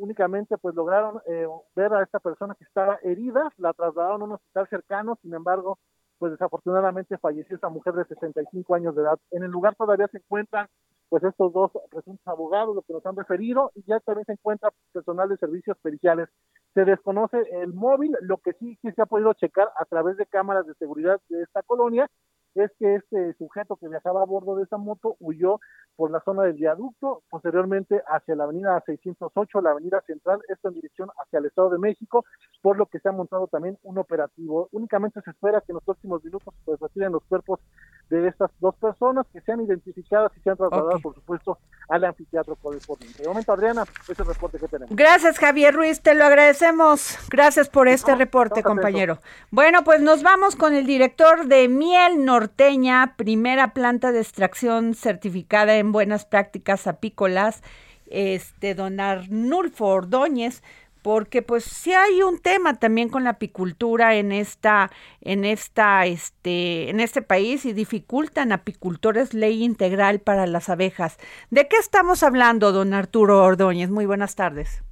Únicamente 0.00 0.56
pues 0.56 0.74
lograron 0.74 1.20
eh, 1.26 1.46
ver 1.76 1.92
a 1.92 2.02
esta 2.02 2.20
persona 2.20 2.54
que 2.54 2.64
estaba 2.64 2.98
herida, 3.02 3.52
la 3.58 3.74
trasladaron 3.74 4.22
a 4.22 4.24
un 4.24 4.32
hospital 4.32 4.66
cercano, 4.70 5.18
sin 5.20 5.34
embargo, 5.34 5.78
pues 6.18 6.32
desafortunadamente 6.32 7.18
falleció 7.18 7.54
esta 7.54 7.68
mujer 7.68 7.92
de 7.92 8.06
65 8.06 8.74
años 8.74 8.96
de 8.96 9.02
edad. 9.02 9.18
En 9.30 9.42
el 9.42 9.50
lugar 9.50 9.74
todavía 9.76 10.08
se 10.08 10.16
encuentran 10.16 10.68
pues 11.10 11.22
estos 11.22 11.52
dos 11.52 11.70
presuntos 11.90 12.26
abogados, 12.26 12.74
lo 12.74 12.80
que 12.82 12.94
nos 12.94 13.04
han 13.04 13.16
referido, 13.16 13.72
y 13.74 13.82
ya 13.82 14.00
también 14.00 14.24
se 14.24 14.32
encuentra 14.32 14.70
personal 14.92 15.28
de 15.28 15.36
servicios 15.36 15.76
periciales. 15.82 16.28
Se 16.72 16.84
desconoce 16.86 17.36
el 17.50 17.74
móvil, 17.74 18.16
lo 18.22 18.38
que 18.38 18.54
sí 18.54 18.78
que 18.80 18.92
se 18.92 19.02
ha 19.02 19.06
podido 19.06 19.34
checar 19.34 19.68
a 19.76 19.84
través 19.84 20.16
de 20.16 20.24
cámaras 20.24 20.66
de 20.66 20.74
seguridad 20.74 21.20
de 21.28 21.42
esta 21.42 21.62
colonia 21.62 22.08
es 22.54 22.70
que 22.78 22.96
este 22.96 23.34
sujeto 23.34 23.76
que 23.76 23.88
viajaba 23.88 24.22
a 24.22 24.26
bordo 24.26 24.56
de 24.56 24.64
esa 24.64 24.76
moto 24.76 25.16
huyó 25.20 25.60
por 25.96 26.10
la 26.10 26.20
zona 26.20 26.44
del 26.44 26.54
viaducto, 26.54 27.22
posteriormente 27.30 28.02
hacia 28.06 28.34
la 28.34 28.44
avenida 28.44 28.82
608, 28.86 29.60
la 29.60 29.70
avenida 29.70 30.00
central, 30.06 30.40
esto 30.48 30.68
en 30.68 30.74
dirección 30.74 31.10
hacia 31.18 31.38
el 31.38 31.46
Estado 31.46 31.70
de 31.70 31.78
México, 31.78 32.24
por 32.62 32.76
lo 32.76 32.86
que 32.86 32.98
se 33.00 33.08
ha 33.08 33.12
montado 33.12 33.46
también 33.46 33.78
un 33.82 33.98
operativo. 33.98 34.68
Únicamente 34.72 35.20
se 35.22 35.30
espera 35.30 35.60
que 35.60 35.72
en 35.72 35.74
los 35.74 35.84
próximos 35.84 36.24
minutos 36.24 36.54
pues 36.64 36.80
retiren 36.80 37.12
los 37.12 37.24
cuerpos 37.24 37.60
de 38.08 38.26
estas 38.26 38.50
dos 38.60 38.74
personas 38.76 39.26
que 39.32 39.40
sean 39.42 39.60
identificadas 39.60 40.32
y 40.36 40.40
sean 40.40 40.56
trasladadas, 40.56 41.00
por 41.00 41.14
supuesto, 41.14 41.58
al 41.90 42.04
anfiteatro 42.04 42.56
correspondiente. 42.56 43.22
De 43.22 43.28
momento, 43.28 43.52
Adriana, 43.52 43.84
ese 44.02 44.12
es 44.12 44.18
el 44.20 44.26
reporte 44.26 44.58
que 44.58 44.68
tenemos. 44.68 44.94
Gracias, 44.94 45.38
Javier 45.38 45.74
Ruiz, 45.74 46.00
te 46.00 46.14
lo 46.14 46.24
agradecemos. 46.24 47.18
Gracias 47.28 47.68
por 47.68 47.88
este 47.88 48.14
reporte, 48.14 48.62
compañero. 48.62 49.18
Bueno, 49.50 49.82
pues 49.82 50.00
nos 50.00 50.22
vamos 50.22 50.54
con 50.54 50.74
el 50.74 50.86
director 50.86 51.46
de 51.46 51.68
Miel 51.68 52.24
Norteña, 52.24 53.14
primera 53.16 53.74
planta 53.74 54.12
de 54.12 54.20
extracción 54.20 54.94
certificada 54.94 55.76
en 55.76 55.90
buenas 55.90 56.24
prácticas 56.24 56.86
apícolas, 56.86 57.62
este 58.06 58.74
don 58.74 59.00
Arnulfo 59.00 59.86
Ordóñez, 59.86 60.62
porque 61.02 61.42
pues 61.42 61.64
sí 61.64 61.92
hay 61.92 62.22
un 62.22 62.38
tema 62.38 62.78
también 62.78 63.08
con 63.08 63.24
la 63.24 63.30
apicultura 63.30 64.14
en 64.16 64.32
esta 64.32 64.90
en 65.20 65.44
esta 65.44 66.06
este 66.06 66.90
en 66.90 67.00
este 67.00 67.22
país 67.22 67.64
y 67.64 67.72
dificultan 67.72 68.52
apicultores 68.52 69.34
ley 69.34 69.62
integral 69.64 70.20
para 70.20 70.46
las 70.46 70.68
abejas. 70.68 71.18
¿De 71.50 71.68
qué 71.68 71.76
estamos 71.76 72.22
hablando, 72.22 72.72
don 72.72 72.94
Arturo 72.94 73.42
Ordóñez? 73.42 73.90
Muy 73.90 74.06
buenas 74.06 74.36
tardes. 74.36 74.82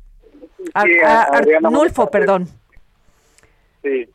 Arnulfo, 0.74 2.10
perdón. 2.10 2.48
Sí. 3.82 4.08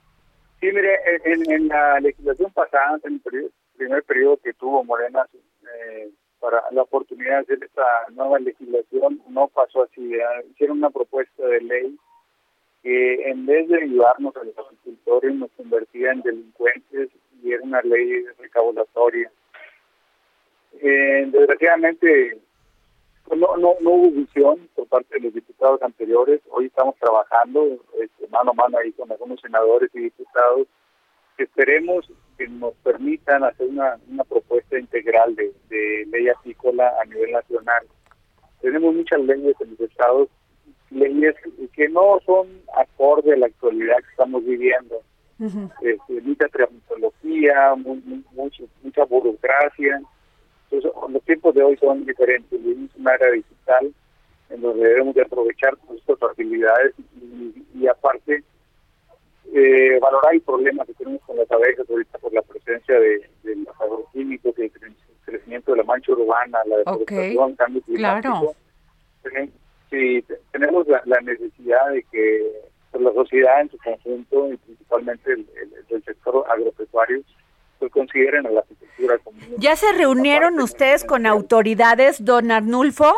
Sí, 0.60 0.72
mire, 0.72 0.98
en, 1.26 1.68
la 1.68 2.00
legislación 2.00 2.50
pasada, 2.54 2.98
en 3.04 3.16
el 3.16 3.52
primer 3.76 4.04
periodo 4.04 4.38
que 4.38 4.54
tuvo 4.54 4.82
Morena 4.86 5.28
eh, 5.34 6.10
para 6.44 6.62
la 6.72 6.82
oportunidad 6.82 7.38
de 7.38 7.54
hacer 7.54 7.64
esta 7.64 7.86
nueva 8.12 8.38
legislación 8.38 9.22
no 9.30 9.48
pasó 9.48 9.84
así. 9.84 10.12
Hicieron 10.52 10.80
una 10.80 10.90
propuesta 10.90 11.48
de 11.48 11.62
ley 11.62 11.98
que 12.82 13.30
en 13.30 13.46
vez 13.46 13.70
de 13.70 13.82
ayudarnos 13.82 14.36
a 14.36 14.44
los 14.44 14.58
agricultores 14.58 15.34
nos 15.36 15.50
convertía 15.52 16.12
en 16.12 16.22
delincuentes 16.22 17.12
y 17.42 17.54
era 17.54 17.64
una 17.64 17.82
ley 17.84 18.26
recaudatoria. 18.40 19.32
Eh, 20.82 21.30
desgraciadamente 21.32 22.38
pues 23.24 23.40
no, 23.40 23.56
no, 23.56 23.76
no 23.80 23.90
hubo 23.92 24.12
visión 24.12 24.68
por 24.76 24.86
parte 24.88 25.16
de 25.16 25.22
los 25.22 25.34
diputados 25.34 25.82
anteriores. 25.82 26.42
Hoy 26.50 26.66
estamos 26.66 26.98
trabajando 26.98 27.66
este, 28.02 28.28
mano 28.28 28.52
a 28.52 28.54
mano 28.54 28.80
ahí 28.80 28.92
con 28.92 29.10
algunos 29.10 29.40
senadores 29.40 29.90
y 29.94 30.00
diputados 30.00 30.68
esperemos 31.38 32.06
que 32.38 32.48
nos 32.48 32.74
permitan 32.84 33.44
hacer 33.44 33.68
una, 33.68 33.98
una 34.10 34.24
propuesta 34.24 34.78
integral 34.78 35.36
de, 35.36 35.52
de 35.70 36.06
ley 36.12 36.30
apícola 36.30 36.94
a 37.02 37.06
nivel 37.06 37.32
nacional. 37.32 37.86
Tenemos 38.62 38.96
muchas 38.96 39.20
leyes 39.22 39.56
en 39.60 39.72
los 39.72 39.80
estados, 39.82 40.30
leyes 40.90 41.36
que 41.74 41.90
no 41.90 42.20
son 42.26 42.48
acorde 42.78 43.34
a 43.34 43.38
la 43.38 43.48
actualidad 43.48 43.98
que 43.98 44.10
estamos 44.12 44.46
viviendo. 44.46 45.02
este, 45.82 46.22
mucha 46.22 46.48
tramitología, 46.48 47.76
mucha, 47.76 48.64
mucha 48.82 49.04
burocracia. 49.06 50.02
Entonces, 50.70 50.92
los 51.10 51.24
tiempos 51.24 51.54
de 51.56 51.64
hoy 51.64 51.78
son 51.78 52.06
diferentes. 52.06 52.64
Vivimos 52.64 52.92
una 52.96 53.16
era 53.16 53.32
digital 53.32 53.94
en 54.50 54.62
donde 54.62 54.88
debemos 54.88 55.16
de 55.16 55.24
aprovechar 55.24 55.76
nuestras 55.90 56.20
facilidades 56.20 56.94
y, 57.20 57.66
y 57.76 57.88
aparte 57.88 58.43
eh, 59.56 60.00
valorar 60.00 60.34
el 60.34 60.42
problema 60.42 60.84
que 60.86 60.94
tenemos 60.96 61.22
con 61.22 61.38
las 61.38 61.50
abejas 61.52 61.88
ahorita 61.88 62.18
por 62.18 62.34
la 62.34 62.42
presencia 62.42 63.00
de, 63.00 63.22
los 63.44 63.82
agroquímicos, 63.82 64.58
el 64.58 64.72
crecimiento 65.26 65.72
de 65.72 65.78
la 65.78 65.84
mancha 65.84 66.12
urbana, 66.12 66.58
la 66.66 66.78
deforestación, 66.78 67.44
okay. 67.44 67.56
cambio 67.56 67.82
climático. 67.84 68.56
Claro. 69.22 69.52
Sí, 69.92 70.26
tenemos 70.52 70.88
la, 70.88 71.22
necesidad 71.22 71.92
de 71.92 72.04
que 72.12 72.52
pues, 72.92 73.04
la 73.04 73.14
sociedad 73.14 73.62
en 73.62 73.70
su 73.70 73.78
conjunto 73.78 74.52
y 74.52 74.58
principalmente 74.58 75.34
el, 75.34 75.48
el, 75.90 76.04
sector 76.04 76.44
agropecuario 76.52 77.22
pues 77.78 77.92
consideren 77.92 78.48
a 78.48 78.50
la 78.50 78.62
agricultura 78.62 79.20
como... 79.20 79.38
¿Ya 79.60 79.76
se 79.76 79.92
reunieron 79.94 80.60
ustedes 80.60 81.04
con 81.04 81.28
autoridades, 81.28 82.26
don 82.26 82.50
Arnulfo? 82.50 83.14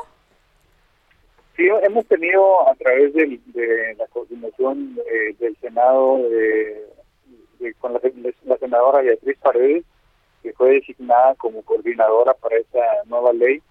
Sí, 1.55 1.69
hemos 1.83 2.05
tenido 2.07 2.67
a 2.69 2.75
través 2.75 3.13
de 3.13 3.95
la 3.97 4.07
coordinación 4.07 4.97
eh, 5.09 5.35
del 5.39 5.55
Senado 5.57 6.19
con 7.79 7.93
la, 7.93 8.57
senadora 8.59 9.01
Beatriz 9.01 9.37
Paredes, 9.39 9.85
que 10.43 10.51
fue 10.53 10.73
designada 10.73 11.33
como 11.35 11.61
coordinadora 11.63 12.33
para 12.33 12.57
esta 12.57 12.81
nueva 13.05 13.31
ley, 13.31 13.61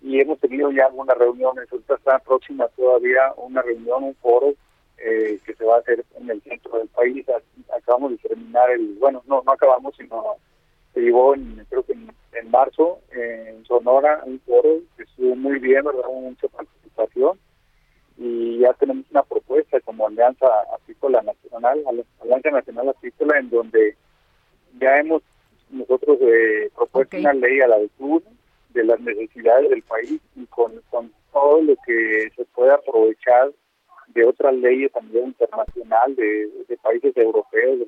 y 0.00 0.20
hemos 0.20 0.40
tenido 0.40 0.70
ya 0.70 0.86
algunas 0.86 1.18
reuniones. 1.18 1.70
Ahorita 1.70 1.94
está 1.94 2.18
próxima 2.20 2.68
todavía 2.68 3.32
una 3.36 3.60
reunión, 3.60 4.04
un 4.04 4.14
foro 4.16 4.54
eh, 4.98 5.38
que 5.44 5.54
se 5.54 5.64
va 5.64 5.76
a 5.76 5.80
hacer 5.80 6.04
en 6.18 6.30
el 6.30 6.40
centro 6.42 6.78
del 6.78 6.88
país. 6.88 7.26
Acabamos 7.76 8.12
de 8.12 8.28
terminar 8.28 8.70
el, 8.70 8.96
bueno, 8.98 9.22
no, 9.26 9.42
no 9.44 9.52
acabamos, 9.52 9.94
sino 9.96 10.36
se 10.94 11.00
llevó 11.00 11.34
en, 11.34 11.66
creo 11.68 11.84
que 11.84 11.92
en, 11.92 12.50
marzo 12.50 13.00
en 13.10 13.64
Sonora 13.66 14.22
un 14.24 14.40
foro 14.40 14.80
que 14.96 15.02
estuvo 15.02 15.36
muy 15.36 15.58
bien, 15.58 15.84
¿verdad? 15.84 16.08
Mucha 16.08 16.48
participación 16.96 17.38
y 18.18 18.60
ya 18.60 18.72
tenemos 18.74 19.04
una 19.10 19.22
propuesta 19.22 19.78
como 19.80 20.06
Alianza 20.06 20.46
Apícola 20.74 21.22
Nacional, 21.22 21.84
Alianza 22.22 22.50
Nacional 22.50 22.88
Apícola, 22.88 23.38
en 23.38 23.50
donde 23.50 23.96
ya 24.80 24.96
hemos 24.96 25.22
nosotros 25.70 26.18
eh, 26.22 26.70
propuesto 26.74 27.18
una 27.18 27.34
ley 27.34 27.60
a 27.60 27.68
la 27.68 27.76
altura 27.76 28.24
de 28.70 28.84
las 28.84 29.00
necesidades 29.00 29.68
del 29.68 29.82
país 29.82 30.20
y 30.34 30.46
con, 30.46 30.80
con 30.90 31.12
todo 31.32 31.62
lo 31.62 31.76
que 31.84 32.30
se 32.36 32.44
puede 32.46 32.72
aprovechar 32.72 33.52
de 34.08 34.24
otras 34.24 34.54
leyes 34.54 34.94
a 34.96 35.00
nivel 35.00 35.24
internacional, 35.24 36.14
de, 36.16 36.48
países 36.82 37.16
europeos. 37.16 37.80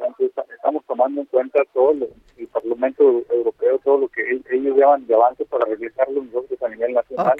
estamos 0.52 0.84
tomando 0.86 1.20
en 1.20 1.26
cuenta 1.28 1.62
todo 1.72 1.92
el 1.92 2.46
Parlamento 2.48 3.22
Europeo, 3.30 3.78
todo 3.78 3.98
lo 3.98 4.08
que 4.08 4.22
ellos 4.50 4.76
llevan 4.76 5.06
de 5.06 5.14
avance 5.14 5.44
para 5.44 5.66
realizarlo 5.66 6.24
nosotros 6.24 6.60
a 6.62 6.68
nivel 6.68 6.94
nacional. 6.94 7.36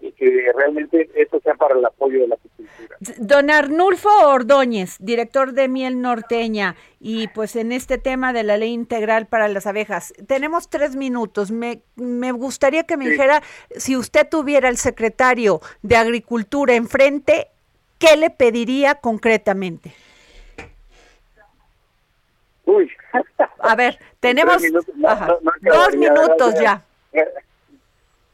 Y 0.00 0.12
que 0.12 0.52
realmente 0.54 1.08
esto 1.14 1.40
sea 1.40 1.54
para 1.54 1.78
el 1.78 1.84
apoyo 1.84 2.20
de 2.20 2.28
la 2.28 2.34
agricultura. 2.34 2.96
Don 3.18 3.50
Arnulfo 3.50 4.08
Ordóñez, 4.28 4.96
director 5.00 5.52
de 5.52 5.68
Miel 5.68 6.00
Norteña, 6.00 6.76
y 7.00 7.28
pues 7.28 7.56
en 7.56 7.72
este 7.72 7.98
tema 7.98 8.32
de 8.32 8.42
la 8.42 8.56
ley 8.56 8.72
integral 8.72 9.26
para 9.26 9.48
las 9.48 9.66
abejas, 9.66 10.12
tenemos 10.26 10.68
tres 10.68 10.96
minutos. 10.96 11.50
Me, 11.50 11.82
me 11.96 12.32
gustaría 12.32 12.84
que 12.84 12.96
me 12.96 13.08
dijera 13.08 13.42
si 13.76 13.96
usted 13.96 14.28
tuviera 14.28 14.68
el 14.68 14.76
secretario 14.76 15.60
de 15.82 15.96
Agricultura 15.96 16.74
enfrente, 16.74 17.48
¿qué 17.98 18.16
le 18.16 18.30
pediría 18.30 18.96
concretamente? 18.96 19.92
Uy. 22.64 22.90
A 23.60 23.74
ver, 23.76 23.98
tenemos 24.20 24.62
dos 24.62 25.96
minutos 25.96 26.54
ya. 26.60 26.82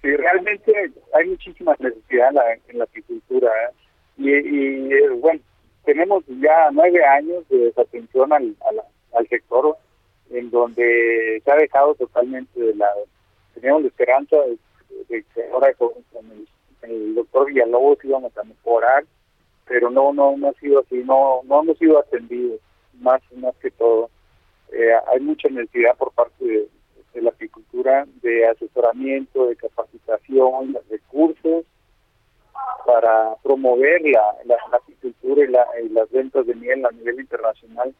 Sí, 0.03 0.16
realmente 0.16 0.72
hay 1.14 1.28
muchísima 1.28 1.76
necesidad 1.78 2.28
en 2.30 2.34
la, 2.34 2.53
en 2.68 2.78
la 2.78 2.84
agricultura. 2.84 3.48
¿eh? 3.48 3.74
Y, 4.16 4.30
y 4.30 4.92
eh, 4.92 5.09
bueno, 5.11 5.40
tenemos 5.84 6.24
ya 6.26 6.70
nueve 6.72 7.05
años 7.05 7.48
de 7.48 7.59
desatención 7.59 8.32
al, 8.32 8.57
al, 9.14 9.28
sector, 9.28 9.76
en 10.30 10.50
donde 10.50 11.40
se 11.44 11.50
ha 11.50 11.57
dejado 11.57 11.94
totalmente 11.94 12.59
de 12.59 12.74
lado. 12.74 13.05
Teníamos 13.55 13.82
la 13.82 13.88
esperanza 13.88 14.36
de, 15.09 15.24
que 15.34 15.50
ahora 15.53 15.72
con, 15.74 15.92
el, 16.82 17.14
doctor 17.14 17.46
Villalobos 17.46 18.05
íbamos 18.05 18.36
a 18.36 18.42
mejorar, 18.42 19.05
pero 19.66 19.88
no, 19.88 20.12
no, 20.12 20.36
no 20.36 20.48
ha 20.48 20.53
sido 20.55 20.80
así, 20.80 20.96
no, 21.05 21.42
no 21.44 21.62
hemos 21.62 21.78
sido 21.78 21.98
atendidos, 21.98 22.61
más, 22.94 23.22
más 23.36 23.55
que 23.57 23.70
todo. 23.70 24.11
Eh, 24.72 24.92
hay 25.12 25.20
mucha 25.20 25.48
necesidad 25.48 25.96
por 25.96 26.12
parte 26.12 26.44
de, 26.44 26.68
la 27.20 27.30
agricultura 27.30 28.06
de 28.22 28.46
asesoramiento, 28.46 29.46
de 29.48 29.56
capacitación, 29.56 30.72
de 30.72 30.80
recursos 30.90 31.64
para 32.86 33.34
promover 33.42 34.02
la, 34.02 34.36
la, 34.44 34.56
agricultura 34.72 35.44
y, 35.82 35.88
las 35.88 36.10
ventas 36.10 36.46
de 36.46 36.54
miel 36.54 36.84
a 36.86 36.90
nivel 36.90 37.20
internacional. 37.20 37.94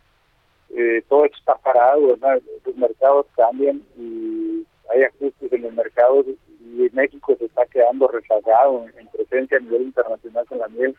Eh, 0.75 1.03
todo 1.09 1.27
está 1.27 1.55
parado, 1.57 2.01
los 2.17 2.77
mercados 2.77 3.27
cambian 3.37 3.83
y 3.97 4.67
hay 4.93 5.03
ajustes 5.03 5.53
en 5.53 5.63
los 5.63 5.75
mercados 5.75 6.27
y 6.61 6.89
México 6.93 7.37
se 7.39 7.45
está 7.45 7.67
quedando 7.67 8.09
rezagado 8.09 8.87
en, 8.97 9.07
presencia 9.09 9.59
a 9.59 9.61
nivel 9.61 9.83
internacional 9.83 10.47
con 10.47 10.59
la 10.59 10.69
miel. 10.69 10.95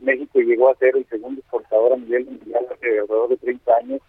México 0.00 0.40
llegó 0.40 0.68
a 0.68 0.76
ser 0.76 0.96
el 0.96 1.06
segundo 1.06 1.40
exportador 1.40 1.94
a 1.94 1.96
nivel 1.96 2.26
mundial 2.26 2.66
hace 2.70 2.86
alrededor 2.98 3.30
de 3.30 3.36
30 3.38 3.76
años 3.76 4.00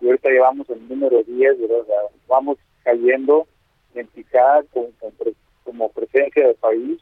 y 0.00 0.06
ahorita 0.06 0.30
llevamos 0.30 0.68
el 0.70 0.88
número 0.88 1.22
10, 1.22 1.60
¿verdad? 1.60 1.84
vamos 2.26 2.58
cayendo 2.88 3.46
en 3.94 4.06
picada 4.06 4.64
como, 4.72 5.88
presencia 5.90 6.46
del 6.46 6.56
país 6.56 6.98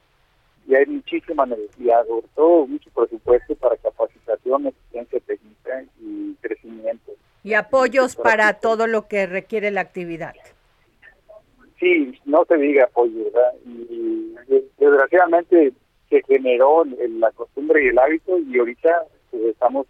y 0.67 0.75
hay 0.75 0.85
muchísima 0.87 1.47
necesidad, 1.47 2.05
sobre 2.07 2.27
todo 2.35 2.67
mucho 2.67 2.91
presupuesto 2.91 3.55
para 3.55 3.77
capacitación, 3.77 4.67
asistencia 4.67 5.21
técnica 5.21 5.85
y 6.01 6.35
crecimiento. 6.41 7.13
Y 7.45 7.55
apoyos 7.55 8.17
para 8.17 8.55
todo 8.55 8.89
lo 8.89 9.07
que 9.07 9.27
requiere 9.27 9.71
la 9.71 9.83
actividad. 9.83 10.35
Sí, 11.79 12.19
no 12.25 12.45
se 12.47 12.57
diga 12.57 12.87
apoyo, 12.87 13.25
¿verdad? 13.27 13.53
Y, 13.65 14.35
desgraciadamente 14.79 15.73
se 16.11 16.23
generó 16.25 16.85
la 16.85 17.31
costumbre 17.33 17.85
y 17.85 17.89
el 17.89 17.99
hábito 17.99 18.39
y 18.39 18.59
ahorita 18.59 19.05
pues, 19.31 19.45
estamos 19.45 19.87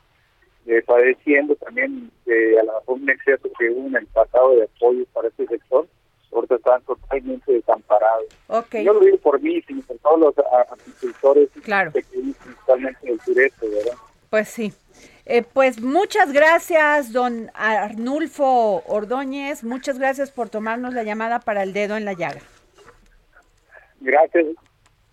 eh, 0.66 0.82
padeciendo 0.84 1.54
también 1.56 2.10
de 2.24 2.58
a 2.58 2.64
lo 2.64 2.74
mejor 2.80 2.98
un 3.00 3.10
exceso 3.10 3.48
que 3.58 3.70
hubo 3.70 3.86
en 3.88 3.96
el 3.96 4.06
pasado 4.06 4.56
de 4.56 4.64
apoyo 4.64 5.04
para 5.12 5.28
este 5.28 5.46
sector, 5.46 5.86
ahorita 6.32 6.56
están 6.56 6.82
totalmente 6.82 7.52
desamparados. 7.52 8.26
Okay. 8.48 8.84
Yo 8.84 8.92
lo 8.92 9.00
digo 9.00 9.18
por 9.18 9.40
mí, 9.40 9.62
sino 9.62 9.82
por 9.82 9.98
todos 9.98 10.20
los 10.20 10.34
agricultores, 10.70 11.48
claro. 11.62 11.92
principalmente 11.92 13.06
del 13.06 13.20
sureste, 13.20 13.68
¿verdad? 13.68 13.94
Pues 14.30 14.48
sí. 14.48 14.72
Eh, 15.24 15.42
pues 15.42 15.80
muchas 15.80 16.32
gracias, 16.32 17.12
don 17.12 17.50
Arnulfo 17.54 18.82
Ordóñez. 18.86 19.64
Muchas 19.64 19.98
gracias 19.98 20.30
por 20.30 20.48
tomarnos 20.50 20.94
la 20.94 21.02
llamada 21.02 21.40
para 21.40 21.62
el 21.62 21.72
dedo 21.72 21.96
en 21.96 22.04
la 22.04 22.12
llaga. 22.12 22.40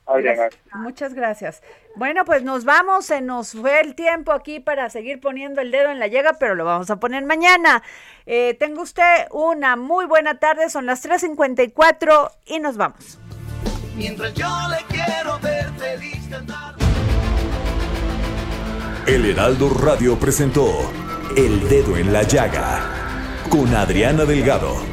Gracias. 0.07 0.53
Muchas 0.73 1.13
gracias. 1.13 1.63
Bueno, 1.95 2.25
pues 2.25 2.43
nos 2.43 2.65
vamos, 2.65 3.05
se 3.05 3.21
nos 3.21 3.53
fue 3.53 3.79
el 3.79 3.95
tiempo 3.95 4.31
aquí 4.31 4.59
para 4.59 4.89
seguir 4.89 5.19
poniendo 5.19 5.61
el 5.61 5.71
dedo 5.71 5.89
en 5.91 5.99
la 5.99 6.07
llaga, 6.07 6.33
pero 6.39 6.55
lo 6.55 6.65
vamos 6.65 6.89
a 6.89 6.97
poner 6.97 7.23
mañana. 7.25 7.83
Eh, 8.25 8.55
tenga 8.59 8.81
usted 8.81 9.27
una 9.31 9.75
muy 9.75 10.05
buena 10.05 10.39
tarde, 10.39 10.69
son 10.69 10.85
las 10.85 11.03
3.54 11.05 12.31
y 12.45 12.59
nos 12.59 12.77
vamos. 12.77 13.19
Mientras 13.95 14.33
yo 14.33 14.49
le 14.69 14.83
quiero 14.87 15.39
ver 15.39 15.69
feliz 15.77 16.27
cantar. 16.29 16.75
El 19.05 19.25
Heraldo 19.25 19.69
Radio 19.69 20.17
presentó 20.17 20.65
El 21.35 21.67
Dedo 21.67 21.97
en 21.97 22.13
la 22.13 22.23
Llaga 22.23 22.81
con 23.49 23.75
Adriana 23.75 24.25
Delgado. 24.25 24.92